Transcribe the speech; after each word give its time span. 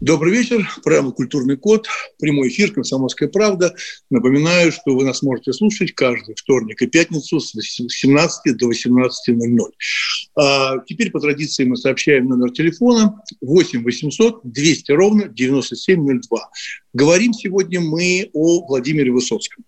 Добрый 0.00 0.30
вечер. 0.30 0.68
Программа 0.84 1.10
«Культурный 1.10 1.56
код». 1.56 1.88
Прямой 2.18 2.48
эфир 2.48 2.70
«Комсомольская 2.70 3.30
правда». 3.30 3.74
Напоминаю, 4.10 4.70
что 4.70 4.94
вы 4.94 5.04
нас 5.04 5.22
можете 5.22 5.54
слушать 5.54 5.92
каждый 5.92 6.34
вторник 6.34 6.82
и 6.82 6.86
пятницу 6.86 7.40
с 7.40 7.52
17 7.52 8.58
до 8.58 8.70
18.00. 8.70 9.58
А 10.36 10.78
теперь 10.80 11.10
по 11.10 11.18
традиции 11.18 11.64
мы 11.64 11.78
сообщаем 11.78 12.26
номер 12.26 12.50
телефона 12.50 13.22
8 13.40 13.82
800 13.82 14.40
200 14.44 14.92
ровно 14.92 15.28
9702. 15.28 16.50
Говорим 16.92 17.32
сегодня 17.32 17.80
мы 17.80 18.28
о 18.34 18.66
Владимире 18.66 19.12
Высоцком. 19.12 19.64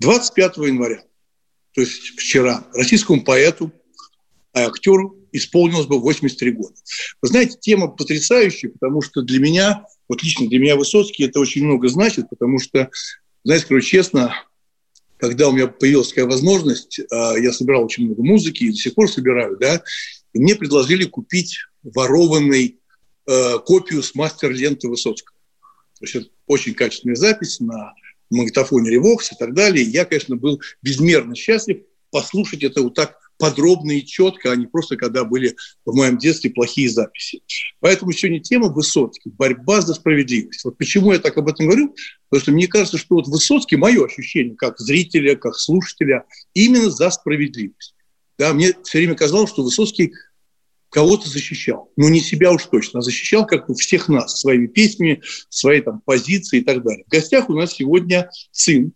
25 0.00 0.58
января, 0.58 1.02
то 1.74 1.80
есть 1.80 2.18
вчера, 2.18 2.66
российскому 2.74 3.24
поэту, 3.24 3.72
актеру 4.52 5.21
исполнилось 5.32 5.86
бы 5.86 5.98
83 5.98 6.52
года. 6.52 6.74
Вы 7.20 7.28
знаете, 7.28 7.56
тема 7.60 7.88
потрясающая, 7.88 8.70
потому 8.70 9.02
что 9.02 9.22
для 9.22 9.40
меня, 9.40 9.86
вот 10.08 10.22
лично 10.22 10.48
для 10.48 10.58
меня 10.58 10.76
Высоцкий 10.76 11.24
это 11.24 11.40
очень 11.40 11.64
много 11.64 11.88
значит, 11.88 12.28
потому 12.30 12.58
что, 12.58 12.90
знаете, 13.44 13.66
скажу 13.66 13.80
честно, 13.80 14.34
когда 15.16 15.48
у 15.48 15.52
меня 15.52 15.68
появилась 15.68 16.08
такая 16.08 16.26
возможность, 16.26 17.00
а, 17.10 17.36
я 17.38 17.52
собирал 17.52 17.84
очень 17.84 18.06
много 18.06 18.22
музыки 18.22 18.64
и 18.64 18.70
до 18.70 18.76
сих 18.76 18.94
пор 18.94 19.10
собираю, 19.10 19.56
да, 19.58 19.82
и 20.32 20.38
мне 20.38 20.54
предложили 20.54 21.04
купить 21.04 21.58
ворованный 21.82 22.78
э, 23.26 23.58
копию 23.58 24.02
с 24.02 24.14
мастер-ленты 24.14 24.88
Высоцкого. 24.88 25.36
То 25.98 26.04
есть 26.04 26.14
это 26.14 26.26
очень 26.46 26.74
качественная 26.74 27.16
запись 27.16 27.60
на 27.60 27.92
магнитофоне 28.30 28.90
Ревокс 28.90 29.32
и 29.32 29.36
так 29.36 29.54
далее. 29.54 29.84
Я, 29.84 30.04
конечно, 30.04 30.36
был 30.36 30.60
безмерно 30.80 31.34
счастлив 31.34 31.82
послушать 32.10 32.62
это 32.62 32.82
вот 32.82 32.94
так 32.94 33.16
подробно 33.42 33.90
и 33.90 34.06
четко, 34.06 34.52
а 34.52 34.56
не 34.56 34.68
просто 34.68 34.96
когда 34.96 35.24
были 35.24 35.56
в 35.84 35.96
моем 35.96 36.16
детстве 36.16 36.48
плохие 36.48 36.88
записи. 36.88 37.42
Поэтому 37.80 38.12
сегодня 38.12 38.38
тема 38.38 38.68
Высоцкий– 38.68 39.30
борьба 39.36 39.80
за 39.80 39.94
справедливость. 39.94 40.64
Вот 40.64 40.78
почему 40.78 41.12
я 41.12 41.18
так 41.18 41.36
об 41.36 41.48
этом 41.48 41.66
говорю? 41.66 41.92
Потому 42.28 42.40
что 42.40 42.52
мне 42.52 42.68
кажется, 42.68 42.98
что 42.98 43.16
вот 43.16 43.26
Высоцкий, 43.26 43.74
мое 43.74 44.04
ощущение, 44.04 44.54
как 44.54 44.78
зрителя, 44.78 45.34
как 45.34 45.56
слушателя, 45.56 46.24
именно 46.54 46.88
за 46.88 47.10
справедливость. 47.10 47.96
Да, 48.38 48.52
мне 48.52 48.74
все 48.84 48.98
время 48.98 49.16
казалось, 49.16 49.50
что 49.50 49.64
Высоцкий 49.64 50.12
кого-то 50.88 51.28
защищал. 51.28 51.90
Ну, 51.96 52.10
не 52.10 52.20
себя 52.20 52.52
уж 52.52 52.66
точно, 52.66 53.00
а 53.00 53.02
защищал 53.02 53.44
как-то 53.44 53.74
всех 53.74 54.08
нас 54.08 54.38
своими 54.38 54.68
песнями, 54.68 55.20
своей 55.48 55.80
там 55.80 56.00
позицией 56.04 56.62
и 56.62 56.64
так 56.64 56.84
далее. 56.84 57.02
В 57.08 57.10
гостях 57.10 57.50
у 57.50 57.54
нас 57.54 57.72
сегодня 57.72 58.30
сын 58.52 58.92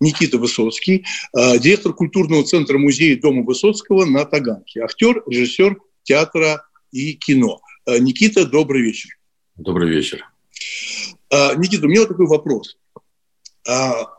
Никита 0.00 0.38
Высоцкий, 0.38 1.04
э, 1.36 1.58
директор 1.58 1.94
культурного 1.94 2.44
центра 2.44 2.78
музея 2.78 3.20
Дома 3.20 3.42
Высоцкого 3.42 4.04
на 4.04 4.24
Таганке, 4.24 4.80
актер, 4.80 5.22
режиссер 5.26 5.78
театра 6.02 6.66
и 6.90 7.14
кино. 7.14 7.60
Э, 7.86 7.98
Никита, 7.98 8.46
добрый 8.46 8.82
вечер. 8.82 9.10
Добрый 9.56 9.88
вечер. 9.88 10.24
Э, 11.30 11.56
Никита, 11.56 11.86
у 11.86 11.88
меня 11.88 12.00
вот 12.00 12.08
такой 12.08 12.26
вопрос. 12.26 12.76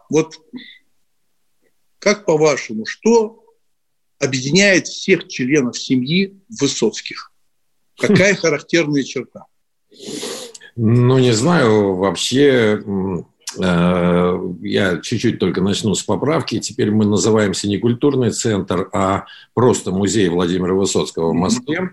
Вот 0.10 0.36
как 2.00 2.26
по-вашему, 2.26 2.86
что 2.86 3.44
объединяет 4.20 4.88
всех 4.88 5.28
членов 5.28 5.78
семьи 5.78 6.40
Высоцких? 6.48 7.32
Какая 7.98 8.36
характерная 8.36 9.04
черта? 9.04 9.48
Ну, 10.76 11.20
не 11.20 11.34
знаю, 11.34 11.96
вообще 11.96 12.82
я 13.58 15.00
чуть-чуть 15.02 15.40
только 15.40 15.62
начну 15.62 15.96
с 15.96 16.04
поправки. 16.04 16.60
Теперь 16.60 16.92
мы 16.92 17.06
называемся 17.06 17.68
не 17.68 17.78
культурный 17.78 18.32
центр, 18.32 18.90
а 18.94 19.26
просто 19.54 19.92
музей 19.92 20.30
Владимира 20.30 20.74
Высоцкого 20.74 21.30
в 21.30 21.34
Москве. 21.34 21.92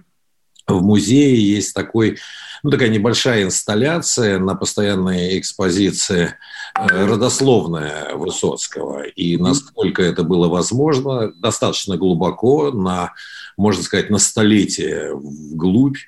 В 0.67 0.83
музее 0.83 1.37
есть 1.37 1.75
такой, 1.75 2.19
ну, 2.63 2.71
такая 2.71 2.89
небольшая 2.89 3.43
инсталляция 3.43 4.39
на 4.39 4.55
постоянной 4.55 5.39
экспозиции 5.39 6.35
э, 6.79 7.07
родословная 7.07 8.15
Высоцкого. 8.15 9.03
И 9.03 9.37
насколько 9.37 10.03
это 10.03 10.23
было 10.23 10.49
возможно, 10.49 11.33
достаточно 11.33 11.97
глубоко, 11.97 12.71
на, 12.71 13.15
можно 13.57 13.83
сказать, 13.83 14.11
на 14.11 14.19
столетие 14.19 15.13
вглубь 15.15 15.99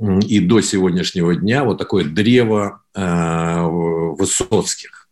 и 0.00 0.40
до 0.40 0.60
сегодняшнего 0.60 1.34
дня 1.34 1.64
вот 1.64 1.78
такое 1.78 2.04
древо 2.04 2.82
э, 2.94 3.62
Высоцких. 4.18 5.08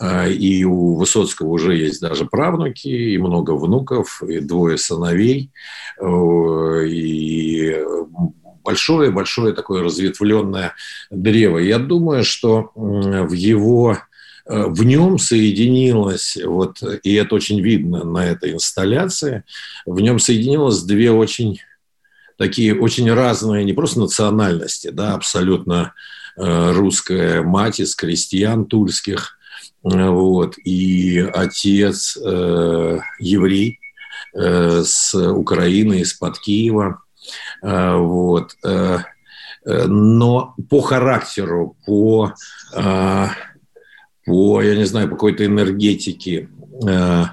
Э, 0.00 0.30
и 0.30 0.64
у 0.64 0.96
Высоцкого 0.96 1.48
уже 1.48 1.76
есть 1.76 2.00
даже 2.00 2.24
правнуки, 2.24 2.88
и 2.88 3.18
много 3.18 3.52
внуков, 3.52 4.22
и 4.22 4.40
двое 4.40 4.78
сыновей, 4.78 5.50
э, 6.00 6.86
и 6.88 7.76
большое-большое 8.64 9.54
такое 9.54 9.84
разветвленное 9.84 10.74
древо. 11.10 11.58
Я 11.58 11.78
думаю, 11.78 12.24
что 12.24 12.72
в 12.74 13.32
его 13.32 13.98
в 14.44 14.84
нем 14.84 15.18
соединилось, 15.18 16.36
вот, 16.44 16.78
и 17.02 17.14
это 17.14 17.34
очень 17.34 17.60
видно 17.60 18.04
на 18.04 18.26
этой 18.26 18.52
инсталляции, 18.52 19.44
в 19.86 20.00
нем 20.00 20.18
соединилось 20.18 20.82
две 20.82 21.10
очень 21.10 21.60
такие 22.36 22.78
очень 22.78 23.12
разные, 23.12 23.64
не 23.64 23.72
просто 23.72 24.00
национальности, 24.00 24.88
да, 24.88 25.14
абсолютно 25.14 25.94
э, 26.36 26.72
русская 26.72 27.42
мать 27.42 27.80
из 27.80 27.94
крестьян 27.94 28.66
тульских, 28.66 29.38
э, 29.84 30.08
вот, 30.08 30.58
и 30.58 31.20
отец 31.20 32.16
э, 32.16 32.98
еврей 33.18 33.80
э, 34.34 34.82
с 34.84 35.14
Украины, 35.14 36.00
из-под 36.00 36.38
Киева, 36.38 37.02
э, 37.62 37.94
вот, 37.96 38.52
э, 38.64 38.98
э 39.64 39.86
но 39.86 40.54
по 40.70 40.80
характеру, 40.80 41.76
по, 41.86 42.34
э, 42.74 43.26
по, 44.24 44.62
я 44.62 44.76
не 44.76 44.84
знаю, 44.84 45.08
по 45.08 45.14
какой-то 45.16 45.44
энергетике, 45.44 46.48
э, 46.86 47.24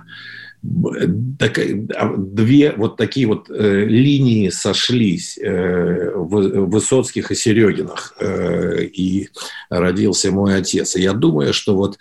две 0.64 2.72
вот 2.72 2.96
такие 2.96 3.28
вот 3.28 3.50
э, 3.50 3.86
линии 3.86 4.50
сошлись 4.50 5.38
э, 5.38 6.12
в 6.16 6.68
Высоцких 6.68 7.32
и 7.32 7.36
Серегинах, 7.36 8.16
э, 8.20 8.86
и 8.86 9.30
родился 9.70 10.32
мой 10.32 10.56
отец. 10.56 10.96
И 10.96 11.02
я 11.02 11.12
думаю, 11.12 11.54
что 11.54 11.76
вот 11.76 11.98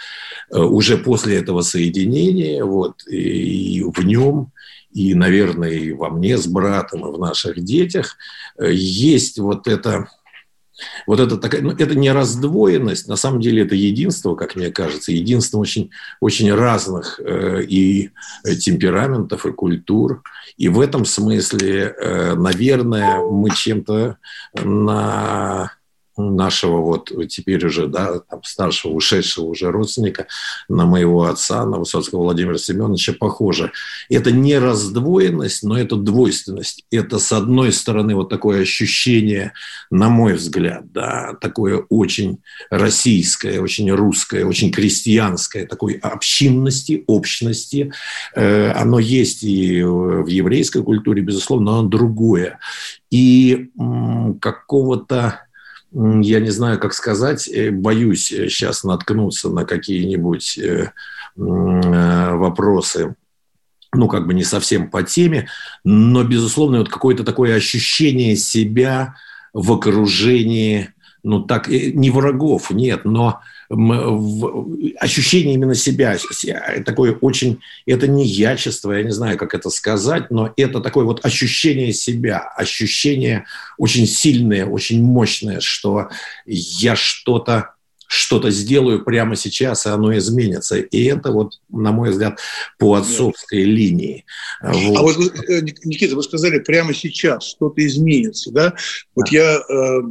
э, 0.50 0.58
уже 0.58 0.96
после 0.96 1.38
этого 1.38 1.62
соединения, 1.62 2.64
вот, 2.64 3.04
и, 3.08 3.82
в 3.82 4.04
нем, 4.04 4.52
и, 4.92 5.14
наверное, 5.14 5.70
и 5.70 5.92
во 5.92 6.10
мне 6.10 6.38
с 6.38 6.46
братом, 6.46 7.08
и 7.08 7.12
в 7.12 7.18
наших 7.18 7.64
детях 7.64 8.16
э, 8.58 8.72
есть 8.72 9.40
вот 9.40 9.66
это 9.66 10.08
вот 11.06 11.20
это 11.20 11.36
такая, 11.36 11.62
ну, 11.62 11.70
это 11.70 11.94
не 11.94 12.10
раздвоенность, 12.12 13.08
на 13.08 13.16
самом 13.16 13.40
деле 13.40 13.62
это 13.62 13.74
единство, 13.74 14.34
как 14.34 14.56
мне 14.56 14.70
кажется, 14.70 15.12
единство 15.12 15.58
очень, 15.58 15.90
очень 16.20 16.52
разных 16.52 17.20
э, 17.20 17.62
и 17.62 18.10
темпераментов, 18.60 19.46
и 19.46 19.52
культур. 19.52 20.22
И 20.56 20.68
в 20.68 20.80
этом 20.80 21.04
смысле, 21.04 21.94
э, 21.98 22.34
наверное, 22.34 23.20
мы 23.20 23.50
чем-то 23.50 24.16
на 24.62 25.72
нашего 26.16 26.78
вот 26.78 27.10
теперь 27.28 27.64
уже, 27.64 27.86
да, 27.86 28.20
там, 28.20 28.42
старшего, 28.44 28.92
ушедшего 28.92 29.46
уже 29.46 29.70
родственника, 29.70 30.26
на 30.68 30.84
моего 30.84 31.24
отца, 31.24 31.64
на 31.64 31.78
Высоцкого 31.78 32.22
Владимира 32.22 32.58
Семеновича 32.58 33.14
похоже. 33.14 33.72
Это 34.08 34.30
не 34.30 34.58
раздвоенность, 34.58 35.62
но 35.62 35.78
это 35.78 35.96
двойственность. 35.96 36.84
Это, 36.90 37.18
с 37.18 37.32
одной 37.32 37.72
стороны, 37.72 38.14
вот 38.14 38.28
такое 38.28 38.62
ощущение, 38.62 39.52
на 39.90 40.08
мой 40.08 40.34
взгляд, 40.34 40.92
да, 40.92 41.34
такое 41.40 41.84
очень 41.88 42.38
российское, 42.70 43.60
очень 43.60 43.90
русское, 43.90 44.44
очень 44.44 44.70
крестьянское, 44.70 45.66
такой 45.66 45.94
общинности, 45.94 47.04
общности. 47.06 47.92
Э, 48.34 48.72
оно 48.72 48.98
есть 48.98 49.42
и 49.42 49.82
в 49.82 50.26
еврейской 50.26 50.82
культуре, 50.82 51.22
безусловно, 51.22 51.72
но 51.72 51.78
оно 51.80 51.88
другое. 51.88 52.58
И 53.10 53.70
какого-то 54.40 55.40
я 55.94 56.40
не 56.40 56.50
знаю, 56.50 56.78
как 56.78 56.94
сказать, 56.94 57.48
э, 57.48 57.70
боюсь 57.70 58.26
сейчас 58.26 58.84
наткнуться 58.84 59.50
на 59.50 59.64
какие-нибудь 59.64 60.58
э, 60.58 60.92
э, 61.36 62.34
вопросы, 62.34 63.14
ну, 63.94 64.08
как 64.08 64.26
бы 64.26 64.34
не 64.34 64.44
совсем 64.44 64.90
по 64.90 65.02
теме, 65.02 65.48
но, 65.84 66.24
безусловно, 66.24 66.78
вот 66.78 66.88
какое-то 66.88 67.24
такое 67.24 67.56
ощущение 67.56 68.36
себя 68.36 69.16
в 69.52 69.72
окружении 69.72 70.92
ну 71.22 71.40
так, 71.40 71.68
не 71.68 72.10
врагов, 72.10 72.70
нет, 72.70 73.04
но 73.04 73.40
ощущение 73.72 75.54
именно 75.54 75.74
себя, 75.74 76.18
такое 76.84 77.12
очень, 77.20 77.60
это 77.86 78.06
не 78.06 78.26
ячество, 78.26 78.92
я 78.92 79.02
не 79.02 79.12
знаю, 79.12 79.38
как 79.38 79.54
это 79.54 79.70
сказать, 79.70 80.30
но 80.30 80.52
это 80.56 80.80
такое 80.80 81.04
вот 81.04 81.24
ощущение 81.24 81.92
себя, 81.92 82.40
ощущение 82.56 83.46
очень 83.78 84.06
сильное, 84.06 84.66
очень 84.66 85.02
мощное, 85.02 85.60
что 85.60 86.10
я 86.46 86.96
что-то 86.96 87.70
что-то 88.14 88.50
сделаю 88.50 89.02
прямо 89.02 89.36
сейчас, 89.36 89.86
и 89.86 89.88
оно 89.88 90.14
изменится. 90.18 90.76
И 90.76 91.04
это 91.04 91.32
вот, 91.32 91.62
на 91.70 91.92
мой 91.92 92.10
взгляд, 92.10 92.38
по 92.78 92.96
отцовской 92.96 93.64
линии. 93.64 94.26
Вот. 94.60 94.98
А 94.98 95.00
вот, 95.00 95.16
э, 95.48 95.62
Никита, 95.84 96.14
вы 96.14 96.22
сказали, 96.22 96.58
прямо 96.58 96.92
сейчас 96.92 97.44
что-то 97.44 97.84
изменится, 97.86 98.52
да? 98.52 98.74
Вот 99.14 99.30
да. 99.30 99.38
я 99.38 99.56
э, 99.56 100.02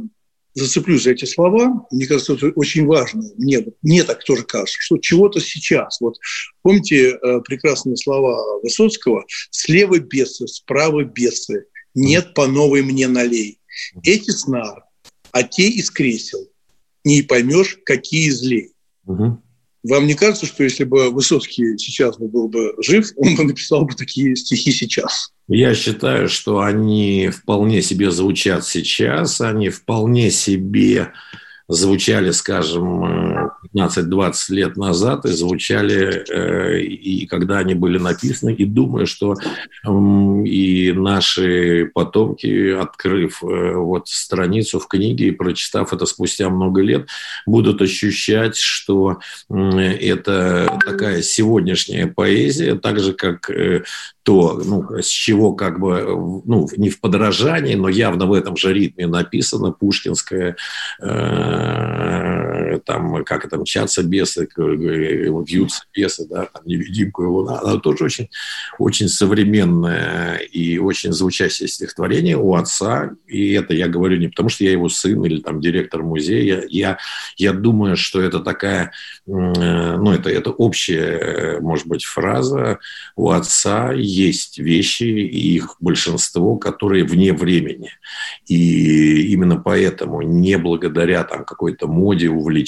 зацеплюсь 0.54 1.04
за 1.04 1.12
эти 1.12 1.24
слова. 1.24 1.86
Мне 1.90 2.06
кажется, 2.06 2.34
это 2.34 2.48
очень 2.54 2.86
важно. 2.86 3.22
Мне, 3.36 3.64
мне 3.82 4.04
так 4.04 4.24
тоже 4.24 4.44
кажется, 4.44 4.76
что 4.78 4.98
чего-то 4.98 5.40
сейчас. 5.40 6.00
Вот 6.00 6.18
помните 6.62 7.10
э, 7.10 7.40
прекрасные 7.40 7.96
слова 7.96 8.60
Высоцкого? 8.62 9.24
«Слева 9.50 9.98
бесы, 9.98 10.46
справа 10.46 11.04
бесы, 11.04 11.66
нет 11.94 12.34
по 12.34 12.46
новой 12.46 12.82
мне 12.82 13.08
налей. 13.08 13.58
Эти 14.02 14.30
снар, 14.30 14.84
а 15.30 15.42
те 15.42 15.68
из 15.68 15.90
кресел, 15.90 16.48
не 17.04 17.22
поймешь, 17.22 17.78
какие 17.84 18.30
злей». 18.30 18.72
Угу. 19.06 19.42
Вам 19.84 20.06
не 20.06 20.14
кажется, 20.14 20.46
что 20.46 20.62
если 20.62 20.84
бы 20.84 21.10
Высоцкий 21.10 21.76
сейчас 21.76 22.16
был 22.16 22.48
бы 22.48 22.74
жив, 22.78 23.10
он 23.16 23.34
бы 23.34 23.44
написал 23.44 23.84
бы 23.84 23.94
такие 23.94 24.36
стихи 24.36 24.70
сейчас? 24.70 25.31
Я 25.54 25.74
считаю, 25.74 26.30
что 26.30 26.62
они 26.62 27.28
вполне 27.28 27.82
себе 27.82 28.10
звучат 28.10 28.64
сейчас, 28.64 29.38
они 29.42 29.68
вполне 29.68 30.30
себе 30.30 31.12
звучали, 31.68 32.30
скажем, 32.30 33.51
15-20 33.74 34.34
лет 34.50 34.76
назад 34.76 35.24
и 35.24 35.28
звучали, 35.28 36.24
э, 36.28 36.80
и 36.80 37.26
когда 37.26 37.58
они 37.58 37.74
были 37.74 37.98
написаны, 37.98 38.54
и 38.54 38.64
думаю, 38.64 39.06
что 39.06 39.34
и 39.84 40.92
наши 40.92 41.90
потомки, 41.92 42.72
открыв 42.72 43.42
э, 43.42 43.74
вот 43.74 44.08
страницу 44.08 44.78
в 44.78 44.88
книге 44.88 45.28
и 45.28 45.32
прочитав 45.32 45.92
это 45.92 46.06
спустя 46.06 46.50
много 46.50 46.82
лет, 46.82 47.08
будут 47.46 47.82
ощущать, 47.82 48.56
что 48.56 49.18
это 49.50 50.78
такая 50.84 51.22
сегодняшняя 51.22 52.06
поэзия, 52.06 52.74
так 52.74 53.00
же, 53.00 53.12
как 53.12 53.50
э, 53.50 53.82
то, 54.22 54.60
ну, 54.64 54.98
с 55.00 55.08
чего 55.08 55.52
как 55.54 55.80
бы, 55.80 56.42
ну, 56.44 56.68
не 56.76 56.90
в 56.90 57.00
подражании, 57.00 57.74
но 57.74 57.88
явно 57.88 58.26
в 58.26 58.32
этом 58.32 58.56
же 58.56 58.72
ритме 58.72 59.06
написано, 59.06 59.72
пушкинская, 59.72 60.56
э, 61.00 61.06
там, 62.78 63.24
как 63.24 63.44
это, 63.44 63.58
мчатся 63.58 64.02
бесы, 64.02 64.48
вьются 64.56 65.84
бесы, 65.94 66.26
да, 66.28 66.46
там, 66.46 66.62
невидимка 66.64 67.20
луна, 67.20 67.60
она 67.60 67.78
тоже 67.78 68.04
очень, 68.04 68.28
очень 68.78 69.08
современное 69.08 70.36
и 70.36 70.78
очень 70.78 71.12
звучащее 71.12 71.68
стихотворение 71.68 72.36
у 72.36 72.54
отца, 72.54 73.12
и 73.26 73.52
это 73.52 73.74
я 73.74 73.88
говорю 73.88 74.18
не 74.18 74.28
потому, 74.28 74.48
что 74.48 74.64
я 74.64 74.72
его 74.72 74.88
сын 74.88 75.24
или 75.24 75.40
там 75.40 75.60
директор 75.60 76.02
музея, 76.02 76.64
я, 76.68 76.98
я 77.36 77.52
думаю, 77.52 77.96
что 77.96 78.20
это 78.20 78.40
такая, 78.40 78.92
э, 79.26 79.30
ну, 79.30 80.12
это, 80.12 80.30
это 80.30 80.50
общая, 80.50 81.60
может 81.60 81.86
быть, 81.86 82.04
фраза. 82.04 82.78
У 83.16 83.30
отца, 83.30 83.92
есть 83.92 84.58
вещи, 84.58 85.04
и 85.04 85.54
их 85.54 85.76
большинство, 85.80 86.56
которые 86.56 87.04
вне 87.04 87.32
времени. 87.32 87.90
И 88.46 89.32
именно 89.32 89.56
поэтому, 89.56 90.22
не 90.22 90.58
благодаря 90.58 91.24
там, 91.24 91.44
какой-то 91.44 91.86
моде, 91.86 92.28
увлечению, 92.28 92.61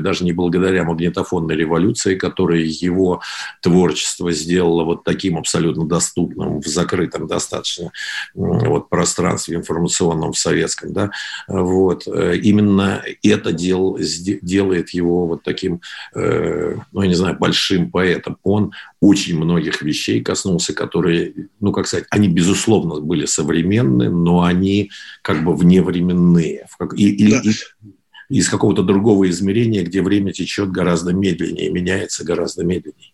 даже 0.00 0.24
не 0.24 0.32
благодаря 0.32 0.84
магнитофонной 0.84 1.56
революции, 1.56 2.14
которая 2.14 2.60
его 2.60 3.20
творчество 3.62 4.32
сделала 4.32 4.84
вот 4.84 5.04
таким 5.04 5.36
абсолютно 5.36 5.86
доступным 5.86 6.60
в 6.60 6.66
закрытом 6.66 7.26
достаточно 7.26 7.92
вот, 8.34 8.88
пространстве 8.88 9.56
информационном 9.56 10.32
в 10.32 10.38
советском, 10.38 10.92
да, 10.92 11.10
вот, 11.48 12.06
э, 12.06 12.36
именно 12.42 13.02
это 13.22 13.52
дел, 13.52 13.98
делает 13.98 14.90
его 14.90 15.26
вот 15.26 15.42
таким, 15.42 15.80
э, 16.14 16.76
ну, 16.92 17.02
я 17.02 17.08
не 17.08 17.14
знаю, 17.14 17.36
большим 17.38 17.90
поэтом. 17.90 18.38
Он 18.42 18.72
очень 19.00 19.36
многих 19.36 19.82
вещей 19.82 20.20
коснулся, 20.22 20.74
которые, 20.74 21.48
ну, 21.60 21.72
как 21.72 21.86
сказать, 21.86 22.06
они, 22.10 22.28
безусловно, 22.28 23.00
были 23.00 23.26
современны, 23.26 24.10
но 24.10 24.42
они 24.42 24.90
как 25.22 25.44
бы 25.44 25.54
вневременные. 25.54 26.66
И, 26.96 27.30
да. 27.30 27.40
и, 27.44 27.52
из 28.28 28.48
какого-то 28.48 28.82
другого 28.82 29.28
измерения, 29.30 29.82
где 29.82 30.02
время 30.02 30.32
течет 30.32 30.70
гораздо 30.70 31.12
медленнее, 31.12 31.70
меняется 31.70 32.24
гораздо 32.24 32.64
медленнее. 32.64 33.12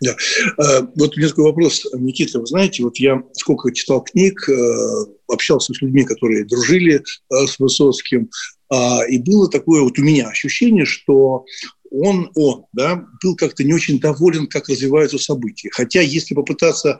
Да. 0.00 0.16
А, 0.58 0.88
вот 0.96 1.16
у 1.16 1.18
меня 1.18 1.28
такой 1.28 1.44
вопрос, 1.44 1.86
Никита, 1.94 2.38
вы 2.40 2.46
знаете, 2.46 2.84
вот 2.84 2.98
я 2.98 3.22
сколько 3.32 3.72
читал 3.72 4.02
книг, 4.02 4.48
э, 4.48 5.04
общался 5.28 5.74
с 5.74 5.82
людьми, 5.82 6.04
которые 6.04 6.44
дружили 6.44 7.02
э, 7.02 7.46
с 7.46 7.58
Высоцким, 7.58 8.30
а, 8.70 9.02
и 9.06 9.18
было 9.18 9.50
такое 9.50 9.82
вот 9.82 9.98
у 9.98 10.02
меня 10.02 10.28
ощущение, 10.28 10.84
что 10.84 11.44
он, 11.90 12.30
он 12.34 12.64
да, 12.72 13.04
был 13.22 13.36
как-то 13.36 13.64
не 13.64 13.74
очень 13.74 14.00
доволен, 14.00 14.46
как 14.46 14.68
развиваются 14.68 15.18
события. 15.18 15.68
Хотя, 15.72 16.00
если 16.00 16.34
попытаться 16.34 16.98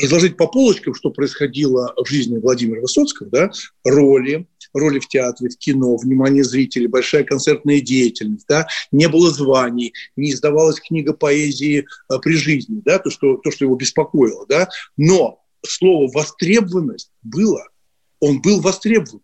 разложить 0.00 0.36
по 0.36 0.46
полочкам, 0.46 0.94
что 0.94 1.10
происходило 1.10 1.94
в 1.96 2.08
жизни 2.08 2.38
Владимира 2.38 2.80
Высоцкого, 2.80 3.28
да, 3.30 3.50
роли, 3.84 4.46
роли 4.72 4.98
в 4.98 5.08
театре, 5.08 5.50
в 5.50 5.58
кино, 5.58 5.96
внимание 5.96 6.44
зрителей, 6.44 6.86
большая 6.86 7.24
концертная 7.24 7.80
деятельность, 7.80 8.46
да, 8.48 8.66
не 8.90 9.08
было 9.08 9.30
званий, 9.30 9.92
не 10.16 10.32
издавалась 10.32 10.80
книга 10.80 11.12
поэзии 11.12 11.86
а, 12.08 12.18
при 12.18 12.34
жизни, 12.34 12.80
да, 12.84 12.98
то, 12.98 13.10
что, 13.10 13.36
то, 13.36 13.50
что 13.50 13.64
его 13.64 13.76
беспокоило, 13.76 14.46
да, 14.46 14.68
но 14.96 15.42
слово 15.66 16.10
«востребованность» 16.12 17.10
было, 17.22 17.68
он 18.20 18.40
был 18.40 18.60
востребован. 18.60 19.20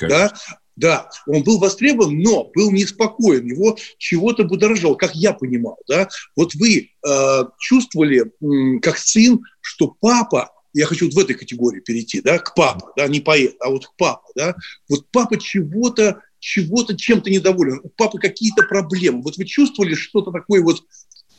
Да? 0.00 0.32
Да, 0.76 1.10
он 1.26 1.42
был 1.42 1.58
востребован, 1.58 2.18
но 2.18 2.50
был 2.54 2.70
неспокоен, 2.70 3.46
его 3.46 3.76
чего-то 3.98 4.44
будоражил, 4.44 4.96
как 4.96 5.14
я 5.14 5.34
понимал. 5.34 5.78
Да? 5.86 6.08
Вот 6.34 6.54
вы 6.54 6.90
э, 7.06 7.42
чувствовали, 7.58 8.24
э, 8.24 8.80
как 8.80 8.96
сын, 8.96 9.40
что 9.60 9.94
папа, 10.00 10.50
я 10.72 10.86
хочу 10.86 11.06
вот 11.06 11.14
в 11.14 11.18
этой 11.18 11.34
категории 11.34 11.80
перейти, 11.80 12.22
да, 12.22 12.38
к 12.38 12.54
папе, 12.54 12.86
да, 12.96 13.06
не 13.06 13.20
поэт, 13.20 13.56
а 13.60 13.68
вот 13.68 13.86
к 13.86 13.96
папе, 13.96 14.32
да, 14.34 14.54
вот 14.88 15.06
папа 15.10 15.38
чего-то, 15.38 16.22
чего-то 16.38 16.96
чем-то 16.96 17.30
недоволен, 17.30 17.80
у 17.82 17.90
папы 17.90 18.18
какие-то 18.18 18.62
проблемы. 18.62 19.22
Вот 19.22 19.36
вы 19.36 19.44
чувствовали 19.44 19.94
что-то 19.94 20.30
такое 20.30 20.62
вот, 20.62 20.82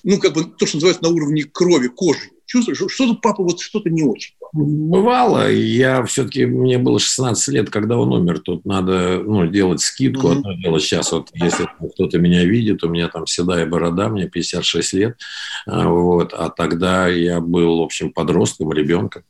ну, 0.03 0.19
как 0.19 0.33
бы 0.33 0.45
то, 0.45 0.67
что 0.67 0.77
называется 0.77 1.03
на 1.03 1.09
уровне 1.09 1.43
крови, 1.43 1.87
кожи, 1.87 2.29
чувствуешь, 2.45 2.77
что 2.77 2.89
что-то 2.89 3.15
папа 3.15 3.43
вот 3.43 3.59
что-то 3.59 3.89
не 3.89 4.03
очень. 4.03 4.35
Бывало. 4.53 5.51
Я 5.51 6.03
все-таки, 6.05 6.45
мне 6.45 6.77
было 6.77 6.99
16 6.99 7.47
лет, 7.53 7.69
когда 7.69 7.97
он 7.97 8.13
умер. 8.13 8.39
Тут 8.39 8.65
надо 8.65 9.21
ну, 9.23 9.47
делать 9.47 9.81
скидку. 9.81 10.27
Mm-hmm. 10.27 10.37
Одно 10.37 10.53
дело 10.53 10.79
сейчас, 10.79 11.11
вот, 11.11 11.29
если 11.33 11.67
кто-то 11.93 12.19
меня 12.19 12.45
видит, 12.45 12.83
у 12.83 12.89
меня 12.89 13.07
там 13.07 13.25
седая 13.25 13.65
борода, 13.65 14.09
мне 14.09 14.27
56 14.27 14.93
лет. 14.93 15.17
А, 15.65 15.87
вот, 15.87 16.33
а 16.33 16.49
тогда 16.49 17.07
я 17.07 17.39
был, 17.39 17.79
в 17.79 17.83
общем, 17.83 18.11
подростком, 18.11 18.71
ребенком. 18.73 19.23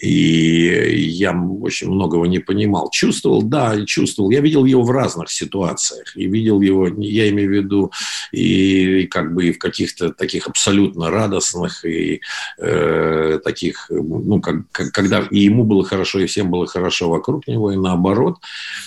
И 0.00 1.08
я 1.10 1.32
очень 1.32 1.90
многого 1.90 2.26
не 2.26 2.38
понимал. 2.38 2.90
Чувствовал, 2.90 3.42
да, 3.42 3.84
чувствовал. 3.84 4.30
Я 4.30 4.40
видел 4.40 4.64
его 4.64 4.82
в 4.82 4.90
разных 4.90 5.30
ситуациях. 5.30 6.16
И 6.16 6.26
видел 6.26 6.60
его, 6.60 6.86
я 6.86 7.28
имею 7.30 7.50
в 7.50 7.52
виду, 7.52 7.92
и 8.30 9.06
как 9.06 9.34
бы 9.34 9.48
и 9.48 9.52
в 9.52 9.58
каких-то 9.58 10.10
таких 10.10 10.46
абсолютно 10.46 11.10
радостных, 11.10 11.84
и 11.84 12.20
э, 12.58 13.38
таких, 13.42 13.86
ну, 13.90 14.40
как, 14.40 14.56
как, 14.72 14.92
когда 14.92 15.20
и 15.30 15.38
ему 15.38 15.64
было 15.64 15.84
хорошо, 15.84 16.18
и 16.18 16.26
всем 16.26 16.50
было 16.50 16.66
хорошо 16.66 17.08
вокруг 17.08 17.46
него, 17.46 17.72
и 17.72 17.76
наоборот. 17.76 18.36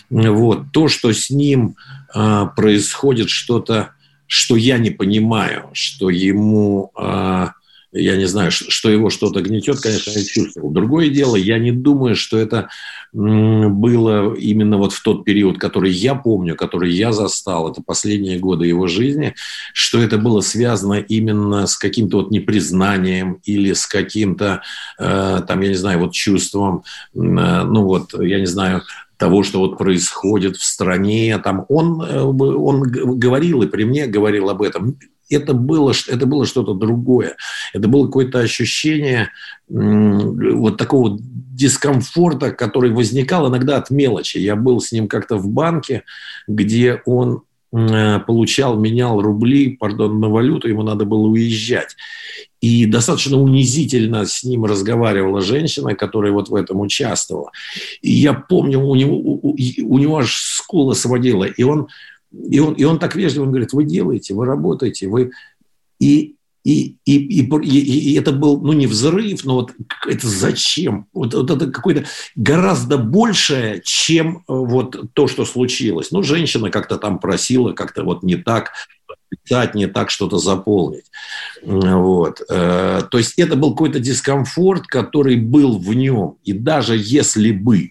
Вот. 0.09 0.71
То, 0.71 0.87
что 0.87 1.11
с 1.11 1.29
ним 1.29 1.75
э, 2.13 2.45
происходит 2.55 3.29
что-то, 3.29 3.91
что 4.27 4.55
я 4.55 4.77
не 4.77 4.91
понимаю, 4.91 5.69
что 5.73 6.09
ему... 6.09 6.91
Э, 6.97 7.49
я 7.93 8.15
не 8.15 8.25
знаю, 8.25 8.51
что 8.51 8.89
его 8.89 9.09
что-то 9.09 9.41
гнетет, 9.41 9.81
конечно, 9.81 10.11
я 10.11 10.23
чувствовал. 10.23 10.71
Другое 10.71 11.09
дело, 11.09 11.35
я 11.35 11.59
не 11.59 11.71
думаю, 11.71 12.15
что 12.15 12.37
это 12.37 12.69
было 13.13 14.33
именно 14.35 14.77
вот 14.77 14.93
в 14.93 15.03
тот 15.03 15.25
период, 15.25 15.57
который 15.57 15.91
я 15.91 16.15
помню, 16.15 16.55
который 16.55 16.91
я 16.93 17.11
застал, 17.11 17.69
это 17.69 17.81
последние 17.83 18.39
годы 18.39 18.67
его 18.67 18.87
жизни, 18.87 19.35
что 19.73 20.01
это 20.01 20.17
было 20.17 20.39
связано 20.39 20.93
именно 20.93 21.67
с 21.67 21.75
каким-то 21.75 22.17
вот 22.17 22.31
непризнанием 22.31 23.39
или 23.43 23.73
с 23.73 23.85
каким-то, 23.85 24.61
э, 24.97 25.41
там, 25.45 25.61
я 25.61 25.69
не 25.69 25.75
знаю, 25.75 25.99
вот 25.99 26.13
чувством, 26.13 26.83
э, 27.13 27.17
ну 27.17 27.83
вот, 27.83 28.13
я 28.13 28.39
не 28.39 28.45
знаю, 28.45 28.83
того, 29.17 29.43
что 29.43 29.59
вот 29.59 29.77
происходит 29.77 30.57
в 30.57 30.63
стране. 30.63 31.37
Там 31.37 31.65
он, 31.69 32.01
э, 32.01 32.21
он 32.21 32.81
говорил 32.81 33.61
и 33.61 33.67
при 33.67 33.83
мне 33.83 34.07
говорил 34.07 34.49
об 34.49 34.63
этом 34.63 34.97
это 35.31 35.53
было, 35.53 35.93
это 36.07 36.25
было 36.25 36.45
что-то 36.45 36.73
другое. 36.73 37.35
Это 37.73 37.87
было 37.87 38.05
какое-то 38.05 38.39
ощущение 38.39 39.29
вот 39.67 40.77
такого 40.77 41.17
дискомфорта, 41.19 42.51
который 42.51 42.91
возникал 42.91 43.49
иногда 43.49 43.77
от 43.77 43.89
мелочи. 43.89 44.37
Я 44.37 44.55
был 44.55 44.81
с 44.81 44.91
ним 44.91 45.07
как-то 45.07 45.37
в 45.37 45.47
банке, 45.47 46.03
где 46.47 47.01
он 47.05 47.43
э, 47.73 48.19
получал, 48.19 48.77
менял 48.77 49.21
рубли, 49.21 49.77
пардон, 49.77 50.19
на 50.19 50.29
валюту, 50.29 50.67
ему 50.67 50.83
надо 50.83 51.05
было 51.05 51.27
уезжать. 51.27 51.95
И 52.61 52.85
достаточно 52.85 53.37
унизительно 53.37 54.25
с 54.25 54.43
ним 54.43 54.65
разговаривала 54.65 55.41
женщина, 55.41 55.95
которая 55.95 56.31
вот 56.31 56.49
в 56.49 56.55
этом 56.55 56.79
участвовала. 56.81 57.51
И 58.01 58.11
я 58.11 58.33
помню, 58.33 58.79
у 58.79 58.95
него, 58.95 59.15
у, 59.15 59.55
у 59.55 59.97
него 59.97 60.17
аж 60.19 60.35
скула 60.35 60.93
сводила. 60.93 61.45
И 61.45 61.63
он, 61.63 61.87
и, 62.31 62.59
он, 62.59 62.73
и 62.73 62.83
он 62.83 62.99
так 62.99 63.15
вежливо 63.15 63.43
он 63.43 63.49
говорит, 63.49 63.73
вы 63.73 63.83
делаете, 63.85 64.33
вы 64.33 64.45
работаете, 64.45 65.07
вы... 65.07 65.31
И, 65.99 66.35
и, 66.63 66.97
и, 67.05 67.15
и, 67.15 67.41
и, 67.41 68.11
и 68.11 68.19
это 68.19 68.31
был, 68.31 68.61
ну, 68.61 68.73
не 68.73 68.85
взрыв, 68.85 69.43
но 69.45 69.55
вот 69.55 69.73
это 70.07 70.27
зачем? 70.27 71.07
Вот, 71.11 71.33
вот 71.33 71.49
это 71.49 71.71
какое-то 71.71 72.05
гораздо 72.35 72.97
большее, 72.97 73.81
чем 73.83 74.37
э, 74.37 74.41
вот 74.47 75.13
то, 75.13 75.27
что 75.27 75.45
случилось. 75.45 76.11
Ну, 76.11 76.21
женщина 76.21 76.69
как-то 76.69 76.97
там 76.97 77.19
просила, 77.19 77.73
как-то 77.73 78.03
вот 78.03 78.21
не 78.21 78.35
так, 78.35 78.73
писать, 79.29 79.75
не 79.75 79.87
так 79.87 80.11
что-то 80.11 80.37
заполнить. 80.37 81.05
Вот. 81.63 82.41
Э, 82.49 83.01
то 83.09 83.17
есть 83.17 83.33
это 83.37 83.55
был 83.55 83.71
какой-то 83.71 83.99
дискомфорт, 83.99 84.85
который 84.85 85.37
был 85.37 85.79
в 85.79 85.93
нем. 85.93 86.37
И 86.43 86.53
даже 86.53 86.95
если 86.95 87.51
бы 87.51 87.85
э, 87.85 87.89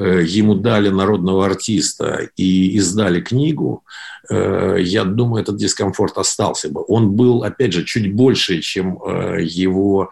ему 0.00 0.54
дали 0.54 0.88
народного 0.88 1.46
артиста 1.46 2.28
и 2.36 2.76
издали 2.76 3.20
книгу, 3.20 3.84
э, 4.30 4.78
я 4.80 5.04
думаю, 5.04 5.42
этот 5.42 5.56
дискомфорт 5.56 6.18
остался 6.18 6.68
бы. 6.68 6.84
Он 6.88 7.12
был, 7.12 7.42
опять 7.42 7.72
же, 7.72 7.84
чуть 7.84 8.14
больше, 8.14 8.60
чем 8.60 8.98
его 9.38 10.10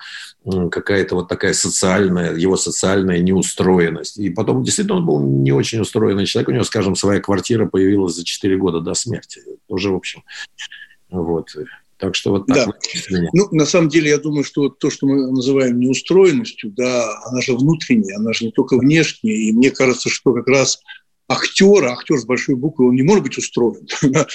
какая-то 0.70 1.16
вот 1.16 1.28
такая 1.28 1.52
социальная, 1.52 2.34
его 2.34 2.56
социальная 2.56 3.18
неустроенность. 3.18 4.18
И 4.18 4.30
потом, 4.30 4.62
действительно, 4.62 4.98
он 4.98 5.06
был 5.06 5.20
не 5.20 5.52
очень 5.52 5.80
устроенный 5.80 6.26
человек. 6.26 6.48
У 6.48 6.52
него, 6.52 6.64
скажем, 6.64 6.96
своя 6.96 7.20
квартира 7.20 7.66
появилась 7.66 8.14
за 8.14 8.24
4 8.24 8.56
года 8.56 8.80
до 8.80 8.94
смерти. 8.94 9.42
Тоже, 9.68 9.90
в 9.90 9.96
общем, 9.96 10.24
вот. 11.10 11.48
Так 12.00 12.14
что 12.14 12.30
вот 12.30 12.46
так. 12.46 12.66
Да. 13.10 13.18
Ну, 13.32 13.48
на 13.50 13.66
самом 13.66 13.88
деле, 13.88 14.10
я 14.10 14.18
думаю, 14.18 14.42
что 14.42 14.68
то, 14.70 14.90
что 14.90 15.06
мы 15.06 15.30
называем 15.30 15.78
неустроенностью, 15.78 16.70
да, 16.70 17.20
она 17.26 17.40
же 17.42 17.54
внутренняя, 17.54 18.16
она 18.16 18.32
же 18.32 18.46
не 18.46 18.52
только 18.52 18.78
внешняя. 18.78 19.34
И 19.34 19.52
мне 19.52 19.70
кажется, 19.70 20.08
что 20.08 20.32
как 20.32 20.48
раз 20.48 20.80
актер, 21.28 21.84
актер 21.84 22.18
с 22.18 22.24
большой 22.24 22.56
буквы, 22.56 22.88
он 22.88 22.94
не 22.94 23.02
может 23.02 23.22
быть 23.22 23.38
устроен. 23.38 23.86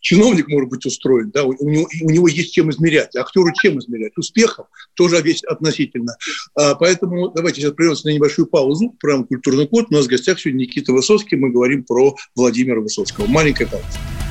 Чиновник 0.00 0.48
может 0.48 0.68
быть 0.68 0.84
устроен, 0.84 1.30
да, 1.30 1.44
у 1.44 1.52
него, 1.52 1.88
у 2.02 2.10
него 2.10 2.28
есть 2.28 2.52
чем 2.52 2.70
измерять. 2.70 3.14
Актеру 3.16 3.52
чем 3.54 3.78
измерять? 3.78 4.12
Успехом 4.18 4.66
тоже 4.94 5.20
весь 5.22 5.42
относительно. 5.44 6.16
А, 6.54 6.74
поэтому 6.74 7.30
давайте 7.30 7.60
сейчас 7.60 7.72
прервемся 7.72 8.08
на 8.08 8.14
небольшую 8.14 8.46
паузу. 8.46 8.94
Программа 9.00 9.26
«Культурный 9.26 9.66
код». 9.66 9.86
У 9.90 9.94
нас 9.94 10.06
в 10.06 10.08
гостях 10.08 10.40
сегодня 10.40 10.64
Никита 10.64 10.92
Высоцкий. 10.92 11.36
Мы 11.36 11.50
говорим 11.50 11.84
про 11.84 12.14
Владимира 12.34 12.80
Высоцкого. 12.80 13.26
Маленькая 13.26 13.66
пауза. 13.66 14.25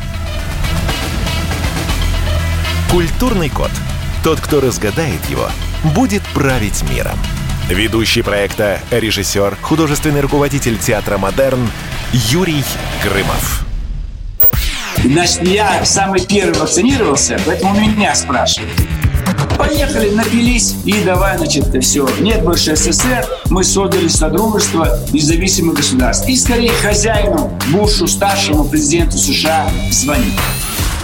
Культурный 2.96 3.50
код. 3.50 3.72
Тот, 4.24 4.40
кто 4.40 4.62
разгадает 4.62 5.20
его, 5.30 5.50
будет 5.94 6.24
править 6.34 6.82
миром. 6.90 7.20
Ведущий 7.68 8.22
проекта, 8.22 8.80
режиссер, 8.90 9.58
художественный 9.62 10.22
руководитель 10.22 10.78
театра 10.78 11.18
«Модерн» 11.18 11.70
Юрий 12.14 12.64
Грымов. 13.04 13.66
Значит, 15.04 15.46
я 15.46 15.84
самый 15.84 16.26
первый 16.26 16.58
вакцинировался, 16.58 17.38
поэтому 17.46 17.78
меня 17.78 18.16
спрашивают. 18.16 18.72
Поехали, 19.58 20.12
напились 20.12 20.76
и 20.86 20.94
давай, 21.04 21.38
значит, 21.38 21.66
все. 21.84 22.08
Нет 22.22 22.44
больше 22.44 22.78
СССР, 22.78 23.26
мы 23.50 23.66
создали 23.66 24.08
Содружество 24.08 24.98
независимых 25.12 25.76
государств. 25.76 26.30
И 26.30 26.38
скорее 26.38 26.72
хозяину 26.72 27.60
Бушу, 27.74 28.08
старшему 28.08 28.64
президенту 28.64 29.18
США, 29.18 29.70
звонить. 29.92 30.40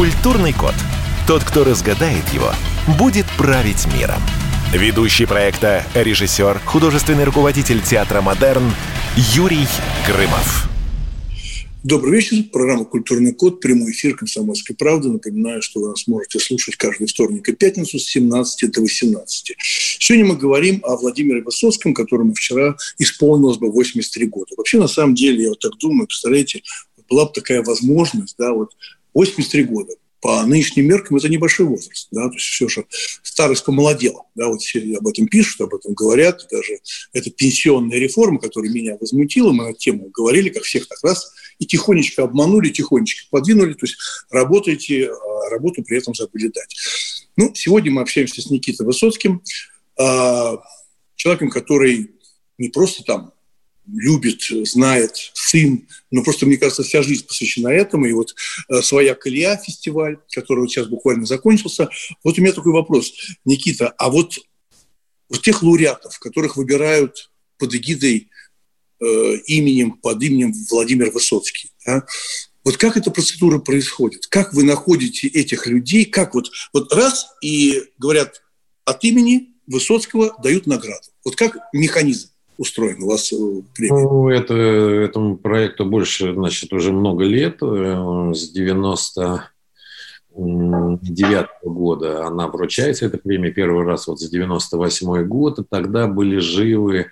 Культурный 0.00 0.54
код. 0.54 0.72
Тот, 1.26 1.44
кто 1.44 1.62
разгадает 1.62 2.26
его, 2.32 2.50
будет 2.98 3.26
править 3.36 3.86
миром. 3.92 4.22
Ведущий 4.72 5.26
проекта, 5.26 5.84
режиссер, 5.94 6.58
художественный 6.60 7.24
руководитель 7.24 7.82
театра 7.82 8.22
«Модерн» 8.22 8.72
Юрий 9.34 9.66
Грымов. 10.06 10.70
Добрый 11.84 12.14
вечер. 12.14 12.42
Программа 12.50 12.86
«Культурный 12.86 13.34
код». 13.34 13.60
Прямой 13.60 13.92
эфир 13.92 14.16
«Комсомольской 14.16 14.74
правды». 14.74 15.10
Напоминаю, 15.10 15.60
что 15.60 15.80
вы 15.80 15.90
нас 15.90 16.06
можете 16.06 16.38
слушать 16.38 16.76
каждый 16.76 17.06
вторник 17.06 17.46
и 17.50 17.52
пятницу 17.52 17.98
с 17.98 18.04
17 18.04 18.72
до 18.72 18.80
18. 18.80 19.54
Сегодня 19.98 20.24
мы 20.24 20.36
говорим 20.38 20.80
о 20.82 20.96
Владимире 20.96 21.42
Высоцком, 21.42 21.92
которому 21.92 22.32
вчера 22.32 22.74
исполнилось 22.96 23.58
бы 23.58 23.70
83 23.70 24.26
года. 24.28 24.54
Вообще, 24.56 24.78
на 24.78 24.88
самом 24.88 25.14
деле, 25.14 25.42
я 25.42 25.48
вот 25.50 25.58
так 25.58 25.76
думаю, 25.76 26.06
представляете, 26.06 26.62
была 27.10 27.26
бы 27.26 27.32
такая 27.34 27.62
возможность, 27.62 28.36
да, 28.38 28.54
вот 28.54 28.70
83 29.14 29.64
года. 29.64 29.92
По 30.20 30.44
нынешним 30.44 30.86
меркам 30.86 31.16
это 31.16 31.30
небольшой 31.30 31.66
возраст. 31.66 32.08
Да? 32.10 32.28
То 32.28 32.34
есть 32.34 32.44
все 32.44 32.68
же 32.68 32.84
старость 33.22 33.64
помолодела. 33.64 34.24
Да? 34.34 34.48
Вот 34.48 34.60
все 34.60 34.80
об 34.96 35.06
этом 35.06 35.26
пишут, 35.28 35.62
об 35.62 35.74
этом 35.74 35.94
говорят. 35.94 36.46
Даже 36.50 36.78
эта 37.12 37.30
пенсионная 37.30 37.98
реформа, 37.98 38.38
которая 38.38 38.70
меня 38.70 38.98
возмутила, 39.00 39.52
мы 39.52 39.68
на 39.68 39.72
тему 39.72 40.10
говорили, 40.12 40.50
как 40.50 40.64
всех 40.64 40.86
так 40.88 40.98
раз, 41.02 41.32
и 41.58 41.66
тихонечко 41.66 42.24
обманули, 42.24 42.68
тихонечко 42.68 43.26
подвинули. 43.30 43.72
То 43.72 43.86
есть 43.86 43.96
работаете, 44.30 45.10
а 45.10 45.50
работу 45.50 45.82
при 45.82 45.98
этом 45.98 46.14
забыли 46.14 46.48
дать. 46.48 46.76
Ну, 47.36 47.52
сегодня 47.54 47.90
мы 47.90 48.02
общаемся 48.02 48.42
с 48.42 48.50
Никитой 48.50 48.84
Высоцким, 48.84 49.42
а, 49.98 50.58
человеком, 51.16 51.50
который 51.50 52.10
не 52.58 52.68
просто 52.68 53.04
там 53.04 53.32
любит, 53.92 54.42
знает 54.66 55.12
сын. 55.34 55.86
Ну, 56.10 56.22
просто, 56.22 56.46
мне 56.46 56.56
кажется, 56.56 56.82
вся 56.82 57.02
жизнь 57.02 57.26
посвящена 57.26 57.68
этому. 57.68 58.06
И 58.06 58.12
вот 58.12 58.34
э, 58.68 58.82
«Своя 58.82 59.14
колея» 59.14 59.56
фестиваль, 59.56 60.18
который 60.30 60.60
вот 60.60 60.70
сейчас 60.70 60.86
буквально 60.86 61.26
закончился. 61.26 61.88
Вот 62.24 62.38
у 62.38 62.42
меня 62.42 62.52
такой 62.52 62.72
вопрос. 62.72 63.12
Никита, 63.44 63.88
а 63.98 64.10
вот, 64.10 64.38
вот 65.28 65.42
тех 65.42 65.62
лауреатов, 65.62 66.18
которых 66.18 66.56
выбирают 66.56 67.30
под 67.58 67.74
эгидой 67.74 68.28
э, 69.00 69.34
именем, 69.46 69.92
под 69.92 70.22
именем 70.22 70.52
Владимир 70.70 71.10
Высоцкий, 71.10 71.70
да, 71.86 72.04
вот 72.64 72.76
как 72.76 72.96
эта 72.96 73.10
процедура 73.10 73.58
происходит? 73.58 74.26
Как 74.26 74.52
вы 74.52 74.64
находите 74.64 75.28
этих 75.28 75.66
людей? 75.66 76.04
Как 76.04 76.34
вот, 76.34 76.50
вот 76.72 76.92
раз 76.92 77.26
и 77.40 77.82
говорят 77.98 78.42
от 78.84 79.02
имени 79.04 79.54
Высоцкого 79.66 80.36
дают 80.42 80.66
награду. 80.66 81.08
Вот 81.24 81.36
как 81.36 81.56
механизм? 81.72 82.29
Устроен 82.60 83.02
у 83.02 83.08
вас 83.08 83.32
э, 83.32 83.36
премия? 83.74 84.02
Ну, 84.02 84.28
это, 84.28 84.54
этому 84.54 85.38
проекту 85.38 85.86
больше, 85.86 86.34
значит, 86.34 86.72
уже 86.74 86.92
много 86.92 87.24
лет. 87.24 87.58
Э, 87.62 88.32
с 88.34 88.50
90 88.50 89.50
девятого 90.32 91.72
года 91.72 92.26
она 92.26 92.46
вручается, 92.46 93.06
эта 93.06 93.18
премия 93.18 93.50
первый 93.50 93.84
раз 93.84 94.06
вот 94.06 94.20
за 94.20 94.30
98 94.30 95.24
год, 95.26 95.58
и 95.58 95.64
тогда 95.68 96.06
были 96.06 96.38
живы 96.38 97.06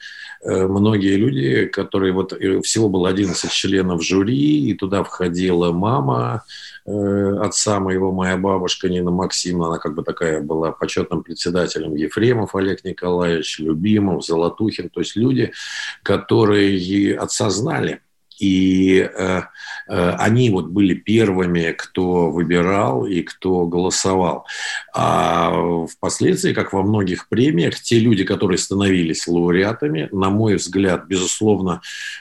многие 0.44 1.16
люди, 1.16 1.66
которые 1.66 2.12
вот 2.12 2.32
всего 2.64 2.88
было 2.88 3.08
11 3.08 3.50
членов 3.50 4.02
жюри, 4.02 4.70
и 4.70 4.74
туда 4.74 5.02
входила 5.02 5.72
мама 5.72 6.44
Э, 6.88 7.40
отца 7.42 7.80
моего, 7.80 8.12
моя 8.12 8.38
бабушка 8.38 8.88
Нина 8.88 9.10
Максимовна, 9.10 9.66
она 9.66 9.78
как 9.78 9.94
бы 9.94 10.02
такая 10.02 10.40
была 10.40 10.72
почетным 10.72 11.22
председателем 11.22 11.94
Ефремов 11.94 12.54
Олег 12.54 12.82
Николаевич, 12.82 13.58
Любимов, 13.58 14.24
Золотухин, 14.24 14.88
то 14.88 15.00
есть 15.00 15.14
люди, 15.14 15.52
которые 16.02 17.18
отца 17.18 17.50
знали. 17.50 18.00
И 18.38 18.98
э, 19.00 19.42
э, 19.88 20.10
они 20.18 20.50
вот 20.50 20.66
были 20.66 20.94
первыми, 20.94 21.74
кто 21.76 22.30
выбирал 22.30 23.06
и 23.06 23.22
кто 23.22 23.66
голосовал. 23.66 24.46
А 24.94 25.86
впоследствии, 25.86 26.52
как 26.52 26.72
во 26.72 26.82
многих 26.82 27.28
премиях, 27.28 27.80
те 27.80 27.98
люди, 27.98 28.24
которые 28.24 28.58
становились 28.58 29.26
лауреатами, 29.26 30.08
на 30.12 30.30
мой 30.30 30.56
взгляд, 30.56 31.06
безусловно, 31.06 31.80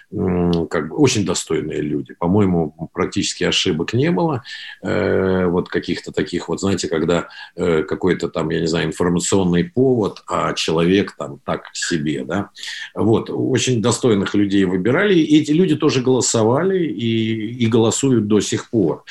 как 0.09 0.89
бы 0.89 0.95
очень 0.95 1.25
достойные 1.25 1.81
люди. 1.81 2.13
По-моему, 2.13 2.89
практически 2.93 3.43
ошибок 3.43 3.93
не 3.93 4.12
было. 4.12 4.43
Э, 4.81 5.45
вот 5.45 5.69
каких-то 5.69 6.12
таких 6.12 6.50
вот, 6.50 6.59
знаете, 6.59 6.88
когда 6.88 7.27
какой-то 7.55 8.29
там, 8.29 8.50
я 8.50 8.59
не 8.59 8.67
знаю, 8.67 8.88
информационный 8.88 9.63
повод, 9.63 10.24
а 10.27 10.53
человек 10.53 11.15
там 11.17 11.39
так 11.45 11.69
себе, 11.74 12.24
да. 12.24 12.50
Вот, 12.93 13.29
очень 13.29 13.81
достойных 13.81 14.33
людей 14.33 14.65
выбирали, 14.65 15.15
и 15.15 15.41
эти 15.41 15.51
люди 15.51 15.75
тоже 15.75 16.01
голосовали 16.08 16.86
и, 16.86 17.64
и 17.64 17.68
голосуют 17.68 18.28
до 18.28 18.40
сих 18.40 18.70
пор. 18.70 19.04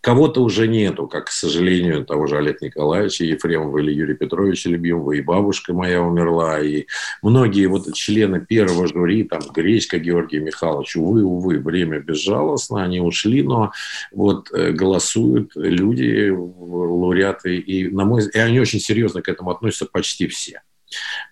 Кого-то 0.00 0.42
уже 0.42 0.66
нету, 0.66 1.06
как, 1.06 1.26
к 1.26 1.30
сожалению, 1.30 2.06
того 2.06 2.26
же 2.26 2.38
Олега 2.38 2.58
Николаевича 2.62 3.24
Ефремова 3.24 3.78
или 3.78 3.92
Юрия 3.92 4.14
Петровича 4.14 4.70
Любимого, 4.70 5.12
и 5.12 5.20
бабушка 5.20 5.74
моя 5.74 6.00
умерла, 6.00 6.58
и 6.58 6.86
многие 7.22 7.66
вот 7.66 7.92
члены 7.92 8.40
первого 8.40 8.86
жюри, 8.86 9.24
там, 9.24 9.40
Гречка 9.54 9.98
Георгий 9.98 10.40
Михайлович, 10.40 10.96
увы, 10.96 11.22
увы, 11.22 11.58
время 11.58 12.00
безжалостно, 12.00 12.82
они 12.82 13.00
ушли, 13.00 13.42
но 13.42 13.72
вот 14.10 14.50
э, 14.52 14.72
голосуют 14.72 15.52
люди, 15.54 16.30
лауреаты, 16.30 17.56
и, 17.58 17.90
на 17.90 18.06
мой 18.06 18.22
и 18.32 18.38
они 18.38 18.58
очень 18.58 18.80
серьезно 18.80 19.20
к 19.20 19.28
этому 19.28 19.50
относятся 19.50 19.84
почти 19.84 20.26
все 20.28 20.62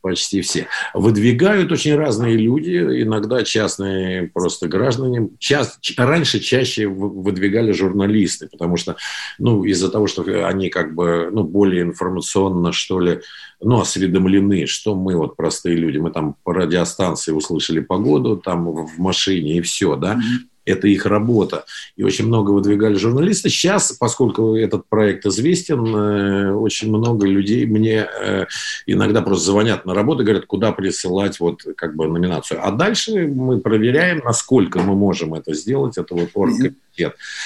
почти 0.03 0.41
все. 0.41 0.67
Выдвигают 0.95 1.73
очень 1.73 1.95
разные 1.95 2.37
люди, 2.37 3.03
иногда 3.03 3.45
частные 3.45 4.29
просто 4.29 4.69
граждане. 4.69 5.31
Часто, 5.39 5.79
раньше 5.97 6.41
чаще 6.41 6.87
выдвигали 6.87 7.73
журналисты, 7.73 8.49
потому 8.49 8.77
что, 8.77 8.97
ну, 9.39 9.65
из-за 9.65 9.91
того, 9.91 10.07
что 10.07 10.23
они 10.47 10.69
как 10.69 10.95
бы, 10.95 11.31
ну, 11.33 11.45
более 11.45 11.83
информационно, 11.83 12.73
что 12.73 13.01
ли, 13.01 13.21
ну, 13.61 13.81
осведомлены, 13.81 14.67
что 14.67 14.95
мы 14.95 15.17
вот 15.17 15.37
простые 15.37 15.77
люди, 15.77 15.99
мы 15.99 16.11
там 16.11 16.37
по 16.45 16.53
радиостанции 16.55 17.33
услышали 17.33 17.81
погоду, 17.81 18.37
там 18.37 18.71
в 18.71 18.99
машине 18.99 19.59
и 19.59 19.61
все, 19.61 19.97
да, 19.97 20.15
mm-hmm 20.15 20.58
это 20.69 20.89
их 20.89 21.07
работа. 21.07 21.65
И 21.97 22.03
очень 22.03 22.27
много 22.27 22.51
выдвигали 22.51 22.95
журналисты. 22.95 23.49
Сейчас, 23.49 23.93
поскольку 23.93 24.55
этот 24.55 24.87
проект 24.89 25.27
известен, 25.27 25.87
э, 25.87 26.53
очень 26.53 26.89
много 26.89 27.27
людей 27.27 27.67
мне 27.67 28.07
э, 28.07 28.47
иногда 28.87 29.23
просто 29.23 29.47
звонят 29.47 29.87
на 29.87 29.95
работу 29.95 30.23
и 30.23 30.25
говорят, 30.25 30.47
куда 30.47 30.73
присылать 30.73 31.41
вот 31.41 31.63
как 31.77 31.97
бы 31.97 32.07
номинацию. 32.07 32.65
А 32.65 32.71
дальше 32.71 33.27
мы 33.27 33.61
проверяем, 33.61 34.21
насколько 34.25 34.81
мы 34.81 34.95
можем 34.95 35.35
это 35.35 35.55
сделать. 35.55 35.99
Это 35.99 36.15
вот 36.15 36.31
оргкомитет 36.35 36.79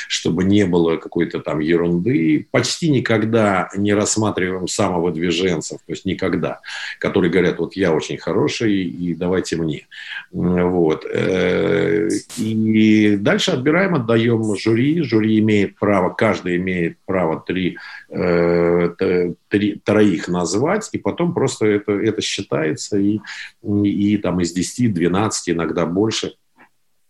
чтобы 0.08 0.44
не 0.44 0.64
было 0.64 0.96
какой-то 0.96 1.40
там 1.40 1.60
ерунды. 1.60 2.46
Почти 2.50 2.90
никогда 2.90 3.68
не 3.76 3.94
рассматриваем 3.94 4.68
самовыдвиженцев, 4.68 5.78
то 5.78 5.92
есть 5.92 6.04
никогда, 6.04 6.60
которые 6.98 7.30
говорят, 7.30 7.58
вот 7.58 7.76
я 7.76 7.92
очень 7.92 8.18
хороший, 8.18 8.84
и 8.84 9.14
давайте 9.14 9.56
мне. 9.56 9.86
Вот. 10.30 11.04
Э, 11.04 12.08
и 13.12 13.16
дальше 13.16 13.52
отбираем, 13.52 13.94
отдаем 13.94 14.56
жюри. 14.56 15.02
Жюри 15.02 15.38
имеет 15.38 15.76
право, 15.76 16.10
каждый 16.10 16.56
имеет 16.56 16.98
право 17.06 17.40
три, 17.40 17.78
э, 18.08 19.34
три, 19.48 19.80
троих 19.84 20.28
назвать, 20.28 20.88
и 20.92 20.98
потом 20.98 21.34
просто 21.34 21.66
это, 21.66 21.92
это 21.92 22.20
считается, 22.20 22.98
и, 22.98 23.20
и 23.62 24.16
там 24.18 24.40
из 24.40 24.52
10, 24.52 24.92
12, 24.92 25.50
иногда 25.50 25.86
больше– 25.86 26.34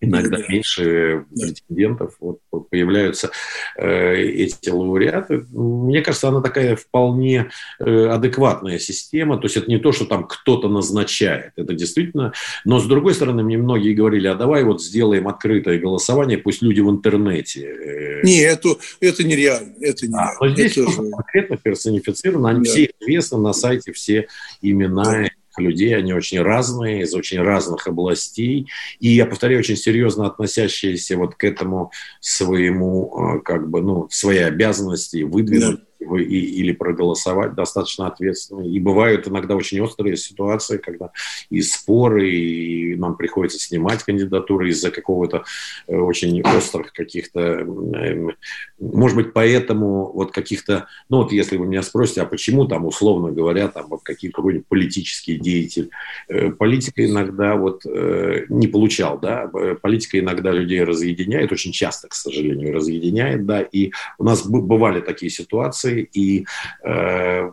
иногда 0.03 0.39
меньше 0.49 1.25
претендентов, 1.31 2.17
вот 2.21 2.41
появляются 2.71 3.31
э, 3.77 4.17
эти 4.17 4.69
лауреаты. 4.69 5.45
Мне 5.53 6.03
кажется, 6.03 6.29
она 6.29 6.43
такая 6.43 6.77
вполне 6.77 7.51
э, 7.79 8.07
адекватная 8.09 8.79
система, 8.79 9.39
то 9.39 9.45
есть 9.45 9.57
это 9.57 9.71
не 9.71 9.79
то, 9.79 9.93
что 9.93 10.05
там 10.05 10.27
кто-то 10.27 10.69
назначает, 10.69 11.53
это 11.57 11.73
действительно, 11.75 12.33
но 12.65 12.79
с 12.81 12.87
другой 12.87 13.15
стороны, 13.15 13.43
мне 13.43 13.57
многие 13.57 13.95
говорили, 13.95 14.27
а 14.27 14.35
давай 14.35 14.65
вот 14.65 14.83
сделаем 14.83 15.29
открытое 15.29 15.79
голосование, 15.79 16.39
пусть 16.39 16.63
люди 16.63 16.81
в 16.81 16.91
интернете. 16.91 17.61
Э... 17.63 18.23
Не, 18.23 18.41
это, 18.41 18.77
это 19.01 19.25
нереально, 19.25 19.75
это 19.81 20.07
нереально. 20.07 20.33
А, 20.33 20.45
но 20.45 20.49
здесь 20.51 20.77
это 20.77 20.91
конкретно 20.93 21.57
персонифицировано, 21.57 22.51
они 22.51 22.65
да. 22.65 22.71
все 22.71 22.91
известны 23.01 23.39
на 23.39 23.53
сайте, 23.53 23.93
все 23.93 24.27
имена 24.61 25.05
да 25.05 25.29
людей, 25.59 25.97
они 25.97 26.13
очень 26.13 26.41
разные, 26.41 27.03
из 27.03 27.15
очень 27.15 27.41
разных 27.41 27.87
областей, 27.87 28.69
и, 29.01 29.09
я 29.09 29.27
повторяю, 29.27 29.61
очень 29.61 29.77
серьезно 29.77 30.27
относящиеся 30.27 31.17
вот 31.17 31.35
к 31.35 31.45
этому 31.45 31.93
своему, 32.21 33.37
э, 33.37 33.41
как 33.41 33.69
бы, 33.69 33.83
ну, 33.83 34.09
своей 34.11 34.45
обязанности 34.45 35.23
выдвинуть 35.23 35.81
или 36.03 36.73
проголосовать 36.73 37.55
достаточно 37.55 38.07
ответственно. 38.07 38.63
И 38.63 38.79
бывают 38.79 39.29
иногда 39.29 39.57
очень 39.57 39.81
острые 39.81 40.17
ситуации, 40.17 40.79
когда 40.79 41.11
и 41.51 41.63
споры, 41.63 42.31
и 42.31 42.95
нам 42.97 43.17
приходится 43.17 43.59
снимать 43.59 44.03
кандидатуры 44.03 44.69
из-за 44.71 44.91
какого-то 44.91 45.45
э, 45.87 45.97
очень 45.97 46.43
острых 46.43 46.93
каких-то, 46.93 47.41
эм, 47.41 48.33
может 48.79 49.17
быть, 49.17 49.33
поэтому 49.33 50.13
вот 50.13 50.33
каких-то, 50.33 50.87
ну 51.09 51.19
вот 51.19 51.33
если 51.33 51.57
вы 51.57 51.67
меня 51.67 51.83
спросите, 51.83 52.23
а 52.23 52.27
почему 52.27 52.67
там, 52.67 52.87
условно 52.87 53.33
говоря, 53.33 53.69
там 53.69 53.87
вот 53.89 54.03
какие-то 54.03 54.43
политический 54.69 55.39
деятель, 55.39 55.91
э, 56.29 56.51
политика 56.51 57.05
иногда 57.05 57.57
вот 57.57 57.85
э, 57.87 58.47
не 58.49 58.69
получал, 58.69 59.19
да, 59.19 59.51
политика 59.81 60.19
иногда 60.19 60.51
людей 60.53 60.83
разъединяет, 60.83 61.53
очень 61.53 61.73
часто, 61.73 62.09
к 62.09 62.15
сожалению, 62.15 62.75
разъединяет, 62.75 63.47
да, 63.47 63.63
и 63.63 63.93
у 64.19 64.25
нас 64.25 64.47
бывали 64.47 65.01
такие 65.01 65.31
ситуации, 65.31 65.92
ситуации, 65.93 66.09
и 66.13 66.47
э, 66.85 67.51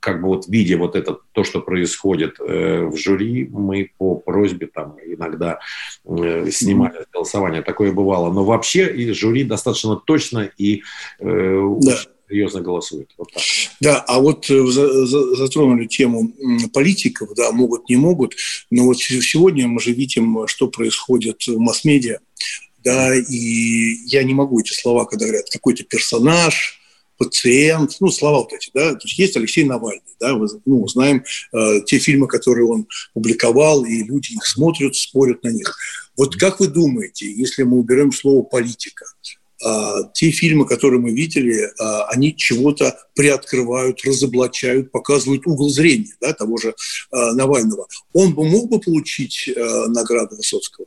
как 0.00 0.22
бы 0.22 0.28
вот 0.28 0.48
видя 0.48 0.78
вот 0.78 0.96
это, 0.96 1.18
то, 1.32 1.44
что 1.44 1.60
происходит 1.60 2.36
э, 2.40 2.84
в 2.84 2.96
жюри, 2.96 3.48
мы 3.50 3.90
по 3.98 4.16
просьбе 4.16 4.66
там 4.66 4.96
иногда 5.04 5.58
э, 6.04 6.50
снимали 6.50 7.06
голосование, 7.12 7.62
такое 7.62 7.92
бывало, 7.92 8.32
но 8.32 8.44
вообще 8.44 8.86
и 8.92 9.12
жюри 9.12 9.44
достаточно 9.44 9.96
точно 9.96 10.50
и 10.58 10.82
э, 11.20 11.74
да. 11.82 11.96
серьезно 12.28 12.60
голосует. 12.60 13.10
Вот 13.18 13.32
так. 13.32 13.42
Да, 13.80 14.04
а 14.06 14.20
вот 14.20 14.48
э, 14.50 14.66
затронули 14.66 15.86
тему 15.86 16.32
политиков, 16.72 17.30
да, 17.36 17.52
могут, 17.52 17.88
не 17.88 17.96
могут, 17.96 18.34
но 18.70 18.84
вот 18.84 18.98
сегодня 18.98 19.66
мы 19.68 19.80
же 19.80 19.92
видим, 19.92 20.46
что 20.46 20.68
происходит 20.68 21.46
в 21.46 21.58
масс-медиа 21.58 22.18
да, 22.86 23.12
и 23.16 23.96
я 24.06 24.22
не 24.22 24.32
могу 24.32 24.60
эти 24.60 24.72
слова, 24.72 25.06
когда 25.06 25.26
говорят 25.26 25.50
какой-то 25.50 25.82
персонаж, 25.82 26.80
пациент, 27.18 27.96
ну, 27.98 28.10
слова 28.10 28.38
вот 28.42 28.52
эти, 28.52 28.70
да, 28.72 28.92
то 28.92 29.00
есть 29.02 29.18
есть 29.18 29.36
Алексей 29.36 29.64
Навальный, 29.64 30.02
да, 30.20 30.36
мы 30.36 30.46
ну, 30.64 30.86
знаем 30.86 31.24
э, 31.52 31.80
те 31.84 31.98
фильмы, 31.98 32.28
которые 32.28 32.68
он 32.68 32.86
публиковал, 33.12 33.84
и 33.84 34.04
люди 34.04 34.34
их 34.34 34.46
смотрят, 34.46 34.94
спорят 34.94 35.42
на 35.42 35.48
них. 35.48 35.76
Вот 36.16 36.36
как 36.36 36.60
вы 36.60 36.68
думаете, 36.68 37.28
если 37.32 37.64
мы 37.64 37.78
уберем 37.78 38.12
слово 38.12 38.44
«политика», 38.44 39.04
э, 39.64 39.68
те 40.14 40.30
фильмы, 40.30 40.64
которые 40.64 41.00
мы 41.00 41.10
видели, 41.10 41.64
э, 41.64 41.70
они 42.12 42.36
чего-то 42.36 42.96
приоткрывают, 43.16 44.04
разоблачают, 44.04 44.92
показывают 44.92 45.44
угол 45.48 45.70
зрения 45.70 46.14
да, 46.20 46.32
того 46.34 46.56
же 46.58 46.68
э, 46.68 47.16
Навального. 47.32 47.88
Он 48.12 48.32
бы 48.32 48.48
мог 48.48 48.68
бы 48.68 48.78
получить 48.78 49.48
э, 49.48 49.86
награду 49.88 50.36
Высоцкого? 50.36 50.86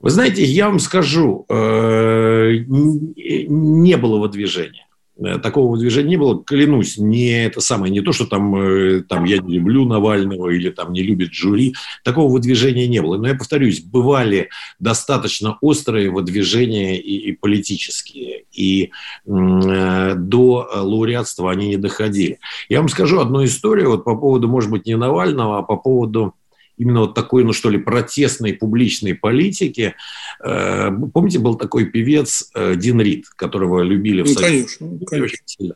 Вы 0.00 0.10
знаете, 0.10 0.42
я 0.44 0.68
вам 0.68 0.78
скажу, 0.78 1.44
э, 1.48 2.64
не 2.66 3.96
было 3.98 4.18
выдвижения. 4.18 4.86
Э, 5.22 5.38
такого 5.38 5.76
движения 5.76 6.10
не 6.10 6.16
было, 6.16 6.42
клянусь, 6.42 6.96
не 6.96 7.44
это 7.44 7.60
самое, 7.60 7.92
не 7.92 8.00
то, 8.00 8.12
что 8.12 8.26
там, 8.26 8.56
э, 8.56 9.02
там 9.02 9.24
я 9.24 9.38
не 9.38 9.58
люблю 9.58 9.84
Навального 9.84 10.48
или 10.48 10.70
там 10.70 10.92
не 10.92 11.02
любит 11.02 11.34
жюри, 11.34 11.74
такого 12.02 12.32
выдвижения 12.32 12.88
не 12.88 13.02
было. 13.02 13.18
Но 13.18 13.28
я 13.28 13.34
повторюсь, 13.34 13.82
бывали 13.82 14.48
достаточно 14.78 15.58
острые 15.60 16.10
выдвижения 16.10 16.96
и, 16.96 17.16
и 17.16 17.32
политические, 17.32 18.44
и 18.52 18.90
э, 19.26 20.14
до 20.16 20.70
лауреатства 20.74 21.50
они 21.50 21.68
не 21.68 21.76
доходили. 21.76 22.38
Я 22.68 22.78
вам 22.78 22.88
скажу 22.88 23.20
одну 23.20 23.44
историю 23.44 23.90
вот 23.90 24.04
по 24.04 24.16
поводу, 24.16 24.48
может 24.48 24.70
быть, 24.70 24.86
не 24.86 24.96
Навального, 24.96 25.58
а 25.58 25.62
по 25.62 25.76
поводу 25.76 26.34
именно 26.80 27.00
вот 27.00 27.14
такой, 27.14 27.44
ну 27.44 27.52
что 27.52 27.68
ли, 27.68 27.78
протестной 27.78 28.54
публичной 28.54 29.14
политики. 29.14 29.94
Э, 30.42 30.90
помните, 31.12 31.38
был 31.38 31.56
такой 31.56 31.84
певец 31.84 32.50
э, 32.54 32.74
Дин 32.74 33.00
Рид, 33.02 33.26
которого 33.36 33.82
любили 33.82 34.22
в 34.22 34.28
ну, 34.28 34.34
конечно, 34.34 34.86
ну, 34.86 35.04
конечно. 35.04 35.74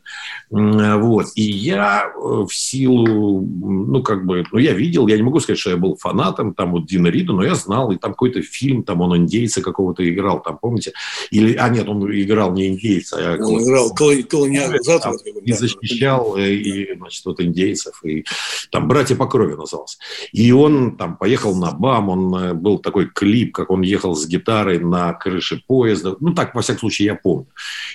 Вот. 0.49 1.27
И 1.35 1.43
я 1.43 2.07
э, 2.07 2.19
в 2.19 2.49
силу, 2.51 3.41
ну, 3.41 4.01
как 4.01 4.25
бы, 4.25 4.45
ну, 4.51 4.57
я 4.57 4.73
видел, 4.73 5.05
я 5.07 5.15
не 5.15 5.21
могу 5.21 5.39
сказать, 5.39 5.59
что 5.59 5.69
я 5.69 5.77
был 5.77 5.95
фанатом 5.95 6.55
там 6.55 6.71
вот 6.71 6.87
Дина 6.87 7.07
Рида, 7.07 7.33
но 7.33 7.43
я 7.43 7.53
знал, 7.53 7.91
и 7.91 7.97
там 7.97 8.11
какой-то 8.11 8.41
фильм, 8.41 8.81
там 8.81 9.01
он 9.01 9.15
индейца 9.15 9.61
какого-то 9.61 10.07
играл, 10.09 10.41
там, 10.41 10.57
помните? 10.59 10.93
Или, 11.29 11.53
а 11.53 11.69
нет, 11.69 11.87
он 11.87 12.03
играл 12.11 12.51
не 12.53 12.69
индейца, 12.69 13.17
а... 13.19 13.37
Он 13.37 13.63
играл 13.63 13.93
колониализатор. 13.93 15.13
И 15.43 15.51
защищал, 15.53 16.35
и, 16.37 16.95
значит, 16.97 17.23
вот 17.25 17.39
индейцев, 17.39 18.03
и 18.03 18.25
там 18.71 18.87
«Братья 18.87 19.15
по 19.15 19.27
крови» 19.27 19.53
назывался. 19.53 19.99
И 20.31 20.51
он 20.51 20.94
он 20.95 20.97
там 20.97 21.17
поехал 21.17 21.55
на 21.55 21.71
БАМ, 21.71 22.09
он 22.09 22.35
э, 22.35 22.53
был 22.53 22.79
такой 22.79 23.07
клип, 23.07 23.53
как 23.53 23.69
он 23.69 23.81
ехал 23.81 24.15
с 24.15 24.25
гитарой 24.25 24.79
на 24.79 25.13
крыше 25.13 25.61
поезда. 25.67 26.15
Ну, 26.19 26.33
так, 26.33 26.55
во 26.55 26.61
всяком 26.61 26.79
случае, 26.79 27.07
я 27.07 27.15
помню. 27.15 27.47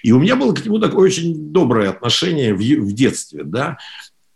И 0.03 0.13
у 0.13 0.19
меня 0.19 0.37
было 0.37 0.53
к 0.53 0.65
нему 0.65 0.79
такое 0.79 1.07
очень 1.07 1.51
доброе 1.51 1.89
отношение 1.89 2.55
в, 2.55 2.59
в 2.59 2.93
детстве, 2.93 3.43
да. 3.45 3.79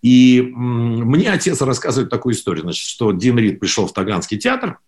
И 0.02 0.40
мне 0.42 1.30
отец 1.30 1.60
рассказывает 1.62 2.10
такую 2.10 2.34
историю, 2.34 2.62
значит, 2.62 2.86
что 2.86 3.12
Дин 3.12 3.38
Рид 3.38 3.60
пришел 3.60 3.86
в 3.86 3.92
Таганский 3.92 4.38
театр, 4.38 4.78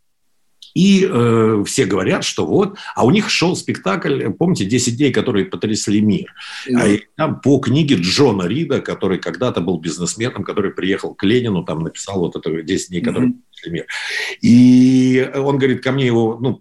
и 0.75 1.09
э, 1.11 1.65
все 1.67 1.87
говорят, 1.87 2.23
что 2.23 2.45
вот, 2.45 2.77
а 2.95 3.07
у 3.07 3.11
них 3.11 3.31
шел 3.31 3.57
спектакль, 3.57 4.29
помните, 4.29 4.67
«10 4.67 4.91
дней, 4.91 5.11
которые 5.11 5.47
потрясли 5.47 6.03
мир». 6.03 6.35
Mm-hmm. 6.69 6.99
А, 6.99 7.17
там 7.17 7.41
по 7.41 7.59
книге 7.61 7.97
Джона 7.99 8.43
Рида, 8.43 8.83
который 8.83 9.19
когда-то 9.19 9.63
был 9.63 9.79
бизнесменом, 9.79 10.45
который 10.45 10.73
приехал 10.73 11.15
к 11.15 11.23
Ленину, 11.25 11.65
там 11.65 11.79
написал 11.79 12.21
вот 12.21 12.37
это 12.37 12.51
«10 12.51 12.89
дней, 12.89 13.01
которые 13.01 13.31
mm-hmm 13.31 13.41
например. 13.57 13.87
И 14.41 15.31
он 15.35 15.59
говорит, 15.59 15.83
ко 15.83 15.93
мне 15.93 16.07
его 16.07 16.39
ну, 16.41 16.55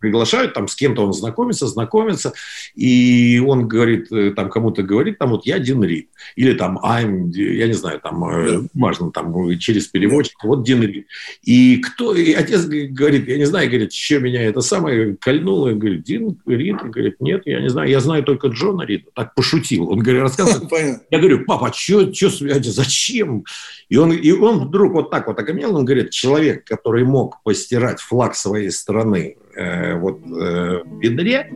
приглашают, 0.00 0.54
там 0.54 0.68
с 0.68 0.74
кем-то 0.74 1.04
он 1.04 1.12
знакомится, 1.12 1.66
знакомится, 1.66 2.32
и 2.74 3.42
он 3.44 3.68
говорит, 3.68 4.10
э, 4.12 4.32
там 4.34 4.50
кому-то 4.50 4.82
говорит, 4.82 5.18
там 5.18 5.30
вот 5.30 5.46
я 5.46 5.58
Дин 5.58 5.82
Рид, 5.82 6.08
или 6.36 6.54
там 6.54 6.78
I'm, 6.78 7.30
я 7.32 7.66
не 7.66 7.72
знаю, 7.72 8.00
там 8.00 8.24
э, 8.24 8.68
важно, 8.74 9.10
там 9.10 9.58
через 9.58 9.88
переводчик, 9.88 10.42
вот 10.44 10.64
Дин 10.64 10.82
Рид. 10.82 11.06
И 11.42 11.78
кто, 11.78 12.14
и 12.14 12.32
отец 12.32 12.66
говорит, 12.66 13.28
я 13.28 13.38
не 13.38 13.46
знаю, 13.46 13.68
говорит, 13.68 13.92
что 13.92 14.18
меня 14.18 14.42
это 14.42 14.60
самое 14.60 15.16
кольнуло, 15.16 15.72
говорит, 15.72 16.02
Дин 16.02 16.38
Рид, 16.46 16.76
говорит, 16.82 17.20
нет, 17.20 17.42
я 17.44 17.60
не 17.60 17.68
знаю, 17.68 17.90
я 17.90 18.00
знаю 18.00 18.22
только 18.22 18.48
Джона 18.48 18.82
Рида, 18.82 19.10
так 19.14 19.34
пошутил. 19.34 19.90
Он 19.90 19.98
говорит, 19.98 20.22
рассказывает, 20.22 21.02
я 21.10 21.18
говорю, 21.18 21.44
папа, 21.44 21.72
что, 21.74 22.12
что, 22.12 22.30
зачем? 22.62 23.44
И 23.88 23.96
он, 23.96 24.12
и 24.12 24.32
он 24.32 24.66
вдруг 24.66 24.92
вот 24.92 25.10
так 25.10 25.26
вот 25.26 25.38
окамел, 25.38 25.76
он 25.76 25.84
говорит, 25.84 26.10
человек, 26.10 26.35
который 26.64 27.04
мог 27.04 27.42
постирать 27.42 28.00
флаг 28.00 28.34
своей 28.34 28.70
страны 28.70 29.36
э, 29.56 29.98
вот 29.98 30.18
э, 30.24 30.82
в 30.84 31.00
ведре, 31.00 31.50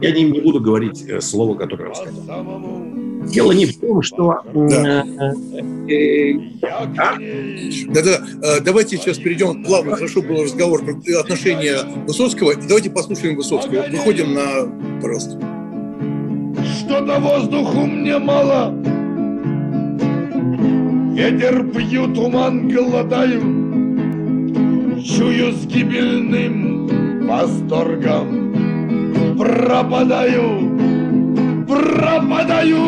я 0.00 0.12
не, 0.12 0.24
не 0.24 0.40
буду 0.40 0.60
говорить 0.60 1.04
э, 1.08 1.20
слово, 1.20 1.56
которое 1.56 1.88
он 1.90 1.94
сказал. 1.94 2.46
Дело 3.26 3.52
не 3.52 3.66
в 3.66 3.78
том, 3.78 4.02
что... 4.02 4.40
Да. 4.52 5.04
Э, 5.88 6.32
а? 6.98 7.16
Да-да, 7.88 8.60
давайте 8.60 8.96
сейчас 8.96 9.18
перейдем 9.18 9.64
плавно, 9.64 9.96
хорошо 9.96 10.22
был 10.22 10.42
разговор 10.42 10.84
про 10.84 10.94
отношения 11.20 11.78
Высоцкого. 12.06 12.54
Давайте 12.56 12.90
послушаем 12.90 13.36
Высоцкого. 13.36 13.84
Выходим 13.90 14.34
на... 14.34 15.00
Пожалуйста. 15.00 15.38
Что-то 16.78 17.18
воздуху 17.20 17.86
мне 17.86 18.18
мало, 18.18 18.74
Ветер 21.14 21.70
пью, 21.70 22.12
туман 22.14 22.68
голодаю, 22.68 23.42
Чую 25.04 25.52
с 25.52 25.66
гибельным 25.66 27.26
восторгом. 27.26 28.54
Пропадаю, 29.36 30.78
пропадаю, 31.66 32.78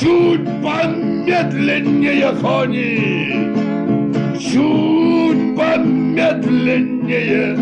Чуть 0.00 0.44
помедленнее 0.60 2.32
хони, 2.40 3.54
Чуть 4.40 5.56
помедленнее. 5.56 7.54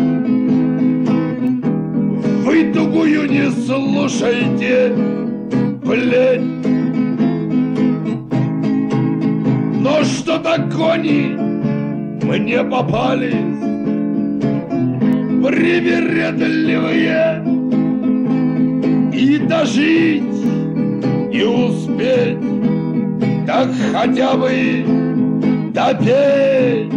Вы 2.43 2.73
тугую 2.73 3.29
не 3.29 3.51
слушайте, 3.51 4.95
блядь, 5.85 6.41
Но 9.79 10.03
что-то 10.03 10.67
кони 10.75 11.46
мне 12.27 12.63
попались. 12.63 13.33
Привередливые. 15.47 17.43
И 19.13 19.37
дожить, 19.39 20.23
и 21.31 21.43
успеть 21.43 22.37
Так 23.47 23.69
хотя 23.91 24.35
бы 24.35 24.85
допеть. 25.73 26.93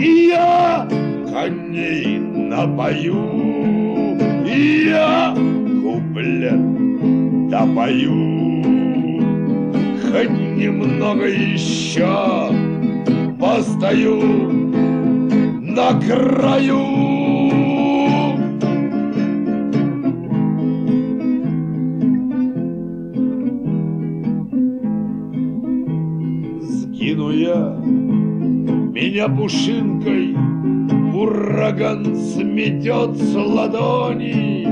И 0.00 0.28
я 0.28 0.86
коней 1.32 2.18
напою 2.18 3.14
И 4.46 4.88
я 4.88 5.34
куплет 5.82 6.60
допою. 7.48 8.34
Хоть 10.02 10.30
немного 10.30 11.26
еще 11.26 12.63
постою 13.44 14.22
на 15.60 16.00
краю. 16.00 16.80
Сгину 26.62 27.30
я, 27.32 27.76
меня 28.94 29.28
пушинкой 29.28 30.34
ураган 31.14 32.16
сметет 32.16 33.16
с 33.16 33.34
ладони, 33.34 34.64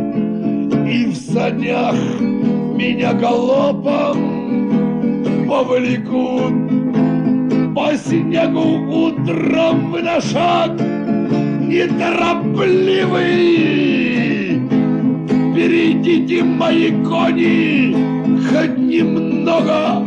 И 0.90 1.06
в 1.10 1.14
санях 1.14 1.94
меня 2.78 3.12
галопом 3.12 4.16
повлекут 5.46 6.61
Снегу 7.96 8.90
утром 8.90 9.92
на 10.02 10.20
шаг 10.20 10.72
Неторопливый. 11.60 14.60
Перейдите 15.54 16.42
мои 16.42 16.90
кони 17.04 17.94
Хоть 18.48 18.78
немного 18.78 20.02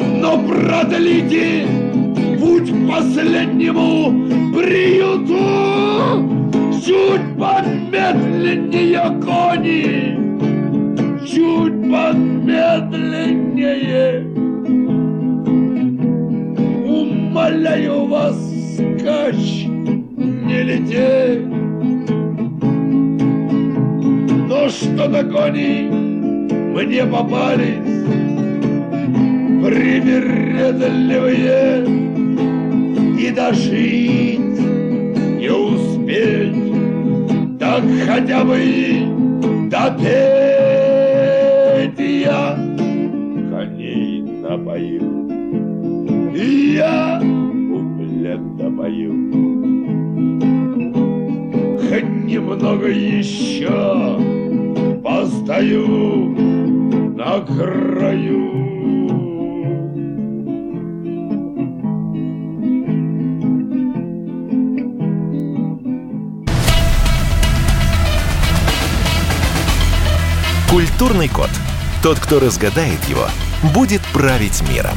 Но 0.00 0.38
продлите 0.38 1.66
Путь 2.40 2.72
последнему 2.90 4.10
приюту. 4.54 5.38
Чуть 6.82 7.36
помедленнее 7.38 9.06
кони 9.20 10.16
Чуть 11.26 11.78
помедленнее 11.90 14.27
умоляю 17.58 18.06
вас, 18.06 18.36
скач, 18.74 19.66
не 19.66 20.62
лететь. 20.62 21.44
Но 24.48 24.68
что-то 24.68 25.24
кони 25.24 25.88
мне 26.72 27.04
попались 27.04 28.04
привередливые 29.64 31.84
и 33.18 33.30
дожить 33.32 34.60
не 35.40 35.50
успеть, 35.50 36.54
так 37.58 37.82
хотя 38.06 38.44
бы 38.44 38.60
допеть 39.68 40.38
я 41.98 42.67
пою. 48.88 49.12
Хоть 51.78 52.24
немного 52.24 52.88
еще 52.88 54.18
постою 55.02 56.34
на 57.16 57.40
краю. 57.40 58.48
Культурный 70.70 71.28
код. 71.28 71.50
Тот, 72.02 72.18
кто 72.20 72.38
разгадает 72.38 73.02
его, 73.08 73.26
будет 73.74 74.00
править 74.12 74.62
миром. 74.70 74.96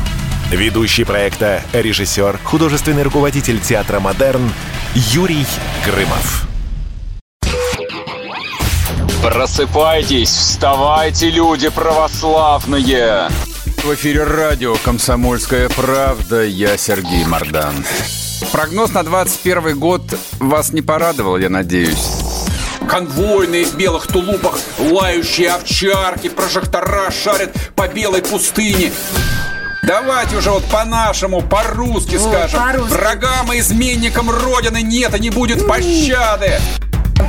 Ведущий 0.51 1.05
проекта, 1.05 1.63
режиссер, 1.71 2.37
художественный 2.43 3.03
руководитель 3.03 3.61
театра 3.61 4.01
«Модерн» 4.01 4.51
Юрий 4.93 5.45
Грымов. 5.85 6.45
Просыпайтесь, 9.23 10.29
вставайте, 10.29 11.29
люди 11.29 11.69
православные! 11.69 13.29
В 13.77 13.95
эфире 13.95 14.25
радио 14.25 14.75
«Комсомольская 14.83 15.69
правда». 15.69 16.43
Я 16.43 16.75
Сергей 16.75 17.23
Мордан. 17.23 17.85
Прогноз 18.51 18.91
на 18.91 19.03
21 19.03 19.79
год 19.79 20.01
вас 20.39 20.73
не 20.73 20.81
порадовал, 20.81 21.37
я 21.37 21.49
надеюсь. 21.49 22.09
Конвойные 22.89 23.63
в 23.63 23.75
белых 23.75 24.07
тулупах, 24.07 24.59
лающие 24.79 25.49
овчарки, 25.49 26.27
прожектора 26.27 27.09
шарят 27.09 27.55
по 27.73 27.87
белой 27.87 28.21
пустыне– 28.21 28.91
Давайте 29.83 30.37
уже 30.37 30.51
вот 30.51 30.63
по-нашему, 30.65 31.41
по-русски 31.41 32.17
скажем. 32.17 32.59
По 32.59 32.83
Врагам 32.83 33.51
и 33.51 33.59
изменникам 33.59 34.29
Родины 34.29 34.81
нет 34.81 35.15
и 35.15 35.19
не 35.19 35.29
будет 35.31 35.67
пощады. 35.67 36.59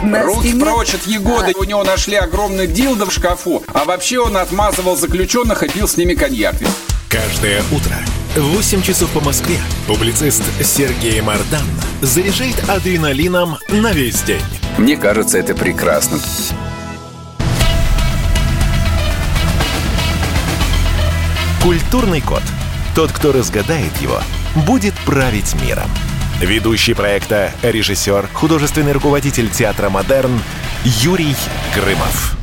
Руки 0.03 0.55
прочь 0.61 0.95
от 0.95 1.07
Егоды. 1.07 1.55
У 1.57 1.65
него 1.65 1.83
нашли 1.85 2.17
огромный 2.17 2.67
дилдо 2.67 3.07
в 3.07 3.13
шкафу. 3.13 3.63
А 3.73 3.85
вообще 3.85 4.19
он 4.19 4.37
отмазывал 4.37 4.97
заключенных 4.97 5.63
и 5.63 5.69
пил 5.69 5.89
с 5.89 5.97
ними 5.97 6.15
коньяк. 6.15 6.57
Каждое 7.09 7.63
утро 7.71 7.97
в 8.37 8.57
8 8.57 8.83
часов 8.83 9.11
по 9.11 9.21
Москве 9.21 9.59
публицист 9.87 10.43
Сергей 10.63 11.21
Мардан 11.21 11.67
заряжает 12.01 12.69
адреналином 12.69 13.59
на 13.69 13.93
весь 13.93 14.23
день. 14.23 14.43
Мне 14.79 14.97
кажется, 14.97 15.39
это 15.39 15.55
прекрасно. 15.55 16.19
Культурный 21.63 22.21
код. 22.21 22.43
Тот, 22.97 23.13
кто 23.13 23.31
разгадает 23.31 23.97
его, 24.03 24.19
будет 24.67 24.95
править 25.07 25.55
миром. 25.65 25.89
Ведущий 26.41 26.93
проекта, 26.93 27.55
режиссер, 27.63 28.27
художественный 28.33 28.91
руководитель 28.91 29.49
театра 29.49 29.89
«Модерн» 29.89 30.33
Юрий 30.85 31.37
Грымов. 31.73 32.37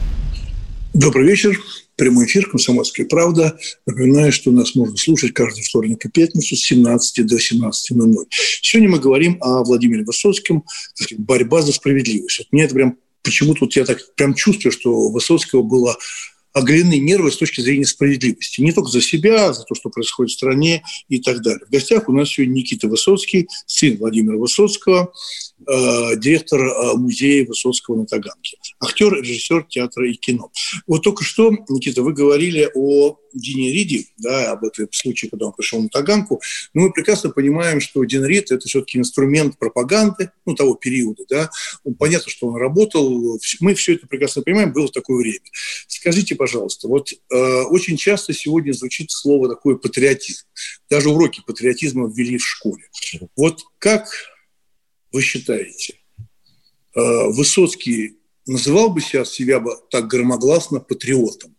Добрый 0.93 1.27
вечер. 1.27 1.59
Прямой 1.97 2.27
эфир 2.27 2.49
«Комсомольская 2.49 3.05
правда». 3.07 3.59
Напоминаю, 3.85 4.31
что 4.31 4.51
нас 4.51 4.73
можно 4.73 4.95
слушать 4.95 5.33
каждый 5.33 5.63
вторник 5.63 6.05
и 6.05 6.09
пятницу 6.09 6.55
с 6.55 6.61
17 6.61 7.27
до 7.27 7.35
17.00. 7.35 8.15
Сегодня 8.61 8.89
мы 8.89 8.99
говорим 8.99 9.37
о 9.41 9.65
Владимире 9.65 10.05
Высоцком, 10.05 10.63
борьба 11.17 11.61
за 11.61 11.73
справедливость. 11.73 12.39
Вот 12.39 12.47
мне 12.53 12.63
это 12.63 12.73
прям 12.73 12.95
почему-то 13.21 13.65
вот 13.65 13.75
я 13.75 13.83
так 13.83 13.99
прям 14.15 14.33
чувствую, 14.33 14.71
что 14.71 14.93
у 14.93 15.11
Высоцкого 15.11 15.61
было 15.61 15.97
оголены 16.59 16.99
нервы 16.99 17.31
с 17.31 17.37
точки 17.37 17.61
зрения 17.61 17.85
справедливости. 17.85 18.61
Не 18.61 18.71
только 18.71 18.89
за 18.89 19.01
себя, 19.01 19.53
за 19.53 19.63
то, 19.63 19.75
что 19.75 19.89
происходит 19.89 20.31
в 20.31 20.35
стране 20.35 20.83
и 21.07 21.19
так 21.19 21.41
далее. 21.41 21.65
В 21.65 21.71
гостях 21.71 22.07
у 22.09 22.13
нас 22.13 22.29
сегодня 22.29 22.53
Никита 22.53 22.87
Высоцкий, 22.87 23.47
сын 23.65 23.97
Владимира 23.97 24.37
Высоцкого, 24.37 25.13
э, 25.67 26.15
директор 26.17 26.61
э, 26.61 26.93
музея 26.95 27.45
Высоцкого 27.45 27.95
на 27.97 28.05
Таганке, 28.05 28.57
актер, 28.79 29.13
режиссер 29.13 29.63
театра 29.69 30.09
и 30.09 30.13
кино. 30.13 30.51
Вот 30.87 31.03
только 31.03 31.23
что, 31.23 31.51
Никита, 31.69 32.03
вы 32.03 32.13
говорили 32.13 32.69
о 32.73 33.17
Дине 33.33 33.71
Риде, 33.71 34.05
да, 34.17 34.51
об 34.51 34.65
этом 34.65 34.87
случае, 34.91 35.29
когда 35.29 35.47
он 35.47 35.53
пришел 35.53 35.81
на 35.81 35.89
Таганку. 35.89 36.41
Но 36.73 36.83
мы 36.83 36.91
прекрасно 36.91 37.29
понимаем, 37.29 37.79
что 37.79 38.03
Дин 38.03 38.25
Рид– 38.25 38.51
это 38.51 38.67
все-таки 38.67 38.97
инструмент 38.97 39.57
пропаганды, 39.57 40.31
ну, 40.45 40.55
того 40.55 40.75
периода, 40.75 41.23
да. 41.29 41.49
Понятно, 41.97 42.29
что 42.29 42.47
он 42.47 42.55
работал, 42.55 43.39
мы 43.59 43.75
все 43.75 43.95
это 43.95 44.07
прекрасно 44.07 44.41
понимаем, 44.41 44.73
было 44.73 44.87
такое 44.89 45.17
время. 45.17 45.45
Скажите, 45.87 46.35
пожалуйста, 46.35 46.87
вот 46.87 47.11
э, 47.11 47.61
очень 47.63 47.97
часто 47.97 48.33
сегодня 48.33 48.71
звучит 48.73 49.11
слово 49.11 49.49
такое 49.49 49.75
патриотизм. 49.75 50.45
Даже 50.89 51.09
уроки 51.09 51.41
патриотизма 51.45 52.11
ввели 52.11 52.37
в 52.37 52.45
школе. 52.45 52.83
Вот 53.35 53.61
как 53.77 54.09
вы 55.11 55.21
считаете, 55.21 55.95
э, 56.95 56.99
Высоцкий 57.29 58.17
называл 58.45 58.89
бы 58.89 59.01
себя, 59.01 59.25
себя 59.25 59.59
бы 59.59 59.71
так 59.89 60.07
громогласно 60.07 60.79
патриотом? 60.79 61.55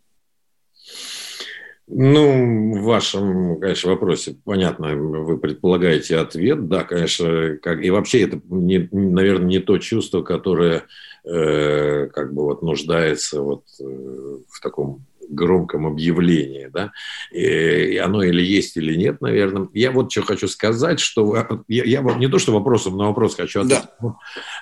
Ну, 1.93 2.79
в 2.79 2.83
вашем, 2.83 3.59
конечно, 3.59 3.91
вопросе, 3.91 4.37
понятно, 4.45 4.95
вы 4.95 5.37
предполагаете 5.37 6.17
ответ. 6.17 6.69
Да, 6.69 6.85
конечно, 6.85 7.57
как, 7.61 7.83
и 7.83 7.89
вообще 7.89 8.21
это, 8.21 8.39
не, 8.49 8.87
наверное, 8.93 9.47
не 9.47 9.59
то 9.59 9.77
чувство, 9.77 10.21
которое 10.21 10.85
э, 11.25 12.07
как 12.07 12.33
бы 12.33 12.43
вот 12.43 12.61
нуждается 12.61 13.41
вот 13.41 13.65
э, 13.81 13.83
в 13.83 14.61
таком 14.61 15.05
громком 15.31 15.87
объявлении, 15.87 16.69
да, 16.71 16.91
и 17.31 17.97
оно 17.97 18.23
или 18.23 18.41
есть, 18.41 18.77
или 18.77 18.95
нет, 18.95 19.21
наверное. 19.21 19.67
Я 19.73 19.91
вот 19.91 20.11
что 20.11 20.23
хочу 20.23 20.47
сказать, 20.47 20.99
что 20.99 21.63
я, 21.67 21.83
я 21.83 22.01
не 22.01 22.27
то, 22.27 22.39
что 22.39 22.53
вопросом 22.53 22.97
на 22.97 23.07
вопрос 23.07 23.35
хочу 23.35 23.61
ответить. 23.61 23.89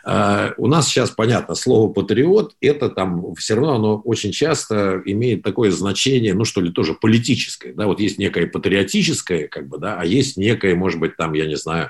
Да. 0.04 0.54
У 0.58 0.68
нас 0.68 0.88
сейчас, 0.88 1.12
понятно, 1.12 1.56
слово 1.56 1.92
«патриот»– 1.92 2.56
это 2.62 2.90
там 2.90 3.36
все 3.36 3.56
равно 3.56 3.76
оно 3.76 3.98
очень 4.06 4.32
часто 4.32 5.02
имеет 5.06 5.44
такое 5.44 5.72
значение, 5.72 6.34
ну, 6.34 6.46
что 6.46 6.62
ли, 6.62 6.72
тоже 6.72 6.94
политическое, 6.94 7.74
да, 7.74 7.88
вот 7.88 8.00
есть 8.00 8.18
некое 8.18 8.48
патриотическое, 8.48 9.48
как 9.48 9.68
бы, 9.68 9.78
да, 9.78 9.98
а 10.00 10.06
есть 10.06 10.38
некое, 10.38 10.76
может 10.76 11.00
быть, 11.00 11.18
там, 11.18 11.34
я 11.34 11.46
не 11.46 11.58
знаю, 11.58 11.90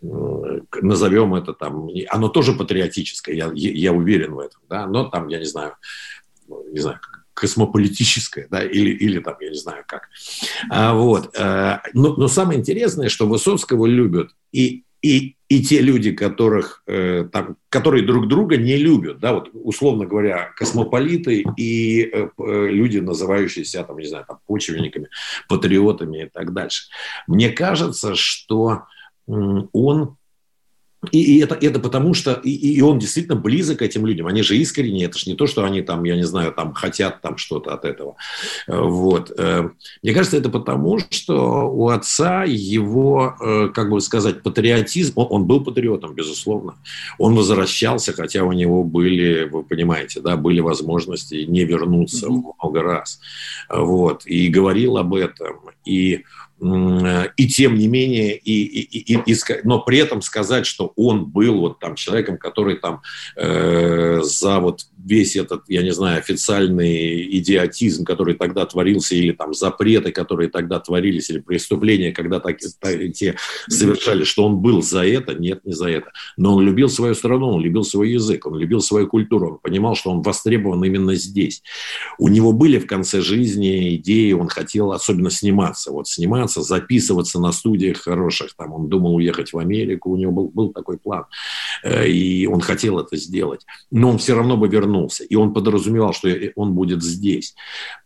назовем 0.00 1.34
это 1.34 1.52
там, 1.52 1.88
оно 2.08 2.28
тоже 2.28 2.52
патриотическое, 2.52 3.34
я, 3.34 3.50
я 3.54 3.92
уверен 3.92 4.34
в 4.34 4.40
этом, 4.40 4.60
да, 4.68 4.86
но 4.86 5.04
там, 5.04 5.28
я 5.28 5.38
не 5.38 5.46
знаю, 5.46 5.74
не 6.48 6.80
знаю, 6.80 7.00
космополитическое, 7.40 8.46
да, 8.50 8.62
или, 8.62 8.90
или 8.90 9.18
там, 9.18 9.34
я 9.40 9.48
не 9.48 9.58
знаю 9.58 9.82
как. 9.86 10.10
А, 10.68 10.92
вот. 10.92 11.34
А, 11.38 11.80
но, 11.94 12.14
но 12.14 12.28
самое 12.28 12.60
интересное, 12.60 13.08
что 13.08 13.26
Высоцкого 13.26 13.86
любят 13.86 14.30
и, 14.52 14.84
и, 15.00 15.36
и 15.48 15.62
те 15.62 15.80
люди, 15.80 16.12
которых, 16.12 16.82
э, 16.86 17.24
там, 17.32 17.56
которые 17.70 18.04
друг 18.04 18.28
друга 18.28 18.58
не 18.58 18.76
любят, 18.76 19.20
да, 19.20 19.32
вот 19.32 19.48
условно 19.54 20.04
говоря, 20.04 20.52
космополиты 20.54 21.42
и 21.56 22.02
э, 22.02 22.28
э 22.38 22.66
люди, 22.68 22.98
называющие 22.98 23.64
себя, 23.64 23.84
там, 23.84 23.96
не 23.96 24.06
знаю, 24.06 24.26
там, 24.28 24.40
почвенниками, 24.46 25.08
патриотами 25.48 26.24
и 26.24 26.28
так 26.28 26.52
дальше. 26.52 26.90
Мне 27.26 27.48
кажется, 27.48 28.14
что 28.14 28.82
он 29.26 30.16
и, 31.12 31.36
и 31.36 31.42
это, 31.42 31.54
это 31.54 31.80
потому 31.80 32.12
что, 32.12 32.34
и, 32.34 32.50
и 32.50 32.80
он 32.82 32.98
действительно 32.98 33.34
близок 33.34 33.78
к 33.78 33.82
этим 33.82 34.04
людям. 34.04 34.26
Они 34.26 34.42
же 34.42 34.56
искренние, 34.56 35.06
это 35.06 35.18
же 35.18 35.30
не 35.30 35.36
то, 35.36 35.46
что 35.46 35.64
они 35.64 35.80
там, 35.80 36.04
я 36.04 36.14
не 36.14 36.24
знаю, 36.24 36.52
там 36.52 36.74
хотят 36.74 37.22
там 37.22 37.38
что-то 37.38 37.72
от 37.72 37.86
этого. 37.86 38.16
Э, 38.66 38.78
вот. 38.78 39.32
Э, 39.38 39.70
мне 40.02 40.12
кажется, 40.12 40.36
это 40.36 40.50
потому, 40.50 40.98
что 40.98 41.70
у 41.70 41.88
отца 41.88 42.44
его, 42.44 43.34
э, 43.40 43.68
как 43.72 43.88
бы 43.88 44.00
сказать, 44.02 44.42
патриотизм, 44.42 45.14
он, 45.16 45.26
он 45.30 45.44
был 45.46 45.64
патриотом, 45.64 46.14
безусловно. 46.14 46.74
Он 47.18 47.34
возвращался, 47.34 48.12
хотя 48.12 48.44
у 48.44 48.52
него 48.52 48.84
были, 48.84 49.44
вы 49.44 49.62
понимаете, 49.62 50.20
да, 50.20 50.36
были 50.36 50.60
возможности 50.60 51.46
не 51.48 51.64
вернуться 51.64 52.26
mm-hmm. 52.26 52.52
много 52.60 52.82
раз. 52.82 53.20
Вот. 53.70 54.26
И 54.26 54.48
говорил 54.48 54.98
об 54.98 55.14
этом. 55.14 55.60
И 55.86 56.24
и 56.60 57.48
тем 57.48 57.78
не 57.78 57.88
менее, 57.88 58.36
и, 58.36 58.62
и, 58.64 59.14
и, 59.14 59.32
и, 59.32 59.36
но 59.64 59.80
при 59.80 59.98
этом 59.98 60.20
сказать, 60.20 60.66
что 60.66 60.92
он 60.94 61.24
был 61.24 61.58
вот 61.60 61.78
там 61.78 61.94
человеком, 61.94 62.36
который 62.36 62.76
там 62.76 63.00
э, 63.36 64.20
за 64.22 64.60
вот 64.60 64.82
весь 65.02 65.36
этот, 65.36 65.62
я 65.68 65.82
не 65.82 65.92
знаю, 65.92 66.18
официальный 66.18 67.38
идиотизм, 67.38 68.04
который 68.04 68.34
тогда 68.34 68.66
творился, 68.66 69.14
или 69.14 69.32
там 69.32 69.54
запреты, 69.54 70.12
которые 70.12 70.50
тогда 70.50 70.80
творились, 70.80 71.30
или 71.30 71.38
преступления, 71.38 72.12
когда 72.12 72.40
так, 72.40 72.58
те 72.58 73.36
совершали, 73.68 74.24
что 74.24 74.44
он 74.44 74.58
был 74.58 74.82
за 74.82 75.06
это, 75.06 75.34
нет, 75.34 75.64
не 75.64 75.72
за 75.72 75.88
это. 75.88 76.12
Но 76.36 76.56
он 76.56 76.64
любил 76.64 76.90
свою 76.90 77.14
страну, 77.14 77.48
он 77.54 77.62
любил 77.62 77.84
свой 77.84 78.10
язык, 78.10 78.46
он 78.46 78.58
любил 78.58 78.82
свою 78.82 79.06
культуру, 79.06 79.52
он 79.52 79.58
понимал, 79.58 79.96
что 79.96 80.10
он 80.10 80.20
востребован 80.20 80.84
именно 80.84 81.14
здесь. 81.14 81.62
У 82.18 82.28
него 82.28 82.52
были 82.52 82.78
в 82.78 82.86
конце 82.86 83.22
жизни 83.22 83.96
идеи, 83.96 84.32
он 84.32 84.48
хотел 84.48 84.92
особенно 84.92 85.30
сниматься, 85.30 85.90
вот 85.90 86.06
сниматься 86.06 86.49
заниматься, 86.50 86.62
записываться 86.62 87.40
на 87.40 87.52
студиях 87.52 87.98
хороших. 87.98 88.54
Там 88.56 88.72
он 88.72 88.88
думал 88.88 89.14
уехать 89.16 89.52
в 89.52 89.58
Америку, 89.58 90.10
у 90.10 90.16
него 90.16 90.32
был, 90.32 90.48
был 90.48 90.72
такой 90.72 90.98
план. 90.98 91.24
Э, 91.84 92.08
и 92.08 92.46
он 92.46 92.60
хотел 92.60 92.98
это 92.98 93.16
сделать. 93.16 93.66
Но 93.90 94.10
он 94.10 94.18
все 94.18 94.34
равно 94.34 94.56
бы 94.56 94.68
вернулся. 94.68 95.24
И 95.24 95.36
он 95.36 95.52
подразумевал, 95.52 96.12
что 96.12 96.28
он 96.56 96.72
будет 96.72 97.02
здесь. 97.02 97.54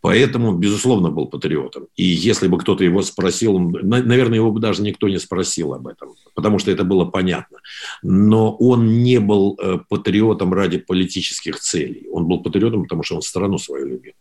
Поэтому, 0.01 0.53
безусловно, 0.53 1.09
был 1.09 1.27
патриотом. 1.27 1.87
И 1.95 2.03
если 2.03 2.47
бы 2.47 2.57
кто-то 2.57 2.83
его 2.83 3.01
спросил, 3.01 3.59
наверное, 3.59 4.37
его 4.37 4.51
бы 4.51 4.59
даже 4.59 4.81
никто 4.81 5.09
не 5.09 5.19
спросил 5.19 5.73
об 5.73 5.87
этом, 5.87 6.09
потому 6.35 6.59
что 6.59 6.71
это 6.71 6.83
было 6.83 7.05
понятно. 7.05 7.59
Но 8.03 8.55
он 8.55 9.03
не 9.03 9.19
был 9.19 9.57
э, 9.61 9.79
патриотом 9.89 10.53
ради 10.53 10.77
политических 10.77 11.59
целей. 11.59 12.07
Он 12.11 12.25
был 12.25 12.43
патриотом, 12.43 12.83
потому 12.83 13.03
что 13.03 13.15
он 13.15 13.21
страну 13.21 13.57
свою 13.57 13.87
любил. 13.87 14.13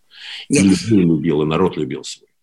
И 0.48 0.58
людей 0.58 1.04
любил, 1.04 1.42
и 1.42 1.46
народ 1.46 1.76
любил 1.76 2.04
свой. 2.04 2.33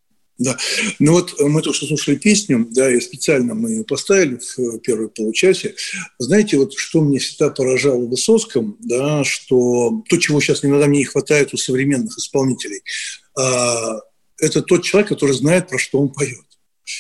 Да. 0.42 0.58
Ну 0.98 1.12
вот 1.12 1.40
э, 1.40 1.44
мы 1.44 1.62
только 1.62 1.78
что 1.78 1.86
слушали 1.86 2.16
песню, 2.16 2.68
да, 2.72 2.92
и 2.92 3.00
специально 3.00 3.54
мы 3.54 3.70
ее 3.70 3.84
поставили 3.84 4.40
в 4.40 4.60
э, 4.60 4.80
первой 4.80 5.08
получасе. 5.08 5.76
Знаете, 6.18 6.58
вот 6.58 6.74
что 6.76 7.02
мне 7.02 7.20
всегда 7.20 7.52
поражало 7.52 8.06
в 8.06 8.10
Высоцком, 8.10 8.76
да, 8.80 9.24
что 9.24 10.04
то, 10.10 10.18
чего 10.18 10.42
сейчас 10.42 10.66
иногда 10.66 10.88
мне 10.88 11.00
не 11.00 11.06
хватает 11.06 11.54
у 11.54 11.58
современных 11.58 12.18
исполнителей, 12.18 12.82
а, 13.38 14.00
это 14.40 14.64
тот 14.64 14.84
человек, 14.84 15.10
который 15.10 15.36
знает, 15.36 15.68
про 15.68 15.78
что 15.78 16.00
он 16.00 16.10
поет. 16.10 16.40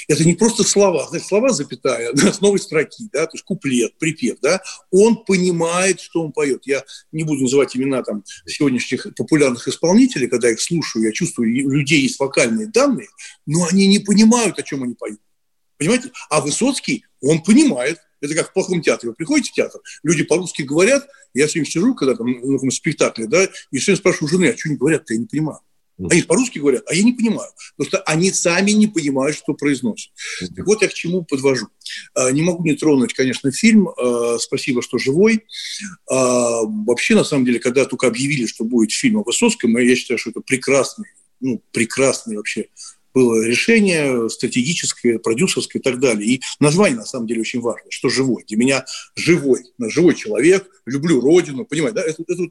Это 0.07 0.23
не 0.25 0.33
просто 0.33 0.63
слова, 0.63 1.07
знаете, 1.07 1.27
слова 1.27 1.49
запятая 1.49 2.13
да, 2.13 2.31
с 2.33 2.41
новой 2.41 2.59
строки, 2.59 3.09
да, 3.11 3.25
то 3.25 3.31
есть 3.33 3.43
куплет, 3.43 3.97
припев, 3.97 4.39
да, 4.41 4.61
он 4.91 5.23
понимает, 5.25 5.99
что 5.99 6.23
он 6.23 6.31
поет. 6.31 6.63
Я 6.65 6.83
не 7.11 7.23
буду 7.23 7.41
называть 7.41 7.75
имена 7.75 8.03
там 8.03 8.23
сегодняшних 8.45 9.07
популярных 9.15 9.67
исполнителей, 9.67 10.27
когда 10.27 10.49
их 10.49 10.61
слушаю, 10.61 11.05
я 11.05 11.11
чувствую, 11.11 11.49
у 11.65 11.71
людей 11.71 12.01
есть 12.01 12.19
вокальные 12.19 12.67
данные, 12.67 13.07
но 13.45 13.65
они 13.65 13.87
не 13.87 13.99
понимают, 13.99 14.59
о 14.59 14.63
чем 14.63 14.83
они 14.83 14.93
поют. 14.93 15.19
Понимаете? 15.77 16.11
А 16.29 16.41
Высоцкий, 16.41 17.05
он 17.21 17.41
понимает. 17.41 17.97
Это 18.21 18.35
как 18.35 18.49
в 18.49 18.53
плохом 18.53 18.83
театре. 18.83 19.09
Вы 19.09 19.15
приходите 19.15 19.49
в 19.49 19.55
театр, 19.55 19.81
люди 20.03 20.23
по-русски 20.23 20.61
говорят, 20.61 21.07
я 21.33 21.47
все 21.47 21.53
время 21.53 21.71
сижу, 21.71 21.95
когда 21.95 22.15
там 22.15 22.27
на 22.27 22.53
каком 22.53 22.69
спектакле, 22.69 23.25
да, 23.25 23.47
и 23.71 23.77
все 23.79 23.95
спрашиваю 23.95 24.29
жены, 24.29 24.45
а 24.45 24.57
что 24.57 24.69
они 24.69 24.77
говорят-то, 24.77 25.13
я 25.13 25.19
не 25.19 25.25
понимаю. 25.25 25.59
Они 26.09 26.21
по-русски 26.21 26.59
говорят, 26.59 26.83
а 26.87 26.93
я 26.93 27.03
не 27.03 27.13
понимаю, 27.13 27.49
потому 27.77 27.87
что 27.87 28.01
они 28.03 28.31
сами 28.31 28.71
не 28.71 28.87
понимают, 28.87 29.35
что 29.35 29.53
произносят. 29.53 30.11
Так 30.55 30.65
вот 30.65 30.81
я 30.81 30.87
к 30.87 30.93
чему 30.93 31.23
подвожу. 31.23 31.67
А, 32.15 32.31
не 32.31 32.41
могу 32.41 32.63
не 32.63 32.75
тронуть, 32.75 33.13
конечно, 33.13 33.51
фильм. 33.51 33.89
А, 33.89 34.37
спасибо, 34.39 34.81
что 34.81 34.97
живой. 34.97 35.45
А, 36.09 36.61
вообще, 36.63 37.15
на 37.15 37.23
самом 37.23 37.45
деле, 37.45 37.59
когда 37.59 37.85
только 37.85 38.07
объявили, 38.07 38.45
что 38.45 38.63
будет 38.63 38.91
фильм 38.91 39.19
о 39.19 39.23
Высоцком, 39.23 39.77
я 39.77 39.95
считаю, 39.95 40.17
что 40.17 40.31
это 40.31 40.41
прекрасный, 40.41 41.07
ну, 41.39 41.61
прекрасный 41.71 42.37
вообще 42.37 42.67
было 43.13 43.43
решение 43.43 44.29
стратегическое, 44.29 45.19
продюсерское 45.19 45.81
и 45.81 45.83
так 45.83 45.99
далее. 45.99 46.27
И 46.27 46.41
название, 46.59 46.97
на 46.97 47.05
самом 47.05 47.27
деле, 47.27 47.41
очень 47.41 47.61
важно, 47.61 47.89
что 47.89 48.09
живой. 48.09 48.43
Для 48.47 48.57
меня 48.57 48.85
живой, 49.15 49.63
живой 49.79 50.15
человек, 50.15 50.67
люблю 50.85 51.19
родину, 51.19 51.65
понимаете, 51.65 51.95
да, 51.95 52.03
это, 52.03 52.23
это 52.27 52.43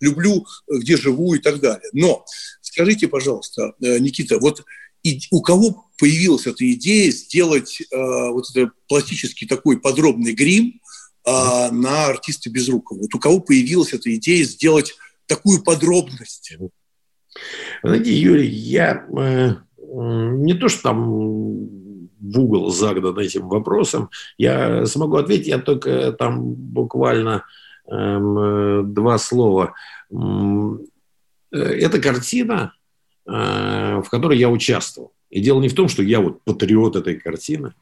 люблю, 0.00 0.46
где 0.68 0.96
живу 0.96 1.34
и 1.34 1.38
так 1.38 1.60
далее. 1.60 1.88
Но 1.92 2.24
скажите, 2.74 3.06
пожалуйста, 3.06 3.74
э, 3.80 3.98
Никита, 4.00 4.38
вот 4.40 4.64
и 5.04 5.20
у 5.30 5.42
кого 5.42 5.86
появилась 5.98 6.46
эта 6.46 6.70
идея 6.72 7.10
сделать 7.12 7.80
э, 7.80 7.86
вот 7.92 8.46
это 8.54 8.72
пластический 8.88 9.46
такой 9.46 9.78
подробный 9.78 10.32
грим 10.32 10.80
э, 11.24 11.30
на 11.70 12.06
артиста 12.06 12.50
Безрукова? 12.50 12.98
Вот 12.98 13.14
у 13.14 13.18
кого 13.20 13.40
появилась 13.40 13.92
эта 13.92 14.12
идея 14.16 14.44
сделать 14.44 14.94
такую 15.26 15.62
подробность? 15.62 16.56
Знаете, 17.82 18.12
Юрий, 18.12 18.48
я 18.48 19.06
э, 19.16 19.54
не 19.78 20.54
то, 20.54 20.68
что 20.68 20.82
там 20.82 21.04
в 21.06 22.38
угол 22.40 22.70
загнан 22.70 23.16
этим 23.18 23.48
вопросом, 23.48 24.10
я 24.36 24.86
смогу 24.86 25.16
ответить, 25.16 25.48
я 25.48 25.58
только 25.58 26.12
там 26.12 26.54
буквально 26.54 27.44
эм, 27.88 28.94
два 28.94 29.18
слова. 29.18 29.74
Э, 31.54 31.58
эта 31.58 32.00
картина, 32.00 32.74
э, 33.26 33.30
в 34.04 34.08
которой 34.10 34.36
я 34.38 34.50
участвовал. 34.50 35.12
И 35.34 35.40
дело 35.40 35.60
не 35.60 35.68
в 35.68 35.74
том, 35.74 35.88
что 35.88 36.00
я 36.04 36.20
вот 36.20 36.44
патриот 36.44 36.94
этой 36.94 37.16
картины, 37.16 37.74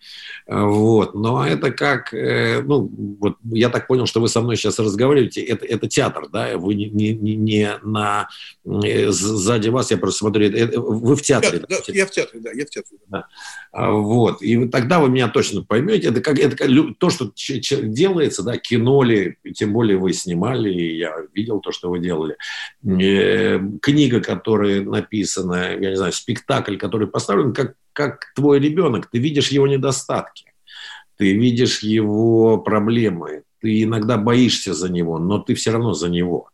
а, 0.46 0.64
вот, 0.64 1.14
но 1.14 1.46
это 1.46 1.70
как, 1.70 2.14
э, 2.14 2.62
ну, 2.62 2.90
вот 3.20 3.36
я 3.44 3.68
так 3.68 3.86
понял, 3.86 4.06
что 4.06 4.22
вы 4.22 4.28
со 4.28 4.40
мной 4.40 4.56
сейчас 4.56 4.78
разговариваете, 4.78 5.42
это, 5.42 5.66
это 5.66 5.86
театр, 5.86 6.28
да, 6.32 6.56
вы 6.56 6.74
не, 6.74 6.88
не, 6.88 7.12
не 7.12 7.76
на, 7.82 8.30
э, 8.64 9.10
сзади 9.10 9.68
вас, 9.68 9.90
я 9.90 9.98
просто 9.98 10.20
смотрю, 10.20 10.46
это, 10.46 10.80
вы 10.80 11.14
в 11.14 11.20
театре. 11.20 11.58
Да, 11.58 11.66
да, 11.68 11.92
я 11.92 12.06
в 12.06 12.10
театре, 12.10 12.40
да, 12.40 12.52
я 12.52 12.64
в 12.64 12.70
театре. 12.70 12.98
Да. 13.08 13.26
А, 13.70 13.90
вот, 13.90 14.40
и 14.40 14.66
тогда 14.68 14.98
вы 14.98 15.10
меня 15.10 15.28
точно 15.28 15.62
поймете, 15.62 16.08
это 16.08 16.22
как, 16.22 16.38
это 16.38 16.56
как 16.56 16.70
то, 16.96 17.10
что 17.10 17.32
делается, 17.34 18.42
да, 18.42 18.56
кино 18.56 19.02
ли, 19.02 19.36
тем 19.54 19.74
более 19.74 19.98
вы 19.98 20.14
снимали, 20.14 20.72
и 20.72 20.96
я 20.96 21.16
видел 21.34 21.60
то, 21.60 21.70
что 21.70 21.90
вы 21.90 21.98
делали, 21.98 22.38
э, 22.82 23.60
книга, 23.82 24.20
которая 24.22 24.80
написана, 24.80 25.76
я 25.78 25.90
не 25.90 25.96
знаю, 25.96 26.14
спектакль, 26.14 26.78
который 26.78 27.08
поставлен, 27.08 27.41
устроен 27.42 27.52
как, 27.52 27.74
как 27.92 28.32
твой 28.34 28.60
ребенок. 28.60 29.10
Ты 29.10 29.18
видишь 29.18 29.48
его 29.48 29.66
недостатки, 29.66 30.52
ты 31.16 31.32
видишь 31.32 31.80
его 31.82 32.58
проблемы, 32.58 33.42
ты 33.60 33.82
иногда 33.82 34.16
боишься 34.16 34.74
за 34.74 34.88
него, 34.88 35.18
но 35.18 35.38
ты 35.38 35.54
все 35.54 35.70
равно 35.70 35.94
за 35.94 36.08
него. 36.08 36.48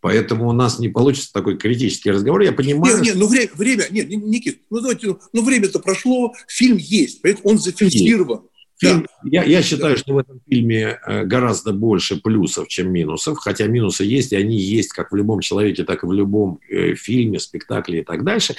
Поэтому 0.00 0.48
у 0.48 0.52
нас 0.52 0.78
не 0.78 0.88
получится 0.88 1.32
такой 1.32 1.58
критический 1.58 2.10
разговор. 2.10 2.42
Я 2.42 2.52
понимаю... 2.52 2.96
Нет, 2.96 3.04
нет, 3.04 3.16
ну 3.16 3.26
время, 3.26 3.50
время 3.54 3.84
нет, 3.90 4.08
Никит, 4.08 4.62
ну 4.70 4.80
давайте, 4.80 5.16
ну, 5.32 5.44
время-то 5.44 5.78
прошло, 5.78 6.34
фильм 6.48 6.76
есть, 6.78 7.20
он 7.42 7.58
зафиксирован. 7.58 8.42
Фильм, 8.80 9.06
да. 9.22 9.28
я, 9.30 9.44
я 9.44 9.62
считаю, 9.62 9.96
что 9.96 10.14
в 10.14 10.18
этом 10.18 10.40
фильме 10.48 10.98
э, 11.06 11.24
гораздо 11.24 11.72
больше 11.72 12.20
плюсов, 12.20 12.66
чем 12.68 12.92
минусов, 12.92 13.38
хотя 13.38 13.66
минусы 13.66 14.04
есть, 14.04 14.32
и 14.32 14.36
они 14.36 14.58
есть 14.58 14.92
как 14.92 15.12
в 15.12 15.16
любом 15.16 15.40
человеке, 15.40 15.84
так 15.84 16.02
и 16.02 16.06
в 16.06 16.12
любом 16.12 16.58
э, 16.68 16.94
фильме, 16.94 17.38
спектакле 17.38 18.00
и 18.00 18.04
так 18.04 18.24
дальше. 18.24 18.56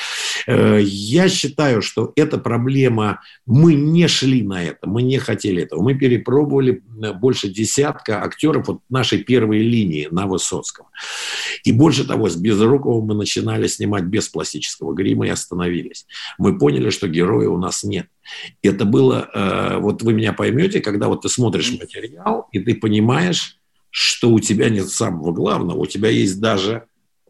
Э, 0.48 0.80
я 0.82 1.28
считаю, 1.28 1.82
что 1.82 2.14
эта 2.16 2.38
проблема, 2.38 3.20
мы 3.46 3.76
не 3.76 4.08
шли 4.08 4.42
на 4.42 4.64
это, 4.64 4.88
мы 4.88 5.04
не 5.04 5.18
хотели 5.18 5.64
этого. 5.64 5.82
Мы 5.82 5.96
перепробовали 5.96 6.82
больше 7.20 7.50
десятка 7.50 8.24
актеров 8.24 8.68
вот 8.68 8.80
нашей 8.90 9.24
первой 9.24 9.60
линии 9.60 10.08
на 10.12 10.28
Высоцком. 10.28 10.88
И 11.66 11.74
больше 11.74 12.06
того, 12.06 12.30
с 12.30 12.36
Безруковым 12.38 13.06
мы 13.06 13.16
начинали 13.16 13.68
снимать 13.68 14.04
без 14.06 14.30
пластического 14.30 14.94
грима 14.94 15.28
и 15.28 15.30
остановились. 15.30 16.06
Мы 16.38 16.58
поняли, 16.58 16.90
что 16.90 17.08
героя 17.08 17.50
у 17.50 17.58
нас 17.58 17.84
нет. 17.84 18.08
Это 18.62 18.86
было, 18.86 19.30
э, 19.34 19.78
вот 19.80 20.02
вы 20.02 20.14
меня 20.14 20.34
поймете, 20.34 20.80
когда 20.82 21.08
вот 21.08 21.22
ты 21.22 21.30
смотришь 21.30 21.72
материал, 21.72 22.48
и 22.52 22.60
ты 22.60 22.76
понимаешь, 22.76 23.58
что 23.90 24.32
у 24.32 24.40
тебя 24.40 24.70
нет 24.70 24.90
самого 24.90 25.32
главного, 25.32 25.80
у 25.80 25.86
тебя 25.86 26.10
есть 26.10 26.40
даже, 26.40 26.86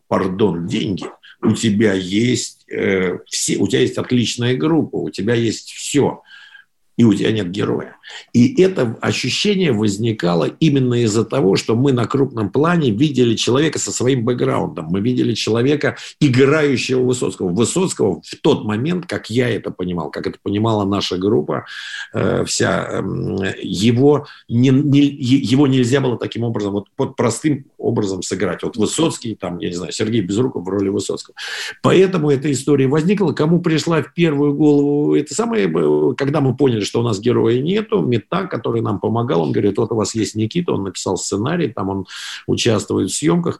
пардон, 0.07 0.67
деньги, 0.67 1.05
у 1.41 1.53
тебя 1.53 1.93
есть 1.93 2.67
э, 2.69 3.19
все, 3.27 3.57
у 3.57 3.67
тебя 3.67 3.81
есть 3.81 3.97
отличная 3.97 4.55
группа, 4.55 4.95
у 4.95 5.09
тебя 5.09 5.33
есть 5.35 5.71
все– 5.71 6.21
и 6.97 7.03
у 7.03 7.13
тебя 7.13 7.31
нет 7.31 7.51
героя. 7.51 7.97
И 8.33 8.61
это 8.61 8.97
ощущение 9.01 9.71
возникало 9.71 10.45
именно 10.59 10.95
из-за 11.03 11.25
того, 11.25 11.55
что 11.55 11.75
мы 11.75 11.91
на 11.93 12.05
крупном 12.05 12.49
плане 12.49 12.91
видели 12.91 13.35
человека 13.35 13.79
со 13.79 13.91
своим 13.91 14.25
бэкграундом. 14.25 14.87
Мы 14.89 15.01
видели 15.01 15.33
человека, 15.33 15.97
играющего 16.19 17.01
Высоцкого. 17.01 17.49
Высоцкого 17.49 18.21
в 18.21 18.35
тот 18.41 18.65
момент, 18.65 19.05
как 19.05 19.29
я 19.29 19.49
это 19.49 19.71
понимал, 19.71 20.11
как 20.11 20.27
это 20.27 20.37
понимала 20.41 20.85
наша 20.85 21.17
группа, 21.17 21.65
э, 22.13 22.43
вся, 22.45 22.87
э, 22.89 23.53
его, 23.61 24.27
не, 24.47 24.69
не, 24.69 25.01
его 25.01 25.67
нельзя 25.67 26.01
было 26.01 26.17
таким 26.17 26.43
образом, 26.43 26.73
вот 26.73 26.87
под 26.95 27.15
простым 27.15 27.65
образом 27.77 28.21
сыграть. 28.21 28.63
Вот 28.63 28.77
Высоцкий, 28.77 29.35
там, 29.35 29.59
я 29.59 29.69
не 29.69 29.75
знаю, 29.75 29.91
Сергей 29.91 30.21
Безруков 30.21 30.65
в 30.65 30.69
роли 30.69 30.89
Высоцкого. 30.89 31.35
Поэтому 31.81 32.31
эта 32.31 32.51
история 32.51 32.87
возникла. 32.87 33.31
Кому 33.33 33.61
пришла 33.61 34.01
в 34.01 34.13
первую 34.13 34.53
голову 34.53 35.15
это 35.15 35.33
самое, 35.33 35.71
э, 35.71 36.13
когда 36.15 36.41
мы 36.41 36.55
поняли, 36.55 36.83
что 36.83 36.99
у 36.99 37.03
нас 37.03 37.19
героя 37.19 37.61
нету. 37.61 37.94
Мета, 38.01 38.47
который 38.47 38.81
нам 38.81 38.99
помогал, 38.99 39.41
он 39.41 39.51
говорит, 39.51 39.77
вот 39.77 39.91
у 39.91 39.95
вас 39.95 40.15
есть 40.15 40.35
Никита, 40.35 40.73
он 40.73 40.83
написал 40.83 41.17
сценарий, 41.17 41.69
там 41.69 41.89
он 41.89 42.05
участвует 42.47 43.09
в 43.09 43.15
съемках, 43.15 43.59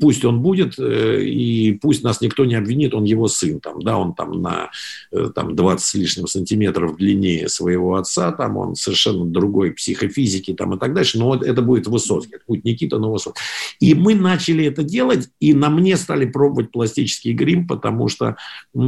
пусть 0.00 0.24
он 0.24 0.40
будет, 0.40 0.78
э, 0.78 1.22
и 1.24 1.72
пусть 1.72 2.02
нас 2.02 2.20
никто 2.20 2.44
не 2.44 2.54
обвинит, 2.54 2.94
он 2.94 3.04
его 3.04 3.28
сын, 3.28 3.60
там, 3.60 3.80
да, 3.80 3.98
он 3.98 4.14
там 4.14 4.42
на 4.42 4.70
э, 5.12 5.30
там, 5.34 5.56
20 5.56 5.84
с 5.84 5.94
лишним 5.94 6.26
сантиметров 6.26 6.96
длиннее 6.96 7.48
своего 7.48 7.96
отца, 7.96 8.32
там 8.32 8.56
он 8.56 8.74
совершенно 8.74 9.24
другой 9.24 9.72
психофизики 9.72 10.52
там, 10.52 10.74
и 10.74 10.78
так 10.78 10.94
дальше, 10.94 11.18
но 11.18 11.26
вот 11.26 11.42
это 11.42 11.62
будет 11.62 11.86
Высоцкий, 11.86 12.36
это 12.36 12.44
будет 12.46 12.64
Никита, 12.64 12.98
но 12.98 13.12
Высоцкий. 13.12 13.42
И 13.80 13.94
мы 13.94 14.14
начали 14.14 14.64
это 14.66 14.82
делать, 14.82 15.28
и 15.40 15.54
на 15.54 15.70
мне 15.70 15.96
стали 15.96 16.26
пробовать 16.26 16.70
пластический 16.70 17.32
грим, 17.32 17.66
потому 17.66 18.08
что, 18.08 18.36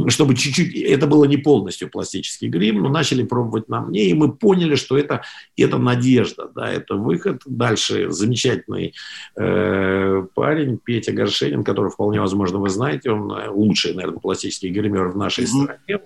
чтобы 0.07 0.35
чуть-чуть, 0.35 0.75
это 0.75 1.07
было 1.07 1.25
не 1.25 1.37
полностью 1.37 1.89
пластический 1.89 2.49
грим, 2.49 2.81
но 2.81 2.89
начали 2.89 3.23
пробовать 3.23 3.67
на 3.67 3.81
мне, 3.81 4.09
и 4.09 4.13
мы 4.13 4.31
поняли, 4.31 4.75
что 4.83 4.97
это, 4.97 5.23
это 5.57 5.77
надежда, 5.77 6.49
да, 6.53 6.71
это 6.71 6.95
выход. 6.95 7.41
Дальше 7.45 8.11
замечательный 8.11 8.93
э, 9.35 10.25
парень, 10.33 10.79
Петя 10.83 11.11
Горшенин, 11.11 11.63
который 11.63 11.91
вполне 11.91 12.19
возможно 12.19 12.59
вы 12.59 12.69
знаете, 12.69 13.11
он 13.11 13.31
э, 13.31 13.49
лучший, 13.49 13.93
наверное, 13.93 14.19
пластический 14.19 14.69
гример 14.69 15.09
в 15.09 15.17
нашей 15.17 15.45
mm-hmm. 15.45 15.63
стране. 15.63 15.99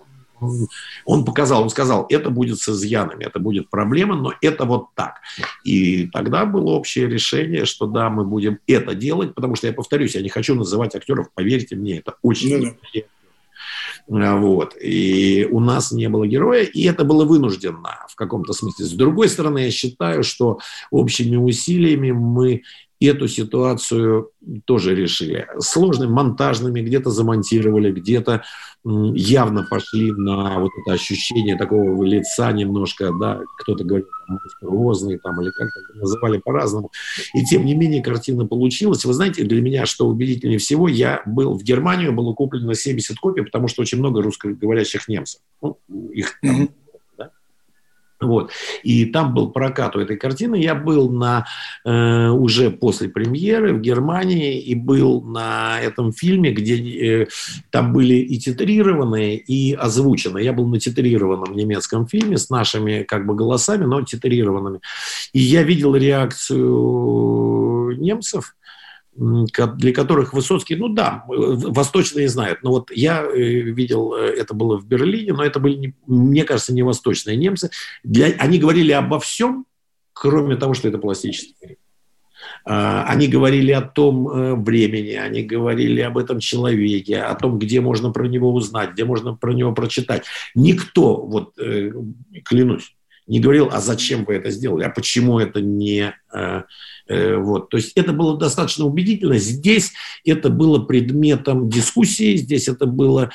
Он, 1.06 1.26
показал, 1.26 1.63
он 1.63 1.70
сказал, 1.70 2.06
это 2.10 2.30
будет 2.30 2.60
с 2.60 2.70
изъянами, 2.70 3.24
это 3.24 3.40
будет 3.40 3.72
проблема, 3.72 4.16
но 4.16 4.34
это 4.42 4.66
вот 4.66 4.90
так. 4.94 5.16
И 5.63 6.08
тогда 6.13 6.46
было 6.46 6.74
общее 6.74 7.08
решение, 7.08 7.66
что 7.66 7.88
да, 7.88 8.12
мы 8.12 8.24
будем 8.24 8.60
это 8.68 8.94
делать, 8.94 9.34
потому 9.34 9.56
что, 9.56 9.66
я 9.66 9.74
повторюсь, 9.74 10.13
я 10.13 10.22
не 10.22 10.30
хочу 10.30 10.54
называть 10.54 10.96
актеров, 10.96 11.32
поверьте 11.34 11.76
мне, 11.76 11.98
это 12.00 12.16
очень 12.22 12.68
mm-hmm. 12.68 12.78
А, 12.94 13.17
вот. 14.08 14.76
И 14.82 15.48
у 15.52 15.60
нас 15.60 15.91
не 15.91 16.08
было 16.10 16.26
героя, 16.26 16.63
и 16.63 16.84
это 16.84 17.04
было 17.04 17.26
вынужденно 17.26 18.06
в 18.10 18.15
каком-то 18.15 18.54
смысле. 18.54 18.86
С 18.86 18.93
другой 18.93 19.30
стороны, 19.30 19.60
я 19.60 19.72
считаю, 19.72 20.24
что 20.24 20.60
общими 20.91 21.36
усилиями 21.36 22.12
мы 22.12 22.63
эту 23.06 23.28
ситуацию 23.28 24.32
тоже 24.66 24.96
решили. 24.96 25.48
Сложными 25.60 26.12
монтажными, 26.12 26.82
где-то 26.82 27.12
замонтировали, 27.12 27.92
где-то 27.92 28.44
явно 28.84 29.64
пошли 29.70 30.12
на 30.12 30.60
вот 30.60 30.72
это 30.82 30.94
ощущение 30.94 31.58
такого 31.58 32.04
лица 32.04 32.52
немножко, 32.52 33.12
да, 33.20 33.42
кто-то 33.60 33.84
говорит, 33.84 34.08
монструозный 34.28 35.20
там, 35.20 35.42
или 35.42 35.50
как-то 35.52 36.00
называли 36.00 36.38
по-разному. 36.38 36.92
И 37.34 37.44
тем 37.44 37.66
не 37.66 37.76
менее 37.76 38.02
картина 38.02 38.46
получилась. 38.46 39.04
Вы 39.06 39.14
знаете, 39.14 39.44
для 39.44 39.62
меня, 39.62 39.86
что 39.86 40.08
убедительнее 40.08 40.60
всего, 40.60 40.88
я 40.88 41.22
был 41.26 41.58
в 41.58 41.64
Германию, 41.64 42.14
было 42.14 42.34
куплено 42.34 42.74
70 42.74 43.18
копий, 43.20 43.44
потому 43.44 43.68
что 43.68 43.82
очень 43.82 44.00
много 44.00 44.22
русскоговорящих 44.22 45.08
немцев. 45.08 45.42
Ну, 45.62 45.78
их 46.12 46.40
там 46.42 46.70
вот. 48.20 48.52
И 48.84 49.06
там 49.06 49.34
был 49.34 49.52
прокат 49.52 49.96
у 49.96 50.00
этой 50.00 50.18
картины. 50.18 50.56
Я 50.56 50.76
был 50.76 51.12
на, 51.12 51.46
э, 51.86 52.30
уже 52.30 52.72
после 52.72 53.10
премьеры 53.10 53.74
в 53.74 53.82
Германии 53.82 54.60
и 54.60 54.76
был 54.76 55.22
на 55.22 55.80
этом 55.80 56.12
фильме, 56.12 56.52
где 56.52 57.24
э, 57.24 57.28
там 57.70 57.94
были 57.94 58.16
и 58.16 58.40
титрированные, 58.40 59.38
и 59.38 59.74
озвученные. 59.74 60.46
Я 60.46 60.54
был 60.54 60.68
на 60.68 60.80
титрированном 60.80 61.56
немецком 61.56 62.08
фильме 62.08 62.38
с 62.38 62.50
нашими 62.50 63.04
как 63.04 63.28
бы 63.28 63.36
голосами, 63.36 63.86
но 63.86 64.02
титрированными. 64.02 64.80
И 65.34 65.40
я 65.40 65.63
видел 65.63 65.96
реакцию 65.96 67.98
немцев, 67.98 68.56
для 69.18 69.94
которых 69.94 70.34
Высоцкий, 70.34 70.76
ну 70.76 70.90
да, 70.90 71.24
восточные 71.28 72.30
знают. 72.30 72.60
Но 72.62 72.70
вот 72.70 72.92
я 72.92 73.26
видел, 73.26 74.13
это 74.13 74.54
было 74.54 74.78
в 74.78 74.86
Берлине, 74.86 75.34
но 75.34 75.44
это 75.44 75.60
были, 75.60 75.96
мне 76.06 76.44
кажется, 76.44 76.74
не 76.74 76.84
восточные 76.84 77.36
немцы. 77.36 77.72
Для, 78.04 78.28
они 78.38 78.60
говорили 78.60 78.92
обо 78.92 79.20
всем, 79.20 79.65
кроме 80.13 80.56
того, 80.56 80.74
что 80.74 80.88
это 80.88 80.98
пластический 80.98 81.78
а, 82.65 83.06
они 83.06 83.28
говорили 83.28 83.72
о 83.72 83.82
том 83.82 84.28
э, 84.30 84.56
времени, 84.56 85.13
они 85.13 85.42
говорили 85.42 86.02
об 86.02 86.18
этом 86.18 86.40
человеке, 86.40 87.22
о 87.22 87.36
том, 87.36 87.60
где 87.60 87.82
можно 87.82 88.12
про 88.12 88.28
него 88.28 88.54
узнать, 88.54 88.92
где 88.92 89.06
можно 89.06 89.34
про 89.34 89.54
него 89.54 89.74
прочитать. 89.74 90.24
Никто, 90.54 91.15
вот 91.18 91.58
э, 91.60 91.92
клянусь, 92.46 92.96
не 93.26 93.40
говорил, 93.40 93.70
а 93.72 93.80
зачем 93.80 94.24
вы 94.26 94.36
это 94.36 94.52
сделали, 94.52 94.84
а 94.84 94.90
почему 94.90 95.40
это 95.40 95.62
не 95.62 96.13
э, 96.34 96.62
Э, 96.62 96.63
вот. 97.10 97.70
То 97.70 97.78
есть 97.78 97.94
это 97.96 98.14
было 98.14 98.38
достаточно 98.38 98.86
убедительно. 98.86 99.38
Здесь 99.38 99.94
это 100.26 100.50
было 100.50 100.80
предметом 100.80 101.70
дискуссии, 101.70 102.36
здесь 102.36 102.68
это 102.68 102.86
было 102.86 103.32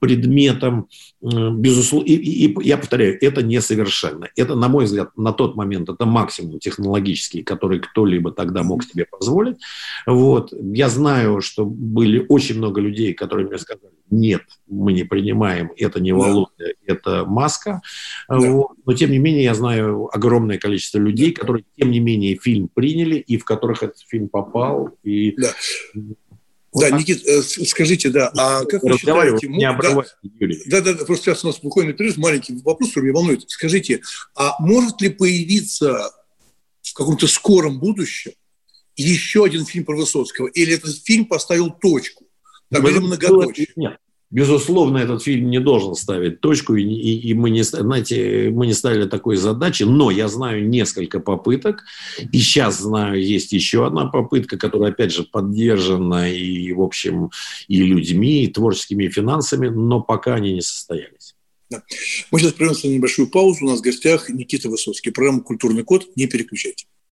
предметом, 0.00 0.88
э, 1.22 1.50
безусловно, 1.50 2.06
и, 2.06 2.14
и, 2.14 2.56
я 2.66 2.78
повторяю, 2.78 3.18
это 3.20 3.42
несовершенно. 3.42 4.28
Это, 4.36 4.54
на 4.54 4.68
мой 4.68 4.84
взгляд, 4.84 5.16
на 5.16 5.32
тот 5.32 5.56
момент 5.56 5.88
это 5.88 6.04
максимум 6.06 6.58
технологический, 6.58 7.42
который 7.42 7.80
кто-либо 7.80 8.32
тогда 8.32 8.62
мог 8.62 8.84
себе 8.84 9.06
позволить. 9.10 9.56
Вот. 10.06 10.52
Я 10.52 10.88
знаю, 10.88 11.40
что 11.40 11.64
были 11.64 12.24
очень 12.28 12.58
много 12.58 12.80
людей, 12.80 13.14
которые 13.14 13.48
мне 13.48 13.58
сказали, 13.58 13.92
нет, 14.10 14.42
мы 14.68 14.92
не 14.92 15.04
принимаем, 15.04 15.70
это 15.76 16.00
не 16.00 16.12
Володя, 16.12 16.50
да. 16.58 16.64
это 16.86 17.24
маска. 17.24 17.80
Да. 18.28 18.38
Вот. 18.38 18.72
Но, 18.84 18.92
тем 18.92 19.10
не 19.10 19.18
менее, 19.18 19.44
я 19.44 19.54
знаю 19.54 20.08
огромное 20.12 20.58
количество 20.58 20.98
людей, 20.98 21.32
которые, 21.32 21.64
тем 21.78 21.90
не 21.90 22.00
менее, 22.00 22.36
фильм 22.36 22.68
приняли, 22.72 23.09
и 23.18 23.36
в 23.38 23.44
которых 23.44 23.82
этот 23.82 24.00
фильм 24.08 24.28
попал. 24.28 24.90
И... 25.02 25.32
Да. 25.36 25.54
Вот 26.72 26.88
да, 26.88 26.96
Никит, 26.96 27.26
э, 27.26 27.42
скажите, 27.42 28.10
да, 28.10 28.30
а 28.36 28.64
как 28.64 28.82
вы 28.84 28.96
считаете... 28.96 29.48
Не 29.48 29.72
да, 29.72 30.04
Юрий. 30.22 30.62
Да, 30.66 30.80
да, 30.80 30.94
да, 30.94 31.04
просто 31.04 31.24
сейчас 31.24 31.42
у 31.44 31.48
нас 31.48 31.58
буквально 31.58 31.94
перерыв, 31.94 32.16
маленький 32.16 32.54
вопрос, 32.62 32.90
который 32.90 33.06
меня 33.06 33.14
волнует. 33.14 33.50
Скажите, 33.50 34.02
а 34.36 34.54
может 34.60 35.00
ли 35.00 35.08
появиться 35.08 36.12
в 36.82 36.94
каком-то 36.94 37.26
скором 37.26 37.80
будущем 37.80 38.32
еще 38.94 39.44
один 39.44 39.66
фильм 39.66 39.84
про 39.84 39.96
Высоцкого? 39.96 40.46
Или 40.46 40.74
этот 40.74 40.96
фильм 41.02 41.24
поставил 41.24 41.70
точку? 41.70 42.26
Там 42.70 42.82
были 42.82 42.98
многоточие. 42.98 43.68
Нет. 43.74 43.98
Безусловно, 44.30 44.98
этот 44.98 45.24
фильм 45.24 45.50
не 45.50 45.58
должен 45.58 45.96
ставить 45.96 46.40
точку, 46.40 46.76
и, 46.76 46.84
и, 46.84 47.30
и 47.30 47.34
мы, 47.34 47.50
не, 47.50 47.62
знаете, 47.62 48.50
мы 48.50 48.68
не 48.68 48.74
ставили 48.74 49.06
такой 49.06 49.36
задачи, 49.36 49.82
но 49.82 50.12
я 50.12 50.28
знаю 50.28 50.68
несколько 50.68 51.18
попыток, 51.18 51.82
и 52.30 52.38
сейчас 52.38 52.78
знаю, 52.78 53.20
есть 53.20 53.52
еще 53.52 53.86
одна 53.86 54.06
попытка, 54.06 54.56
которая, 54.56 54.92
опять 54.92 55.12
же, 55.12 55.24
поддержана 55.24 56.32
и, 56.32 56.72
в 56.72 56.80
общем, 56.80 57.30
и 57.66 57.82
людьми, 57.82 58.44
и 58.44 58.48
творческими, 58.48 59.08
финансами, 59.08 59.68
но 59.68 60.00
пока 60.00 60.34
они 60.34 60.52
не 60.52 60.62
состоялись. 60.62 61.34
Да. 61.68 61.82
Мы 62.30 62.38
сейчас 62.38 62.52
прервемся 62.52 62.86
на 62.86 62.92
небольшую 62.92 63.28
паузу. 63.28 63.64
У 63.64 63.68
нас 63.68 63.80
в 63.80 63.82
гостях 63.82 64.28
Никита 64.28 64.68
Высоцкий. 64.68 65.10
Программа 65.10 65.40
«Культурный 65.40 65.84
код». 65.84 66.08
Не 66.16 66.26
переключайте. 66.26 66.86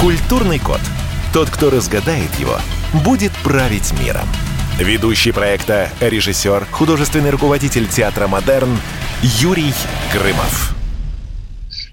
Культурный 0.00 0.58
код. 0.58 0.80
Тот, 1.30 1.50
кто 1.50 1.68
разгадает 1.68 2.34
его, 2.40 2.56
будет 3.04 3.32
править 3.44 3.92
миром. 4.02 4.26
Ведущий 4.78 5.30
проекта, 5.30 5.90
режиссер, 6.00 6.64
художественный 6.70 7.28
руководитель 7.28 7.86
театра 7.86 8.26
«Модерн» 8.26 8.70
Юрий 9.22 9.74
Грымов. 10.10 10.74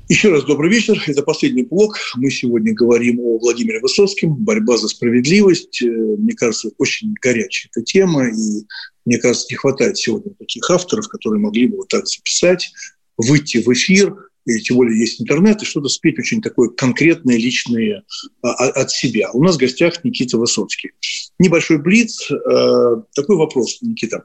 Еще 0.08 0.30
раз 0.30 0.46
добрый 0.46 0.72
вечер. 0.72 1.04
Это 1.06 1.22
последний 1.22 1.64
блок. 1.64 1.98
Мы 2.16 2.32
сегодня 2.32 2.74
говорим 2.74 3.20
о 3.20 3.40
Владимире 3.40 3.82
Высоцком. 3.82 4.36
Борьба 4.36 4.78
за 4.78 4.88
справедливость. 4.88 5.82
Э, 5.82 5.88
мне 5.88 6.32
кажется, 6.32 6.70
очень 6.78 7.14
горячая 7.22 7.70
эта 7.76 7.84
тема. 7.84 8.30
И 8.30 8.66
мне 9.04 9.18
кажется, 9.18 9.48
не 9.50 9.58
хватает 9.58 9.98
сегодня 9.98 10.32
таких 10.40 10.70
авторов, 10.72 11.10
которые 11.10 11.42
могли 11.42 11.68
бы 11.68 11.76
вот 11.76 11.90
так 11.90 12.08
записать, 12.08 12.72
выйти 13.18 13.58
в 13.58 13.68
эфир– 13.74 14.16
и 14.48 14.62
тем 14.62 14.78
более 14.78 14.98
есть 14.98 15.22
интернет, 15.22 15.62
и 15.62 15.66
что-то 15.66 15.90
спеть 15.90 16.18
очень 16.20 16.42
такое 16.42 16.70
конкретное, 16.70 17.38
личное 17.38 18.04
а, 18.42 18.50
а, 18.50 18.70
от 18.82 18.92
себя. 18.92 19.30
У 19.34 19.44
нас 19.44 19.56
в 19.56 19.60
гостях 19.60 20.04
Никита 20.04 20.38
Высоцкий. 20.38 20.92
Небольшой 21.38 21.80
блиц. 21.80 22.32
Э, 22.32 23.02
такой 23.14 23.36
вопрос, 23.36 23.80
Никита. 23.82 24.24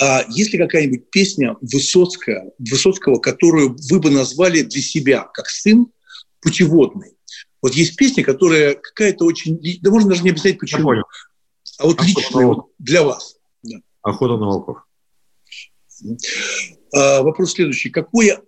А 0.00 0.24
есть 0.28 0.52
ли 0.52 0.58
какая-нибудь 0.58 1.10
песня 1.10 1.56
Высоцкая, 1.60 2.52
Высоцкого, 2.58 3.18
которую 3.18 3.76
вы 3.90 4.00
бы 4.00 4.10
назвали 4.10 4.62
для 4.62 4.82
себя, 4.82 5.28
как 5.32 5.48
сын, 5.48 5.86
путеводной? 6.40 7.12
Вот 7.60 7.74
есть 7.74 7.96
песня, 7.96 8.24
которая 8.24 8.74
какая-то 8.74 9.24
очень... 9.24 9.60
Да 9.82 9.90
можно 9.90 10.10
даже 10.10 10.22
не 10.22 10.30
объяснять, 10.30 10.58
почему. 10.58 10.90
А 11.78 11.86
вот 11.86 12.02
личная 12.02 12.46
вот 12.46 12.66
для 12.78 13.02
вас. 13.02 13.36
Да. 13.62 13.76
Охота 14.02 14.36
на 14.36 14.46
волков. 14.46 14.78
А, 16.94 17.22
вопрос 17.22 17.52
следующий. 17.52 17.90
Какое 17.90 18.40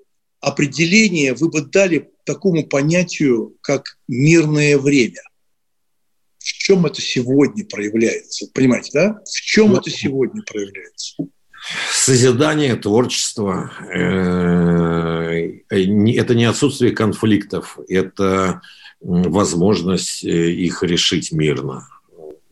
определение 0.47 1.35
вы 1.35 1.51
бы 1.51 1.61
дали 1.61 2.09
такому 2.25 2.65
понятию, 2.65 3.57
как 3.63 3.99
мирное 4.07 4.79
время? 4.79 5.23
В 6.39 6.45
чем 6.45 6.87
это 6.87 7.03
сегодня 7.03 7.65
проявляется? 7.65 8.47
Понимаете, 8.55 8.91
да? 8.95 9.21
В 9.25 9.41
чем 9.41 9.75
это 9.75 9.91
сегодня 9.91 10.43
проявляется? 10.43 11.17
Созидание, 11.93 12.77
творчество. 12.77 13.73
Э, 13.93 15.51
это 15.69 16.35
не 16.37 16.45
отсутствие 16.45 16.93
конфликтов, 16.93 17.81
это 17.89 18.63
возможность 19.01 20.25
э, 20.25 20.53
их 20.53 20.85
решить 20.85 21.33
мирно. 21.33 21.89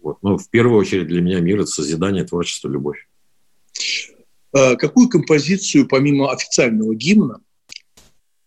Вот. 0.02 0.18
Но 0.22 0.36
в 0.36 0.50
первую 0.50 0.80
очередь 0.80 1.06
для 1.06 1.20
меня 1.20 1.38
мир– 1.38 1.60
это 1.60 1.66
созидание, 1.66 2.24
творчество, 2.24 2.68
любовь. 2.68 3.06
А 4.52 4.74
какую 4.74 5.08
композицию, 5.08 5.86
помимо 5.86 6.32
официального 6.32 6.92
гимна, 6.96 7.40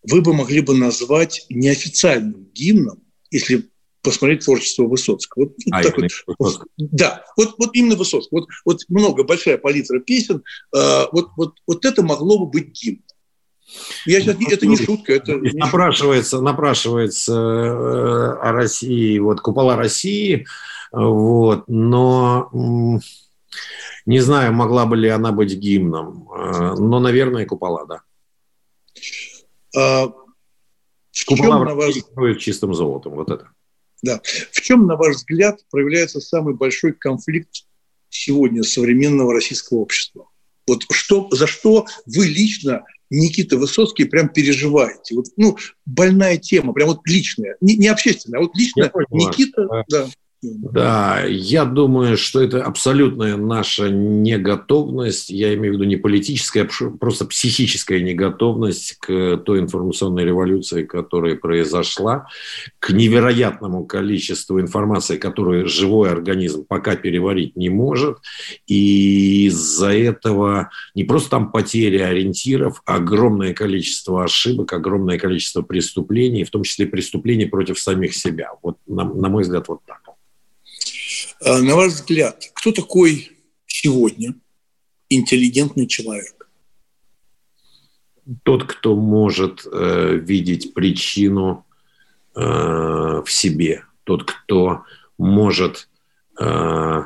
вы 0.10 0.22
бы 0.22 0.34
могли 0.34 0.62
бы 0.62 0.76
назвать 0.76 1.46
неофициальным 1.50 2.48
гимном, 2.54 3.04
если 3.32 3.70
посмотреть 4.02 4.46
творчество 4.46 4.84
Высоцкого. 4.84 5.46
Вот, 5.46 5.54
а, 5.72 5.84
так 5.84 5.96
вот, 6.38 6.62
Да, 6.78 7.24
вот, 7.36 7.56
вот 7.58 7.72
именно 7.74 7.96
Высоцкого. 7.96 8.42
Вот, 8.42 8.50
вот 8.64 8.82
много, 8.88 9.24
большая 9.24 9.58
палитра 9.58 10.00
песен. 10.00 10.44
Э, 10.74 11.06
вот, 11.12 11.30
вот, 11.36 11.56
вот 11.68 11.84
это 11.84 12.04
могло 12.04 12.40
бы 12.40 12.46
быть 12.46 12.72
гимном. 12.72 13.04
Я 14.06 14.22
сейчас, 14.22 14.38
это 14.40 14.66
не 14.66 14.78
шутка. 14.78 15.14
Это 15.14 15.34
не 15.34 15.52
напрашивается, 15.52 16.38
шутка. 16.38 16.46
напрашивается 16.46 17.34
э, 17.34 18.48
о 18.48 18.52
России, 18.54 19.20
вот 19.20 19.42
купола 19.42 19.76
России, 19.76 20.48
вот, 20.94 21.66
но 21.68 22.50
не 24.06 24.20
знаю, 24.22 24.54
могла 24.54 24.86
бы 24.86 24.96
ли 24.96 25.10
она 25.10 25.34
быть 25.34 25.54
гимном, 25.54 26.30
э, 26.32 26.76
но, 26.78 27.02
наверное, 27.02 27.46
купола, 27.46 27.86
да. 27.86 28.02
А, 29.78 30.08
в 30.08 30.14
чем, 31.12 31.66
на 31.66 31.76
ваш... 31.76 31.96
чистым 32.40 32.74
золотом, 32.74 33.14
вот 33.14 33.30
это. 33.30 33.50
Да. 34.02 34.22
В 34.52 34.62
чем, 34.62 34.88
на 34.88 34.96
ваш 34.96 35.18
взгляд, 35.18 35.60
проявляется 35.70 36.20
самый 36.20 36.56
большой 36.56 36.94
конфликт 36.94 37.66
сегодня 38.10 38.64
современного 38.64 39.34
российского 39.34 39.80
общества? 39.80 40.30
Вот 40.66 40.84
что, 40.92 41.28
за 41.32 41.46
что 41.46 41.86
вы 42.06 42.26
лично, 42.26 42.86
Никита 43.10 43.58
Высоцкий, 43.58 44.06
прям 44.06 44.30
переживаете? 44.30 45.16
Вот, 45.16 45.28
ну, 45.38 45.58
больная 45.86 46.38
тема, 46.38 46.74
прям 46.74 46.90
вот 46.90 47.02
личная, 47.06 47.56
не, 47.62 47.78
не 47.78 47.88
общественная, 47.88 48.40
а 48.40 48.44
вот 48.44 48.56
лично 48.56 48.92
Никита... 49.12 49.68
Да. 49.90 50.10
Да, 50.44 51.24
я 51.28 51.66
думаю, 51.66 52.16
что 52.16 52.42
это 52.42 52.64
абсолютная 52.64 53.38
наша 53.38 53.90
неготовность, 53.90 55.32
я 55.32 55.56
имею 55.56 55.74
в 55.74 55.76
виду 55.78 55.86
не 55.86 55.96
политическая, 55.96 56.62
а 56.62 56.90
просто 56.92 57.26
психическая 57.26 58.02
неготовность 58.02 58.98
к 59.00 59.38
той 59.38 59.60
информационной 59.60 60.26
революции, 60.26 60.84
которая 60.84 61.36
произошла, 61.36 62.28
к 62.78 62.92
невероятному 62.92 63.86
количеству 63.86 64.62
информации, 64.62 65.18
которую 65.18 65.68
живой 65.68 66.12
организм 66.12 66.66
пока 66.66 66.96
переварить 66.96 67.56
не 67.56 67.70
может. 67.70 68.20
И 68.68 69.48
из-за 69.48 69.92
этого 69.92 70.70
не 70.94 71.04
просто 71.04 71.32
там 71.32 71.52
потери 71.52 71.98
ориентиров, 71.98 72.84
а 72.86 72.98
огромное 72.98 73.56
количество 73.56 74.24
ошибок, 74.24 74.72
огромное 74.74 75.18
количество 75.18 75.64
преступлений, 75.64 76.44
в 76.44 76.52
том 76.52 76.62
числе 76.62 76.86
преступлений 76.86 77.46
против 77.46 77.80
самих 77.80 78.14
себя. 78.14 78.52
Вот, 78.62 78.78
на, 78.86 79.04
на 79.04 79.30
мой 79.30 79.42
взгляд, 79.42 79.68
вот 79.68 79.80
так. 79.88 80.07
А, 81.44 81.62
на 81.62 81.76
ваш 81.76 81.94
взгляд, 81.94 82.52
кто 82.54 82.72
такой 82.72 83.32
сегодня 83.68 84.36
интеллигентный 85.10 85.88
человек? 85.88 86.50
Тот, 88.44 88.66
кто 88.66 88.96
может 88.96 89.66
э, 89.66 90.16
видеть 90.16 90.74
причину 90.74 91.66
э, 92.36 92.42
в 92.42 93.28
себе, 93.28 93.86
тот, 94.04 94.26
кто 94.26 94.84
может 95.18 95.88
э, 96.40 97.04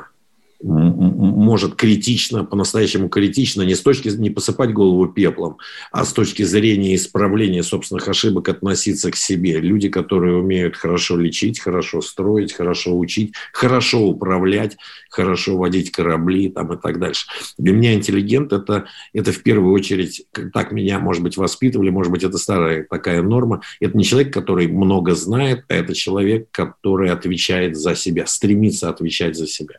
может 0.62 1.74
критично, 1.74 2.44
по-настоящему 2.44 3.08
критично, 3.08 3.62
не 3.62 3.74
с 3.74 3.80
точки 3.80 4.08
не 4.08 4.30
посыпать 4.30 4.72
голову 4.72 5.06
пеплом, 5.08 5.58
а 5.90 6.04
с 6.04 6.12
точки 6.12 6.42
зрения 6.44 6.94
исправления 6.94 7.62
собственных 7.62 8.08
ошибок 8.08 8.48
относиться 8.48 9.10
к 9.10 9.16
себе. 9.16 9.58
Люди, 9.60 9.88
которые 9.88 10.36
умеют 10.36 10.76
хорошо 10.76 11.16
лечить, 11.16 11.60
хорошо 11.60 12.00
строить, 12.00 12.52
хорошо 12.52 12.96
учить, 12.96 13.34
хорошо 13.52 14.06
управлять, 14.06 14.76
хорошо 15.10 15.56
водить 15.56 15.90
корабли 15.90 16.48
там, 16.48 16.72
и 16.72 16.80
так 16.80 16.98
дальше. 17.00 17.26
Для 17.58 17.72
меня 17.72 17.94
интеллигент 17.94 18.52
это, 18.52 18.86
это 19.12 19.32
в 19.32 19.42
первую 19.42 19.72
очередь, 19.72 20.26
так 20.52 20.72
меня, 20.72 21.00
может 21.00 21.22
быть, 21.22 21.36
воспитывали, 21.36 21.90
может 21.90 22.12
быть, 22.12 22.22
это 22.22 22.38
старая 22.38 22.86
такая 22.88 23.22
норма. 23.22 23.62
Это 23.80 23.96
не 23.96 24.04
человек, 24.04 24.32
который 24.32 24.68
много 24.68 25.14
знает, 25.14 25.64
а 25.68 25.74
это 25.74 25.94
человек, 25.94 26.48
который 26.50 27.10
отвечает 27.10 27.76
за 27.76 27.94
себя, 27.94 28.26
стремится 28.26 28.88
отвечать 28.88 29.36
за 29.36 29.46
себя. 29.46 29.78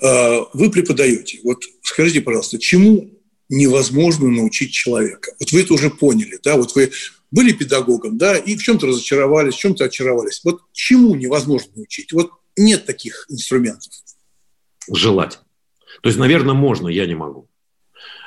А, 0.00 0.46
вы 0.52 0.70
преподаете. 0.70 1.40
Вот 1.44 1.62
скажите, 1.82 2.20
пожалуйста, 2.20 2.58
чему 2.58 3.10
невозможно 3.48 4.28
научить 4.28 4.72
человека? 4.72 5.32
Вот 5.38 5.52
вы 5.52 5.60
это 5.60 5.74
уже 5.74 5.90
поняли, 5.90 6.38
да? 6.42 6.56
Вот 6.56 6.74
вы 6.74 6.90
были 7.30 7.52
педагогом, 7.52 8.18
да, 8.18 8.36
и 8.36 8.56
в 8.56 8.62
чем-то 8.62 8.86
разочаровались, 8.86 9.54
в 9.54 9.58
чем-то 9.58 9.84
очаровались. 9.84 10.40
Вот 10.44 10.62
чему 10.72 11.14
невозможно 11.14 11.70
научить? 11.76 12.12
Вот 12.12 12.32
нет 12.56 12.86
таких 12.86 13.26
инструментов. 13.28 13.92
Желать. 14.92 15.38
То 16.02 16.08
есть, 16.08 16.18
наверное, 16.18 16.54
можно, 16.54 16.88
я 16.88 17.06
не 17.06 17.14
могу. 17.14 17.48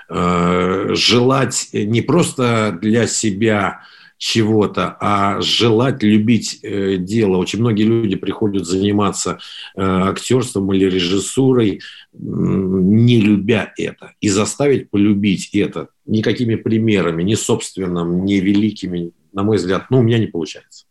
Э, 0.10 0.90
желать 0.94 1.70
не 1.74 2.02
просто 2.02 2.78
для 2.82 3.08
себя 3.08 3.84
чего-то, 4.18 4.96
а 5.00 5.42
желать 5.42 6.04
любить 6.04 6.60
э, 6.64 6.98
дело. 6.98 7.38
Очень 7.38 7.60
многие 7.60 7.84
люди 7.84 8.16
приходят 8.16 8.66
заниматься 8.66 9.40
э, 9.76 9.82
актерством 9.82 10.74
или 10.74 10.86
режиссурой, 10.86 11.82
не 12.14 13.20
любя 13.20 13.74
это. 13.78 14.14
И 14.22 14.30
заставить 14.30 14.90
полюбить 14.90 15.50
это 15.54 15.90
никакими 16.06 16.56
примерами, 16.56 17.24
ни 17.24 17.36
собственным, 17.36 18.26
ни 18.26 18.36
великими, 18.36 19.12
на 19.34 19.44
мой 19.44 19.58
взгляд, 19.58 19.88
ну, 19.90 20.00
у 20.00 20.04
меня 20.04 20.20
не 20.20 20.28
получается. 20.28 20.86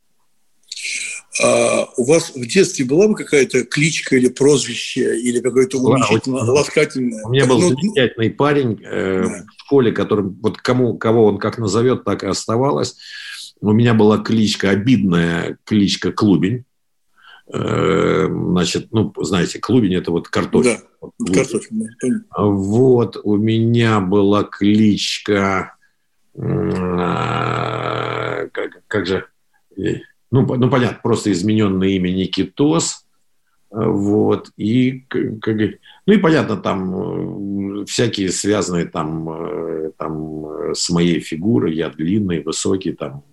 А 1.41 1.89
у 1.97 2.05
вас 2.05 2.33
в 2.35 2.47
детстве 2.47 2.85
была 2.85 3.09
бы 3.09 3.15
какая-то 3.15 3.65
кличка 3.65 4.17
или 4.17 4.29
прозвище, 4.29 5.19
или 5.19 5.41
какое-то 5.41 5.79
уменьшительно 5.79 6.43
ласкательное? 6.53 7.25
У 7.25 7.31
меня 7.31 7.47
был 7.47 7.59
ну, 7.59 7.69
замечательный 7.69 8.31
парень 8.31 8.79
э, 8.85 9.25
да. 9.25 9.45
в 9.45 9.63
школе, 9.63 9.93
который 9.93 10.27
вот 10.27 10.59
кому, 10.59 10.99
кого 10.99 11.25
он 11.27 11.39
как 11.39 11.57
назовет, 11.57 12.05
так 12.05 12.23
и 12.23 12.27
оставалось. 12.27 12.99
У 13.61 13.73
меня 13.73 13.95
была 13.95 14.19
кличка, 14.19 14.71
обидная 14.71 15.57
кличка 15.65 16.13
Клубень. 16.13 16.65
Э, 17.53 18.27
значит, 18.29 18.89
ну, 18.93 19.13
знаете, 19.19 19.59
клубень– 19.59 19.95
это 19.97 20.11
вот 20.11 20.29
картофель. 20.29 20.81
Да, 21.01 21.09
картофель. 21.33 21.89
Да, 22.01 22.19
вот, 22.37 23.19
у 23.23 23.37
меня 23.37 24.01
была 24.01 24.45
кличка, 24.45 25.77
э, 26.35 26.41
как, 28.53 28.83
как 28.87 29.07
же, 29.07 29.27
ну, 30.33 30.47
ну, 30.57 30.71
понятно, 30.71 30.99
просто 31.03 31.31
измененное 31.31 31.89
имя 31.89 32.11
Никитос. 32.11 33.07
Вот, 33.71 34.51
и, 34.59 35.07
как, 35.09 35.59
ну 36.07 36.13
и 36.13 36.19
понятно, 36.19 36.59
там 36.59 37.87
всякие 37.87 38.31
связанные 38.31 38.85
там, 38.85 39.93
там 39.97 40.75
с 40.75 40.91
моей 40.91 41.21
фигурой, 41.21 41.75
я 41.75 41.89
длинный, 41.89 42.43
высокий, 42.43 42.93
там 42.93 43.25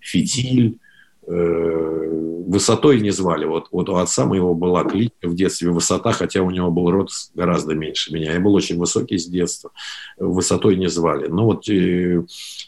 фитиль, 0.00 0.78
э, 1.26 2.44
высотой 2.46 3.00
не 3.00 3.10
звали. 3.10 3.44
Вот, 3.44 3.68
вот 3.70 3.88
у 3.88 3.96
отца 3.96 4.24
моего 4.24 4.54
была 4.54 4.84
кличка 4.84 5.28
в 5.28 5.34
детстве 5.34 5.70
высота, 5.70 6.12
хотя 6.12 6.42
у 6.42 6.50
него 6.50 6.70
был 6.70 6.90
рост 6.90 7.32
гораздо 7.34 7.74
меньше 7.74 8.12
меня. 8.12 8.32
Я 8.32 8.40
был 8.40 8.54
очень 8.54 8.78
высокий 8.78 9.18
с 9.18 9.26
детства, 9.26 9.70
высотой 10.16 10.76
не 10.76 10.88
звали. 10.88 11.26
Ну 11.28 11.44
вот 11.44 11.68
э, 11.68 12.24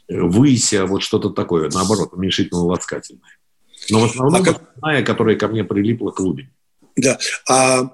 выся, 0.08 0.86
вот 0.86 1.02
что-то 1.02 1.30
такое, 1.30 1.70
наоборот, 1.72 2.10
уменьшительно-ласкательное. 2.12 3.20
Но 3.90 4.00
в 4.00 4.04
основном 4.04 4.40
а 4.40 4.44
как... 4.44 5.06
которая 5.06 5.36
ко 5.36 5.48
мне 5.48 5.64
прилипла 5.64 6.10
клубень. 6.10 6.48
Да. 6.96 7.18
А 7.48 7.90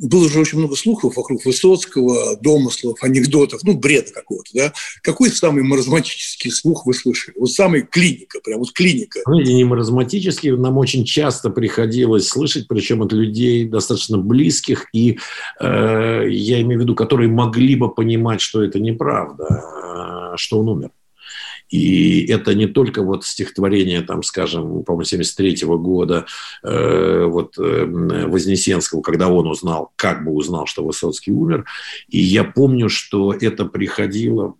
было 0.00 0.24
уже 0.24 0.40
очень 0.40 0.58
много 0.58 0.76
слухов 0.76 1.16
вокруг 1.16 1.44
Высоцкого, 1.44 2.36
домыслов, 2.40 3.02
анекдотов, 3.02 3.62
ну, 3.64 3.74
бреда 3.74 4.12
какого-то, 4.12 4.50
да. 4.54 4.72
Какой 5.02 5.30
самый 5.30 5.62
маразматический 5.62 6.50
слух 6.50 6.86
вы 6.86 6.94
слышали? 6.94 7.36
Вот 7.38 7.50
самый 7.50 7.82
клиника, 7.82 8.40
прям 8.42 8.60
вот 8.60 8.72
клиника. 8.72 9.20
Ну, 9.26 9.40
не 9.40 9.64
маразматический, 9.64 10.52
нам 10.52 10.78
очень 10.78 11.04
часто 11.04 11.50
приходилось 11.50 12.28
слышать, 12.28 12.66
причем 12.66 13.02
от 13.02 13.12
людей 13.12 13.64
достаточно 13.66 14.16
близких, 14.16 14.86
и 14.94 15.18
э, 15.60 16.24
я 16.30 16.62
имею 16.62 16.80
в 16.80 16.82
виду, 16.84 16.94
которые 16.94 17.28
могли 17.28 17.76
бы 17.76 17.92
понимать, 17.92 18.40
что 18.40 18.62
это 18.62 18.80
неправда, 18.80 19.44
а, 19.44 20.36
что 20.36 20.60
он 20.60 20.68
умер. 20.68 20.90
И 21.70 22.26
это 22.26 22.54
не 22.54 22.66
только 22.66 23.02
вот 23.02 23.24
стихотворение, 23.24 24.02
там, 24.02 24.22
скажем, 24.22 24.82
по-моему, 24.84 25.04
73 25.04 25.64
-го 25.64 25.78
года 25.78 26.26
э, 26.62 27.24
вот, 27.24 27.58
э, 27.58 27.86
Вознесенского, 28.26 29.02
когда 29.02 29.28
он 29.28 29.46
узнал, 29.46 29.92
как 29.96 30.24
бы 30.24 30.32
узнал, 30.32 30.66
что 30.66 30.84
Высоцкий 30.84 31.32
умер. 31.32 31.64
И 32.08 32.18
я 32.18 32.44
помню, 32.44 32.88
что 32.88 33.32
это 33.32 33.64
приходило 33.64 34.54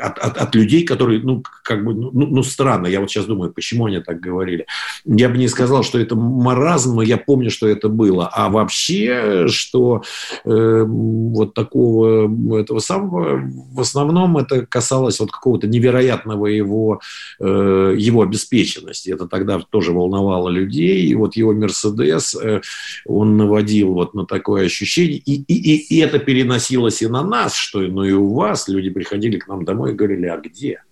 от, 0.00 0.18
от, 0.18 0.36
от 0.38 0.54
людей, 0.54 0.84
которые, 0.84 1.20
ну, 1.22 1.42
как 1.62 1.84
бы, 1.84 1.94
ну, 1.94 2.10
ну, 2.12 2.26
ну, 2.26 2.42
странно, 2.42 2.86
я 2.88 3.00
вот 3.00 3.10
сейчас 3.10 3.26
думаю, 3.26 3.52
почему 3.52 3.86
они 3.86 4.00
так 4.00 4.20
говорили. 4.20 4.66
Я 5.04 5.28
бы 5.28 5.38
не 5.38 5.48
сказал, 5.48 5.84
что 5.84 5.98
это 5.98 6.16
маразм, 6.16 6.96
но 6.96 7.02
я 7.02 7.16
помню, 7.16 7.50
что 7.50 7.68
это 7.68 7.88
было. 7.88 8.28
А 8.32 8.48
вообще, 8.48 9.46
что 9.48 10.02
э, 10.44 10.84
вот 10.86 11.54
такого, 11.54 12.58
этого 12.58 12.80
самого, 12.80 13.40
в 13.72 13.80
основном 13.80 14.36
это 14.36 14.66
касалось 14.66 15.20
вот 15.20 15.30
какого-то 15.30 15.68
невероятного 15.68 16.46
его, 16.46 17.00
э, 17.38 17.94
его 17.96 18.22
обеспеченности. 18.22 19.10
Это 19.10 19.28
тогда 19.28 19.60
тоже 19.60 19.92
волновало 19.92 20.48
людей, 20.48 21.06
и 21.06 21.14
вот 21.14 21.36
его 21.36 21.52
Мерседес, 21.52 22.34
э, 22.34 22.62
он 23.06 23.36
наводил 23.36 23.92
вот 23.92 24.14
на 24.14 24.26
такое 24.26 24.66
ощущение, 24.66 25.18
и, 25.18 25.42
и, 25.42 25.54
и, 25.54 25.96
и 25.96 26.00
это 26.00 26.18
переносилось 26.18 27.00
и 27.02 27.06
на 27.06 27.22
нас, 27.22 27.54
что 27.54 27.80
ну 27.80 28.02
и 28.04 28.12
у 28.12 28.34
вас, 28.34 28.68
люди 28.68 28.90
приходили 28.90 29.38
к 29.38 29.46
нам 29.46 29.51
домой 29.60 29.92
и 29.92 29.94
говорили, 29.94 30.26
а 30.26 30.38
где? 30.38 30.82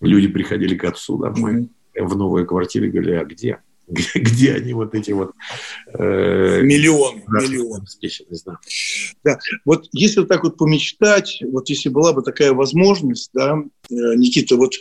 Люди 0.00 0.28
приходили 0.28 0.76
к 0.76 0.84
отцу 0.84 1.18
домой 1.18 1.68
mm-hmm. 1.94 2.06
в 2.06 2.16
новую 2.16 2.46
квартиру 2.46 2.86
и 2.86 2.90
говорили, 2.90 3.14
а 3.14 3.24
где? 3.24 3.60
Где, 3.86 4.08
где 4.14 4.54
они 4.54 4.72
вот 4.72 4.94
эти 4.94 5.12
вот... 5.12 5.32
Э, 5.92 6.62
миллион, 6.62 7.22
миллион. 7.28 7.84
Да. 8.44 8.58
да. 9.22 9.38
Вот 9.64 9.88
если 9.92 10.20
вот 10.20 10.28
так 10.28 10.42
вот 10.42 10.56
помечтать, 10.56 11.42
вот 11.50 11.68
если 11.68 11.90
была 11.90 12.12
бы 12.12 12.22
такая 12.22 12.52
возможность, 12.52 13.30
да, 13.34 13.56
э, 13.56 13.60
Никита, 13.90 14.56
вот 14.56 14.72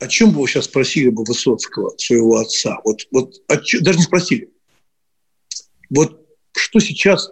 о 0.00 0.06
чем 0.06 0.30
бы 0.30 0.40
вы 0.40 0.46
сейчас 0.46 0.66
спросили 0.66 1.08
бы 1.08 1.24
Высоцкого, 1.24 1.94
своего 1.96 2.36
отца? 2.36 2.78
Вот, 2.84 3.00
вот 3.10 3.34
чем, 3.64 3.82
даже 3.82 3.98
не 3.98 4.04
спросили. 4.04 4.50
Вот 5.90 6.24
что 6.56 6.78
сейчас 6.80 7.30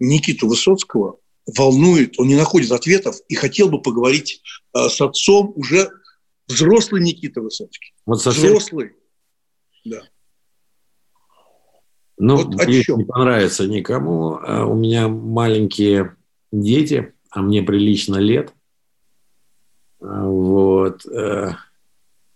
Никиту 0.00 0.48
Высоцкого 0.48 1.18
волнует, 1.56 2.18
он 2.18 2.28
не 2.28 2.36
находит 2.36 2.72
ответов 2.72 3.16
и 3.28 3.34
хотел 3.34 3.68
бы 3.68 3.80
поговорить 3.80 4.42
э, 4.74 4.88
с 4.88 5.00
отцом 5.00 5.52
уже 5.56 5.90
взрослый 6.46 7.02
Никита 7.02 7.40
Высоцкий. 7.40 7.94
Вот 8.06 8.20
совсем... 8.22 8.50
Взрослый. 8.50 8.92
Да. 9.84 10.02
Ну, 12.18 12.36
вот 12.36 12.54
мне 12.66 12.82
не 12.86 13.04
понравится 13.04 13.66
никому. 13.66 14.38
А 14.42 14.66
у 14.66 14.74
меня 14.74 15.08
маленькие 15.08 16.16
дети, 16.50 17.14
а 17.30 17.42
мне 17.42 17.62
прилично 17.62 18.16
лет. 18.16 18.52
А 20.00 20.24
вот. 20.24 21.06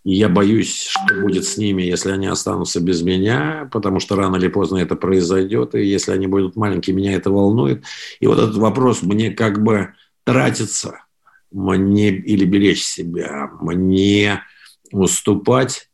И 0.04 0.14
я 0.14 0.28
боюсь, 0.28 0.88
что 0.88 1.14
будет 1.20 1.44
с 1.44 1.56
ними, 1.56 1.82
если 1.82 2.10
они 2.10 2.26
останутся 2.26 2.80
без 2.80 3.02
меня, 3.02 3.68
потому 3.70 4.00
что 4.00 4.16
рано 4.16 4.36
или 4.36 4.48
поздно 4.48 4.78
это 4.78 4.96
произойдет. 4.96 5.74
И 5.74 5.86
если 5.86 6.12
они 6.12 6.26
будут 6.26 6.56
маленькие, 6.56 6.96
меня 6.96 7.12
это 7.14 7.30
волнует. 7.30 7.84
И 8.18 8.26
вот 8.26 8.38
этот 8.38 8.56
вопрос 8.56 9.02
мне 9.02 9.30
как 9.30 9.62
бы 9.62 9.94
тратится, 10.24 11.04
мне 11.52 12.10
или 12.10 12.44
беречь 12.44 12.82
себя, 12.82 13.50
мне 13.60 14.42
уступать 14.90 15.88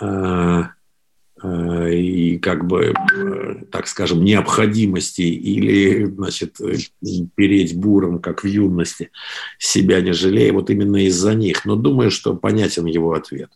э, 0.00 0.62
и 1.44 2.38
как 2.38 2.66
бы, 2.66 2.94
э, 3.14 3.64
так 3.70 3.88
скажем, 3.88 4.22
необходимости 4.22 5.22
или, 5.22 6.04
значит, 6.04 6.58
переть 7.34 7.76
буром, 7.76 8.20
как 8.20 8.44
в 8.44 8.46
юности, 8.46 9.10
себя 9.58 10.00
не 10.00 10.12
жалея, 10.12 10.52
вот 10.52 10.70
именно 10.70 11.04
из-за 11.06 11.34
них. 11.34 11.64
Но 11.64 11.76
думаю, 11.76 12.10
что 12.10 12.36
понятен 12.36 12.86
его 12.86 13.14
ответ. 13.14 13.50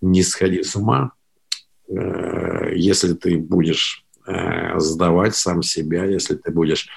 Не 0.00 0.22
сходи 0.22 0.62
с 0.62 0.76
ума, 0.76 1.12
если 1.88 3.14
ты 3.14 3.38
будешь 3.38 4.04
сдавать 4.76 5.34
сам 5.34 5.62
себя, 5.62 6.04
если 6.04 6.34
ты 6.34 6.50
будешь 6.50 6.88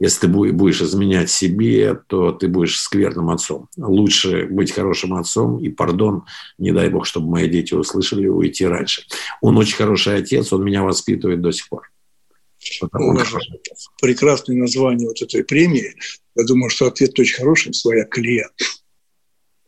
если 0.00 0.20
ты 0.20 0.28
будешь 0.28 0.80
изменять 0.80 1.30
себе, 1.30 1.98
то 2.06 2.32
ты 2.32 2.48
будешь 2.48 2.80
скверным 2.80 3.30
отцом. 3.30 3.68
Лучше 3.76 4.46
быть 4.46 4.72
хорошим 4.72 5.14
отцом 5.14 5.58
и, 5.58 5.68
пардон, 5.68 6.24
не 6.56 6.72
дай 6.72 6.88
бог, 6.88 7.06
чтобы 7.06 7.28
мои 7.28 7.48
дети 7.48 7.74
услышали, 7.74 8.28
уйти 8.28 8.64
раньше. 8.64 9.02
Он 9.40 9.56
очень 9.58 9.76
хороший 9.76 10.16
отец, 10.16 10.52
он 10.52 10.64
меня 10.64 10.84
воспитывает 10.84 11.40
до 11.40 11.50
сих 11.50 11.68
пор. 11.68 11.90
Потому 12.80 13.18
прекрасное 14.00 14.56
название 14.56 15.08
вот 15.08 15.20
этой 15.22 15.44
премии. 15.44 15.94
Я 16.36 16.44
думаю, 16.44 16.70
что 16.70 16.86
ответ 16.86 17.18
очень 17.18 17.36
хороший. 17.36 17.74
Своя 17.74 18.04
колея. 18.04 18.48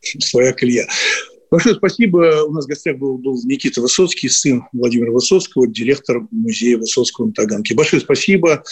Своя 0.01 0.53
колея. 0.53 0.87
Большое 1.49 1.75
спасибо. 1.75 2.45
У 2.47 2.53
нас 2.53 2.65
в 2.65 2.69
гостях 2.69 2.97
был, 2.97 3.17
был 3.17 3.37
Никита 3.43 3.81
Высоцкий, 3.81 4.29
сын 4.29 4.63
Владимира 4.71 5.11
Высоцкого, 5.11 5.67
директор 5.67 6.25
музея 6.31 6.77
Высоцкого 6.77 7.27
на 7.27 7.33
Таганке. 7.33 7.75
Большое 7.75 8.01
спасибо. 8.01 8.63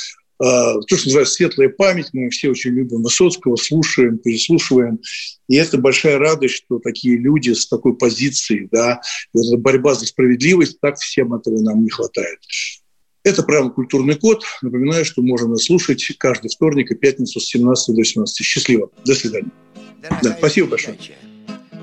А, 0.42 0.80
то, 0.80 0.98
что 0.98 1.08
называется 1.08 1.34
светлая 1.34 1.70
память. 1.70 2.10
Мы 2.14 2.30
все 2.30 2.50
очень 2.50 2.72
любим 2.72 3.04
Высоцкого, 3.04 3.56
слушаем, 3.58 4.18
переслушиваем. 4.18 5.00
И 5.48 5.56
это 5.56 5.78
большая 5.78 6.18
радость, 6.18 6.56
что 6.56 6.80
такие 6.80 7.18
люди 7.18 7.52
с 7.52 7.68
такой 7.68 7.96
позицией, 7.96 8.68
да, 8.72 9.02
вот 9.34 9.46
эта 9.48 9.58
борьба 9.58 9.96
за 9.96 10.06
справедливость, 10.06 10.80
так 10.80 10.98
всем 10.98 11.34
этого 11.34 11.60
нам 11.62 11.84
не 11.84 11.90
хватает. 11.90 12.40
Это 13.24 13.44
программа 13.44 13.72
«Культурный 13.72 14.16
код». 14.16 14.44
Напоминаю, 14.62 15.04
что 15.04 15.22
можно 15.22 15.58
слушать 15.58 16.06
каждый 16.18 16.50
вторник 16.50 16.90
и 16.90 16.96
пятницу 16.96 17.40
с 17.42 17.48
17 17.48 17.94
до 17.94 18.00
18. 18.00 18.46
Счастливо. 18.46 18.90
До 19.06 19.14
свидания. 19.14 19.52
да, 20.24 20.36
спасибо 20.38 20.70
большое 20.70 20.98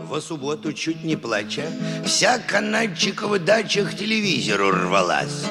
во 0.06 0.20
субботу, 0.20 0.72
чуть 0.72 1.04
не 1.04 1.16
плача, 1.16 1.64
Вся 2.04 2.38
канадчикова 2.38 3.38
дача 3.38 3.84
к 3.84 3.96
телевизору 3.96 4.70
рвалась. 4.70 5.44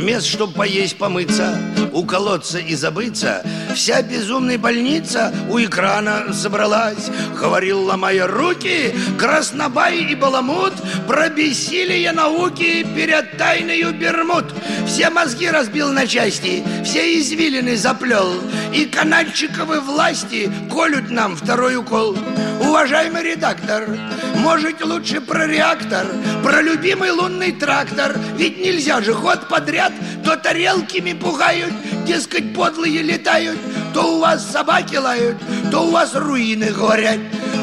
Вместо, 0.00 0.30
чтоб 0.30 0.54
поесть, 0.54 0.96
помыться, 0.96 1.60
уколоться 1.92 2.58
и 2.58 2.74
забыться, 2.74 3.44
Вся 3.74 4.02
безумная 4.02 4.58
больница 4.58 5.32
у 5.48 5.58
экрана 5.60 6.32
собралась. 6.32 7.10
Говорил, 7.38 7.82
ломая 7.82 8.26
руки, 8.26 8.94
краснобай 9.18 9.98
и 9.98 10.14
баламут 10.14 10.72
Про 11.06 11.28
бессилие 11.28 12.12
науки 12.12 12.86
перед 12.96 13.36
тайною 13.36 13.92
бермуд. 13.92 14.46
Все 14.86 15.10
мозги 15.10 15.48
разбил 15.48 15.92
на 15.92 16.06
части, 16.06 16.64
все 16.82 17.18
извилины 17.18 17.76
заплел, 17.76 18.32
И 18.74 18.86
канадчиковы 18.86 19.80
власти 19.80 20.50
колют 20.70 21.10
нам 21.10 21.36
второй 21.36 21.76
укол. 21.76 22.16
Уважаемый 22.60 23.22
редактор, 23.22 23.88
может 24.36 24.84
лучше 24.84 25.20
про 25.20 25.46
реактор, 25.46 26.06
про 26.42 26.60
любимый 26.62 27.10
лунный 27.10 27.52
трактор, 27.52 28.16
ведь 28.36 28.58
нельзя 28.58 29.00
же 29.00 29.12
ход 29.12 29.48
подряд, 29.48 29.89
то 30.24 30.36
тарелками 30.36 31.12
пугают, 31.12 31.72
дескать, 32.06 32.54
подлые 32.54 33.02
летают, 33.02 33.58
то 33.92 34.16
у 34.16 34.20
вас 34.20 34.50
собаки 34.50 34.96
лают, 34.96 35.36
то 35.70 35.86
у 35.86 35.90
вас 35.90 36.14
руины 36.14 36.72
горят. 36.72 37.18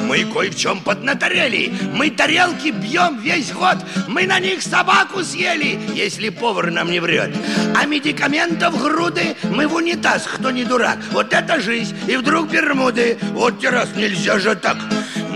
Мы 0.07 0.23
кое 0.23 0.49
в 0.49 0.55
чем 0.55 0.79
поднаторели 0.79 1.73
Мы 1.93 2.09
тарелки 2.09 2.69
бьем 2.69 3.19
весь 3.19 3.51
год 3.51 3.75
Мы 4.07 4.25
на 4.25 4.39
них 4.39 4.61
собаку 4.61 5.21
съели 5.21 5.77
Если 5.93 6.29
повар 6.29 6.71
нам 6.71 6.89
не 6.89 7.01
врет 7.01 7.35
А 7.75 7.85
медикаментов 7.85 8.81
груды 8.81 9.35
Мы 9.43 9.67
в 9.67 9.75
унитаз, 9.75 10.23
кто 10.25 10.49
не 10.49 10.63
дурак 10.63 10.99
Вот 11.11 11.33
это 11.33 11.59
жизнь 11.59 11.93
И 12.07 12.15
вдруг 12.15 12.49
Бермуды 12.49 13.17
Вот 13.33 13.61
раз 13.65 13.89
нельзя 13.97 14.39
же 14.39 14.55
так 14.55 14.77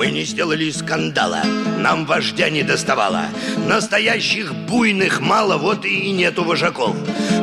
мы 0.02 0.10
не 0.10 0.24
сделали 0.24 0.72
скандала, 0.72 1.44
нам 1.78 2.08
вождя 2.08 2.50
не 2.50 2.64
доставало. 2.64 3.26
Настоящих 3.68 4.52
буйных 4.56 5.20
мало, 5.22 5.58
вот 5.58 5.86
и 5.86 6.12
нету 6.12 6.44
вожаков. 6.44 6.81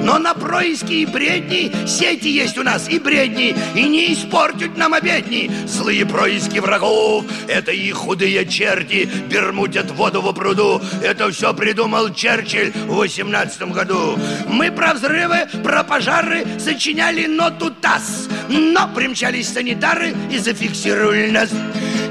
Но 0.02 0.18
на 0.18 0.34
происки 0.34 0.92
и 0.92 1.06
бредни 1.06 1.70
сети 1.86 2.28
есть 2.28 2.56
у 2.58 2.62
нас 2.62 2.88
и 2.88 2.98
бредни, 2.98 3.54
и 3.74 3.88
не 3.88 4.12
испортят 4.12 4.76
нам 4.76 4.94
обедни. 4.94 5.50
Злые 5.66 6.06
происки 6.06 6.58
врагов, 6.58 7.24
это 7.46 7.72
их 7.72 7.94
худые 7.94 8.46
черти, 8.46 9.08
бермудят 9.28 9.90
воду 9.90 10.22
в 10.22 10.32
пруду. 10.32 10.80
Это 11.02 11.30
все 11.30 11.52
придумал 11.52 12.12
Черчилль 12.14 12.72
в 12.72 12.96
восемнадцатом 12.96 13.72
году. 13.72 14.18
Мы 14.46 14.70
про 14.70 14.94
взрывы, 14.94 15.46
про 15.62 15.84
пожары 15.84 16.46
сочиняли 16.58 17.26
ноту 17.26 17.70
ТАСС, 17.70 18.28
но 18.48 18.88
примчались 18.94 19.52
санитары 19.52 20.14
и 20.30 20.38
зафиксировали 20.38 21.30
нас. 21.30 21.50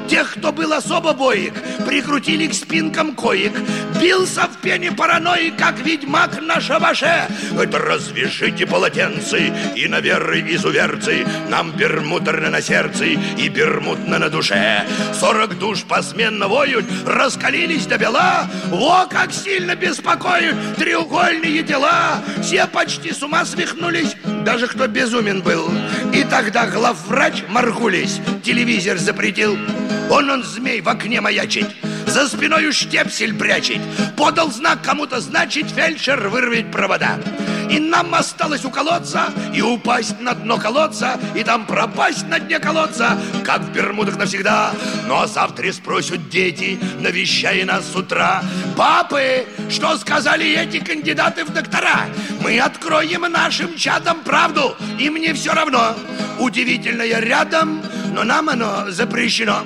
Тех, 0.08 0.36
кто 0.36 0.54
был 0.54 0.72
особо 0.72 1.14
боек, 1.14 1.54
прикрутили 1.86 2.48
к 2.48 2.54
спинкам 2.54 3.14
коек. 3.14 3.52
Бился 4.00 4.48
в 4.48 4.62
пене 4.62 4.92
паранойи, 4.92 5.50
как 5.58 5.80
ведьмак 5.80 6.42
на 6.42 6.62
шабаше. 6.62 7.28
Это 7.60 7.80
развяжите 7.80 8.66
полотенцы 8.66 9.52
и 9.76 9.88
на 9.88 10.00
веры 10.00 10.42
изуверцы. 10.42 11.26
Нам 11.50 11.72
бермутерно 11.72 12.50
на 12.50 12.62
сердце 12.62 13.06
и 13.06 13.50
бермутно 13.50 14.20
на 14.20 14.30
душе. 14.30 14.86
Сорок 15.14 15.58
душ 15.58 15.84
посменно 15.84 16.48
воют, 16.48 16.86
раскалились 17.06 17.88
до 17.88 17.98
бела. 17.98 18.48
Во, 18.68 19.08
как 19.10 19.32
сильно 19.32 19.76
беспокоят 19.76 20.56
треугольные 20.78 21.64
дела. 21.64 22.22
Все 22.44 22.68
почти 22.68 23.12
с 23.12 23.24
ума 23.24 23.46
свихнулись, 23.46 24.16
даже 24.46 24.68
кто 24.68 24.88
безумен 24.88 25.42
был. 25.42 25.72
И 26.14 26.24
тогда 26.24 26.68
главврач 26.68 27.44
Маргулись 27.50 28.20
телевизор 28.44 28.98
запретил. 28.98 29.58
Он 30.10 30.30
он 30.30 30.44
змей 30.44 30.82
в 30.82 30.88
окне 30.88 31.20
маячить 31.20 31.68
За 32.08 32.28
спиной 32.28 32.72
штепсель 32.72 33.38
прячет. 33.38 33.82
Подал 34.16 34.50
знак 34.52 34.82
кому-то, 34.82 35.20
значит 35.20 35.70
фельдшер 35.70 36.30
вырвет 36.30 36.72
провода. 36.72 37.20
И 37.70 37.80
нам 37.80 38.16
осталось 38.16 38.64
уколоться 38.64 39.26
И 39.54 39.62
упасть 39.62 40.20
на 40.22 40.34
дно 40.34 40.58
колодца 40.58 41.20
И 41.36 41.44
там 41.44 41.66
пропасть 41.66 42.26
на 42.28 42.40
дне 42.40 42.60
колодца 42.60 43.18
Как 43.44 43.62
в 43.62 43.72
Бермудах 43.74 44.18
навсегда. 44.18 44.72
А 45.10 45.28
завтра 45.28 45.72
спросят 45.74 46.30
дети 46.30 46.80
Навещая 47.02 47.66
нас 47.66 47.92
с 47.92 47.96
утра. 47.96 48.42
Папы, 48.76 49.46
что 49.70 49.98
сказали 49.98 50.58
эти 50.58 50.80
кандидаты 50.80 51.44
в 51.44 51.50
доктора? 51.50 52.06
Мы 52.42 52.60
откроем 52.60 53.30
нашим 53.30 53.76
чадам 53.76 54.22
правду 54.22 54.76
И 54.98 55.10
мне 55.10 55.34
все 55.34 55.54
равно. 55.54 55.96
Удивительное 56.40 57.20
рядом 57.20 57.82
Но 58.14 58.24
нам 58.24 58.50
оно 58.50 58.90
запрещено 58.92 59.66